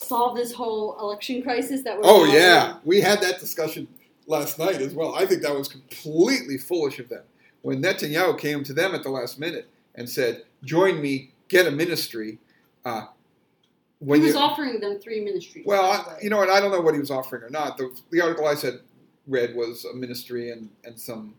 solve 0.02 0.36
this 0.36 0.52
whole 0.52 0.98
election 1.00 1.42
crisis 1.42 1.82
that 1.82 1.96
we're 1.96 2.02
Oh 2.04 2.24
now 2.24 2.32
yeah, 2.32 2.76
we 2.84 3.00
had 3.00 3.20
that 3.22 3.40
discussion 3.40 3.86
last 4.26 4.58
night 4.58 4.80
as 4.80 4.94
well. 4.94 5.14
I 5.14 5.26
think 5.26 5.42
that 5.42 5.54
was 5.54 5.68
completely 5.68 6.58
foolish 6.58 6.98
of 6.98 7.08
them 7.08 7.22
when 7.62 7.82
Netanyahu 7.82 8.38
came 8.38 8.64
to 8.64 8.72
them 8.72 8.94
at 8.94 9.02
the 9.02 9.10
last 9.10 9.38
minute 9.38 9.68
and 9.94 10.08
said, 10.08 10.44
"Join 10.64 11.00
me, 11.00 11.30
get 11.48 11.66
a 11.66 11.70
ministry." 11.70 12.38
Uh, 12.84 13.06
when 14.00 14.20
He 14.20 14.26
was 14.26 14.34
you, 14.34 14.40
offering 14.40 14.80
them 14.80 14.98
three 14.98 15.20
ministries. 15.20 15.64
well, 15.66 15.84
I, 15.84 16.20
you 16.22 16.30
know 16.30 16.38
what? 16.38 16.50
I 16.50 16.60
don't 16.60 16.72
know 16.72 16.80
what 16.80 16.94
he 16.94 17.00
was 17.00 17.10
offering 17.10 17.42
or 17.44 17.50
not. 17.50 17.76
The, 17.76 17.96
the 18.10 18.20
article 18.20 18.46
I 18.46 18.54
said 18.54 18.80
read 19.26 19.54
was 19.54 19.84
a 19.84 19.94
ministry 19.94 20.50
and 20.50 20.68
and 20.84 20.98
some 20.98 21.34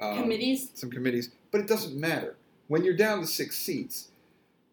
um, 0.00 0.22
committees. 0.22 0.70
some 0.74 0.90
committees, 0.90 1.30
but 1.50 1.60
it 1.60 1.66
doesn't 1.66 1.98
matter. 1.98 2.36
When 2.68 2.84
you're 2.84 2.96
down 2.96 3.20
to 3.20 3.26
six 3.26 3.56
seats, 3.56 4.08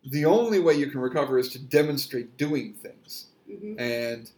the 0.05 0.25
only 0.25 0.59
way 0.59 0.73
you 0.73 0.87
can 0.87 0.99
recover 0.99 1.37
is 1.37 1.49
to 1.49 1.59
demonstrate 1.59 2.37
doing 2.37 2.73
things 2.73 3.27
hmm 3.55 3.79
and 3.79 4.29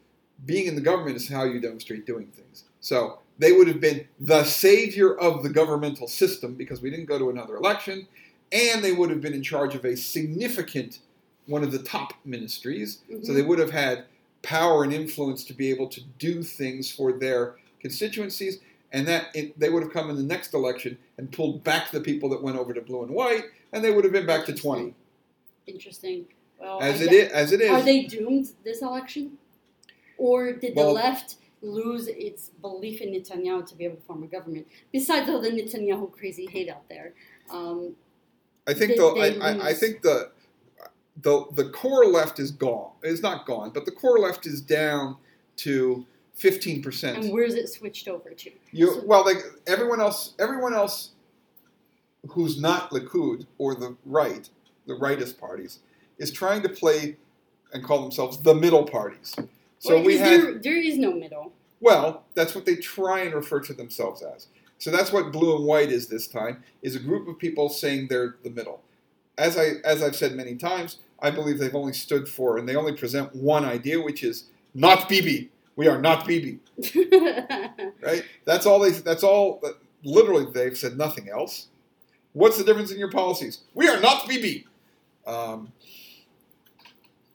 being 0.45 0.67
in 0.67 0.75
the 0.75 0.81
government 0.81 1.15
is 1.15 1.29
how 1.29 1.45
you 1.45 1.61
demonstrate 1.61 2.05
doing 2.05 2.27
things. 2.27 2.65
So 2.81 3.19
they 3.39 3.53
would 3.53 3.67
have 3.67 3.79
been 3.79 4.05
the 4.19 4.43
savior 4.43 5.15
of 5.17 5.43
the 5.43 5.49
governmental 5.49 6.07
system 6.07 6.55
because 6.55 6.81
we 6.81 6.89
didn't 6.89 7.05
go 7.05 7.17
to 7.17 7.29
another 7.29 7.55
election, 7.55 8.07
and 8.51 8.83
they 8.83 8.91
would 8.91 9.09
have 9.09 9.21
been 9.21 9.33
in 9.33 9.43
charge 9.43 9.75
of 9.75 9.85
a 9.85 9.95
significant 9.95 10.99
one 11.47 11.63
of 11.63 11.71
the 11.71 11.79
top 11.79 12.13
ministries. 12.25 12.99
So 13.23 13.31
Mhm. 13.31 13.35
they 13.35 13.41
would 13.43 13.59
have 13.59 13.71
had 13.71 14.05
power 14.41 14.83
and 14.83 14.93
influence 14.93 15.43
to 15.45 15.53
be 15.53 15.69
able 15.69 15.87
to 15.87 16.01
do 16.19 16.43
things 16.43 16.91
for 16.91 17.13
their 17.13 17.55
constituencies. 17.79 18.59
And 18.91 19.07
that 19.07 19.27
it, 19.33 19.59
they 19.59 19.69
would 19.69 19.83
have 19.83 19.91
come 19.91 20.09
in 20.09 20.15
the 20.15 20.23
next 20.23 20.53
election 20.53 20.97
and 21.17 21.31
pulled 21.31 21.63
back 21.63 21.91
the 21.91 21.99
people 21.99 22.29
that 22.29 22.41
went 22.41 22.57
over 22.57 22.73
to 22.73 22.81
blue 22.81 23.03
and 23.03 23.11
white, 23.11 23.45
and 23.71 23.83
they 23.83 23.91
would 23.91 24.03
have 24.03 24.13
been 24.13 24.25
back 24.25 24.45
to 24.45 24.53
twenty. 24.53 24.93
Interesting. 25.67 26.27
Well, 26.59 26.81
As 26.81 27.01
I 27.01 27.03
it 27.05 27.09
guess- 27.09 27.27
is, 27.27 27.31
as 27.31 27.51
it 27.51 27.61
is. 27.61 27.69
Are 27.71 27.81
they 27.81 28.03
doomed 28.03 28.47
this 28.63 28.81
election? 28.81 29.37
Or 30.17 30.53
did 30.53 30.75
the 30.75 30.83
left 30.85 31.35
lose 31.61 32.07
its 32.07 32.49
belief 32.61 33.01
in 33.01 33.09
Netanyahu 33.13 33.65
to 33.67 33.75
be 33.75 33.85
able 33.85 33.97
to 33.97 34.01
form 34.03 34.23
a 34.23 34.27
government? 34.27 34.67
Besides 34.91 35.29
all 35.29 35.41
the 35.41 35.49
Netanyahu 35.49 36.11
crazy 36.11 36.45
hate 36.45 36.69
out 36.69 36.87
there. 36.89 37.13
Um, 37.49 37.95
I 38.67 38.73
think 38.73 38.91
they- 38.91 38.97
the 38.97 39.13
they 39.13 39.39
I, 39.41 39.51
I, 39.51 39.67
I 39.69 39.73
think 39.73 40.01
the 40.01 40.31
the 41.21 41.45
the 41.53 41.69
core 41.69 42.05
left 42.05 42.39
is 42.39 42.51
gone. 42.51 42.91
It's 43.03 43.21
not 43.21 43.45
gone, 43.45 43.71
but 43.71 43.85
the 43.85 43.91
core 43.91 44.19
left 44.19 44.45
is 44.45 44.61
down 44.61 45.17
to 45.57 46.05
fifteen 46.33 46.81
percent. 46.81 47.17
And 47.17 47.31
where's 47.33 47.53
it 47.55 47.69
switched 47.69 48.07
over 48.07 48.31
to? 48.31 48.51
You 48.71 49.01
well, 49.05 49.23
like 49.25 49.37
everyone 49.67 50.01
else, 50.01 50.33
everyone 50.39 50.73
else 50.73 51.11
who's 52.29 52.59
not 52.59 52.89
Likud 52.91 53.45
or 53.57 53.75
the 53.75 53.95
right, 54.05 54.49
the 54.87 54.93
rightist 54.95 55.37
parties, 55.37 55.79
is 56.17 56.31
trying 56.31 56.61
to 56.63 56.69
play 56.69 57.17
and 57.73 57.83
call 57.83 58.01
themselves 58.01 58.41
the 58.41 58.53
middle 58.55 58.83
parties. 58.83 59.33
So 59.79 59.95
Well, 59.95 60.03
we 60.03 60.17
had 60.17 60.41
there, 60.41 60.53
there 60.59 60.77
is 60.77 60.97
no 60.97 61.11
middle. 61.13 61.51
well, 61.81 62.23
that's 62.35 62.55
what 62.55 62.65
they 62.65 62.75
try 62.77 63.21
and 63.21 63.33
refer 63.33 63.59
to 63.61 63.73
themselves 63.73 64.21
as. 64.21 64.47
So 64.77 64.91
that's 64.91 65.11
what 65.11 65.31
blue 65.31 65.55
and 65.55 65.65
white 65.65 65.89
is 65.91 66.07
this 66.07 66.27
time, 66.27 66.63
is 66.81 66.95
a 66.95 66.99
group 66.99 67.27
of 67.27 67.37
people 67.39 67.69
saying 67.69 68.07
they're 68.09 68.35
the 68.43 68.49
middle. 68.49 68.81
As 69.37 69.57
I 69.57 69.73
as 69.83 70.01
I've 70.03 70.15
said 70.15 70.33
many 70.35 70.55
times, 70.55 70.99
I 71.21 71.31
believe 71.31 71.59
they've 71.59 71.75
only 71.75 71.93
stood 71.93 72.27
for 72.27 72.57
and 72.57 72.67
they 72.67 72.75
only 72.75 72.93
present 72.93 73.35
one 73.35 73.65
idea, 73.65 74.01
which 74.01 74.23
is 74.23 74.45
not 74.73 75.09
BB. 75.09 75.49
We 75.75 75.87
are 75.87 75.99
not 75.99 76.25
BB. 76.25 76.59
Right? 78.01 78.23
That's 78.45 78.65
all 78.65 78.79
they 78.79 78.91
that's 78.91 79.23
all 79.23 79.61
literally 80.03 80.45
they've 80.53 80.77
said 80.77 80.97
nothing 80.97 81.29
else. 81.29 81.67
What's 82.33 82.57
the 82.57 82.63
difference 82.63 82.91
in 82.91 82.99
your 82.99 83.11
policies? 83.11 83.61
We 83.73 83.87
are 83.87 83.99
not 83.99 84.23
BB. 84.29 84.65
Um, 85.25 85.71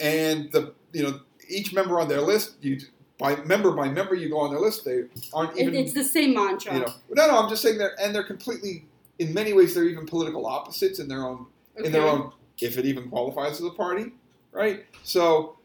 and 0.00 0.50
the 0.52 0.74
you 0.92 1.02
know 1.02 1.20
each 1.48 1.72
member 1.72 2.00
on 2.00 2.08
their 2.08 2.20
list, 2.20 2.54
you 2.62 2.78
by 3.18 3.36
member 3.44 3.70
by 3.72 3.88
member, 3.88 4.14
you 4.14 4.28
go 4.30 4.38
on 4.38 4.50
their 4.50 4.60
list. 4.60 4.84
They 4.84 5.04
aren't 5.32 5.56
even 5.58 5.74
it's 5.74 5.92
the 5.92 6.04
same 6.04 6.34
mantra. 6.34 6.74
you 6.74 6.80
know. 6.80 6.92
No, 7.10 7.26
no, 7.26 7.38
I'm 7.38 7.48
just 7.50 7.62
saying 7.62 7.78
they're 7.78 7.94
and 8.00 8.14
they're 8.14 8.24
completely 8.24 8.86
in 9.18 9.34
many 9.34 9.52
ways 9.52 9.74
they're 9.74 9.84
even 9.84 10.06
political 10.06 10.46
opposites 10.46 10.98
in 10.98 11.06
their 11.08 11.22
own 11.24 11.46
in 11.84 11.92
their 11.92 12.02
own 12.06 12.32
if 12.60 12.76
it 12.78 12.84
even 12.86 13.08
qualifies 13.08 13.52
as 13.60 13.64
a 13.66 13.70
party, 13.70 14.12
right? 14.52 14.84
So, 15.02 15.56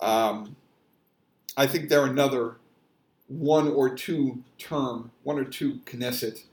um, 0.00 0.54
I 1.56 1.66
think 1.66 1.88
they're 1.88 2.06
another 2.06 2.56
one 3.28 3.68
or 3.68 3.94
two 3.94 4.42
term, 4.58 5.10
one 5.22 5.38
or 5.38 5.44
two 5.44 5.80
Knesset 5.86 6.44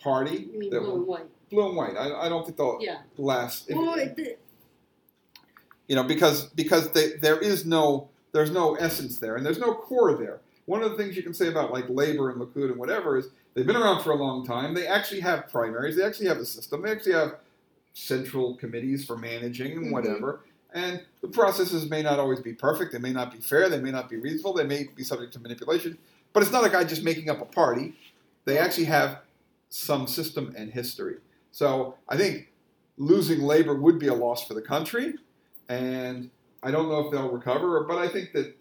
party 0.00 0.48
You 0.52 0.58
mean 0.60 0.70
blue 0.70 0.94
and 0.94 1.06
white? 1.06 1.26
blue 1.50 1.68
and 1.68 1.76
white. 1.76 1.96
I, 1.96 2.26
I 2.26 2.28
don't 2.28 2.44
think 2.44 2.56
they'll 2.56 2.78
Yeah. 2.80 2.98
last. 3.16 3.68
Well, 3.72 3.94
it, 3.94 4.38
you 5.88 5.96
know, 5.96 6.02
because 6.02 6.46
because 6.50 6.90
they, 6.92 7.12
there 7.20 7.38
is 7.38 7.64
no 7.64 8.08
there's 8.32 8.50
no 8.50 8.74
essence 8.76 9.18
there, 9.18 9.36
and 9.36 9.44
there's 9.46 9.58
no 9.58 9.74
core 9.74 10.14
there. 10.14 10.40
One 10.66 10.82
of 10.82 10.90
the 10.90 10.96
things 10.96 11.16
you 11.16 11.22
can 11.22 11.34
say 11.34 11.48
about 11.48 11.72
like 11.72 11.88
labor 11.88 12.30
and 12.30 12.40
Likud 12.40 12.70
and 12.70 12.76
whatever 12.76 13.16
is 13.16 13.28
they've 13.54 13.66
been 13.66 13.76
around 13.76 14.02
for 14.02 14.10
a 14.10 14.16
long 14.16 14.44
time. 14.44 14.74
They 14.74 14.86
actually 14.86 15.20
have 15.20 15.48
primaries. 15.48 15.96
They 15.96 16.02
actually 16.02 16.26
have 16.26 16.38
a 16.38 16.44
system. 16.44 16.82
They 16.82 16.90
actually 16.90 17.12
have 17.14 17.36
central 17.94 18.56
committees 18.56 19.04
for 19.04 19.16
managing 19.16 19.72
and 19.72 19.86
Mhm. 19.86 19.92
whatever. 19.92 20.40
And 20.74 21.00
the 21.22 21.28
processes 21.28 21.88
may 21.88 22.02
not 22.02 22.18
always 22.18 22.40
be 22.40 22.52
perfect. 22.52 22.92
They 22.92 22.98
may 22.98 23.12
not 23.12 23.32
be 23.32 23.38
fair. 23.38 23.68
They 23.68 23.80
may 23.80 23.90
not 23.92 24.10
be 24.10 24.16
reasonable. 24.16 24.52
They 24.52 24.64
may 24.66 24.88
be 24.94 25.02
subject 25.04 25.32
to 25.34 25.40
manipulation. 25.40 25.96
But 26.32 26.42
it's 26.42 26.52
not 26.52 26.66
a 26.66 26.68
guy 26.68 26.84
just 26.84 27.02
making 27.02 27.30
up 27.30 27.40
a 27.40 27.46
party. 27.46 27.94
They 28.44 28.58
actually 28.58 28.84
have 28.86 29.20
some 29.70 30.06
system 30.06 30.52
and 30.56 30.70
history. 30.70 31.16
So 31.52 31.94
I 32.08 32.16
think 32.18 32.52
losing 32.98 33.40
labor 33.42 33.74
would 33.74 33.98
be 33.98 34.08
a 34.08 34.14
loss 34.14 34.46
for 34.46 34.52
the 34.54 34.60
country 34.60 35.14
and 35.68 36.30
I 36.62 36.70
don't 36.70 36.88
know 36.88 37.00
if 37.00 37.12
they'll 37.12 37.30
recover, 37.30 37.84
but 37.84 37.98
I 37.98 38.08
think 38.08 38.32
that 38.32 38.54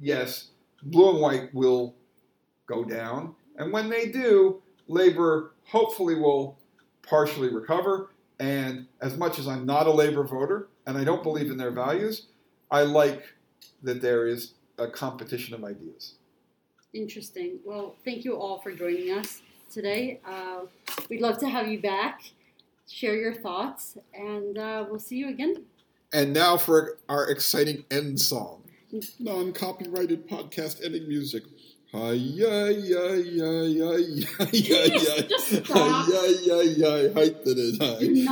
yes, 0.00 0.48
blue 0.82 1.10
and 1.10 1.20
white 1.20 1.54
will 1.54 1.94
go 2.66 2.84
down, 2.84 3.34
and 3.56 3.72
when 3.72 3.88
they 3.88 4.06
do, 4.06 4.62
labor 4.86 5.52
hopefully 5.64 6.14
will 6.14 6.58
partially 7.02 7.52
recover. 7.52 8.10
And 8.40 8.86
as 9.00 9.16
much 9.16 9.38
as 9.38 9.48
I'm 9.48 9.66
not 9.66 9.86
a 9.86 9.90
labor 9.90 10.22
voter 10.22 10.68
and 10.86 10.96
I 10.96 11.04
don't 11.04 11.22
believe 11.22 11.50
in 11.50 11.56
their 11.56 11.72
values, 11.72 12.26
I 12.70 12.82
like 12.82 13.24
that 13.82 14.00
there 14.00 14.26
is 14.26 14.54
a 14.78 14.88
competition 14.88 15.54
of 15.54 15.64
ideas. 15.64 16.14
Interesting. 16.94 17.58
Well, 17.64 17.96
thank 18.04 18.24
you 18.24 18.36
all 18.36 18.60
for 18.60 18.72
joining 18.72 19.10
us 19.10 19.42
today. 19.70 20.20
Uh, 20.26 20.60
we'd 21.10 21.20
love 21.20 21.38
to 21.38 21.48
have 21.48 21.68
you 21.68 21.80
back, 21.80 22.22
share 22.88 23.16
your 23.16 23.34
thoughts, 23.34 23.98
and 24.14 24.56
uh, 24.56 24.86
we'll 24.88 25.00
see 25.00 25.16
you 25.16 25.28
again. 25.28 25.64
And 26.12 26.32
now 26.32 26.56
for 26.56 26.96
our 27.08 27.28
exciting 27.30 27.84
end 27.90 28.18
song. 28.20 28.62
Non-copyrighted 29.20 30.26
podcast 30.26 30.82
ending 30.82 31.06
music. 31.06 31.42
Hi 31.92 32.12
ya 32.12 32.68
ya 32.68 33.12
ya 33.12 33.62
ya 33.64 33.96
ya 33.96 34.46
ya 34.52 34.84
ya. 34.84 35.22
Just 35.28 35.64
stop. 35.64 35.76
Hi 35.76 36.32
ya 36.44 36.60
ya 36.60 36.60
ya. 36.64 37.12
Hi 37.12 37.28
da 37.28 37.52
da 37.52 37.66
da. 37.76 37.98
You're 38.00 38.24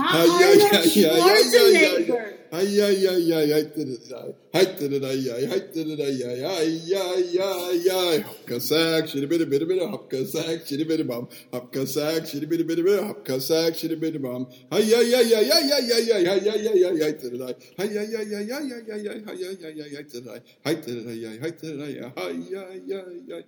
not 2.09 2.36
Hi 2.53 2.63
ya 2.63 2.89
Arnold 2.89 2.91
ya 2.91 3.13
ya 3.19 3.41
ya 3.41 3.41
ya 3.41 3.41
ya. 3.41 3.41
Schwarzenegger. 3.41 3.41
Hi 3.41 3.41
ya 3.41 3.41
ya 3.41 3.41
ya 3.41 3.41
ya 3.41 3.63
da 3.63 3.85
da 3.85 3.97
da. 4.11 4.35
Hi 4.55 4.65
da 4.65 4.89
da 4.89 4.99
da 5.01 5.11
ya. 5.13 5.35
Hi 5.51 5.61
da 5.75 5.83
da 5.85 5.97
da 5.97 6.05
ya 6.05 6.31
ya 6.33 6.53
ya 6.63 7.05
ya 7.35 7.49
ya. 7.87 8.23
Hopka 8.23 8.61
sack, 8.61 9.07
shitty 9.07 9.27
bitty 9.29 9.45
bitty 9.45 9.65
bitty. 9.65 9.81
Hopka 9.87 10.27
sack, 10.27 10.65
shitty 10.67 10.87
bitty 10.89 11.03
bum. 11.03 11.29
Hopka 11.53 11.87
sack, 11.87 12.23
shitty 12.25 12.49
bitty 12.49 12.63
bitty 12.63 12.83
bitty. 12.83 13.03
Hopka 13.03 13.41
sack, 13.41 13.73
shitty 13.75 13.99
bitty 14.01 14.19
bum. 14.19 14.47
Hi 14.73 14.79
ya 14.79 15.01
ya 15.01 15.21
ya 15.21 15.41
ya 15.41 15.59
ya 15.59 15.79
ya 15.79 15.99
ya 15.99 16.19
ya 16.19 16.35
ya 16.35 16.55
ya 16.55 16.73
ya 16.75 16.91
ya 16.95 17.13
da 17.13 17.29
da 17.31 17.39
da. 17.39 17.55
Hi 17.79 17.87
ya 17.95 18.03
ya 18.03 18.21
ya 18.23 18.41
ya 18.41 18.59
ya 18.61 18.77
ya 18.79 18.97
ya. 18.97 19.13
Ya 19.37 19.51
ya 19.53 19.71
ya 19.71 19.87
ya 19.87 20.03
da 20.03 20.21
da 20.21 20.35
da. 20.35 20.41
Hi 20.65 20.75
da 20.75 20.93
da 20.95 21.03
da 21.03 21.13
ya. 21.13 21.31
Hi 21.43 21.51
da 21.51 21.69
da 21.69 21.77
da 21.77 21.87
ya. 21.91 22.13
Hi 22.17 22.35
ya 22.51 22.63
ya 22.87 23.01
ya. 23.27 23.43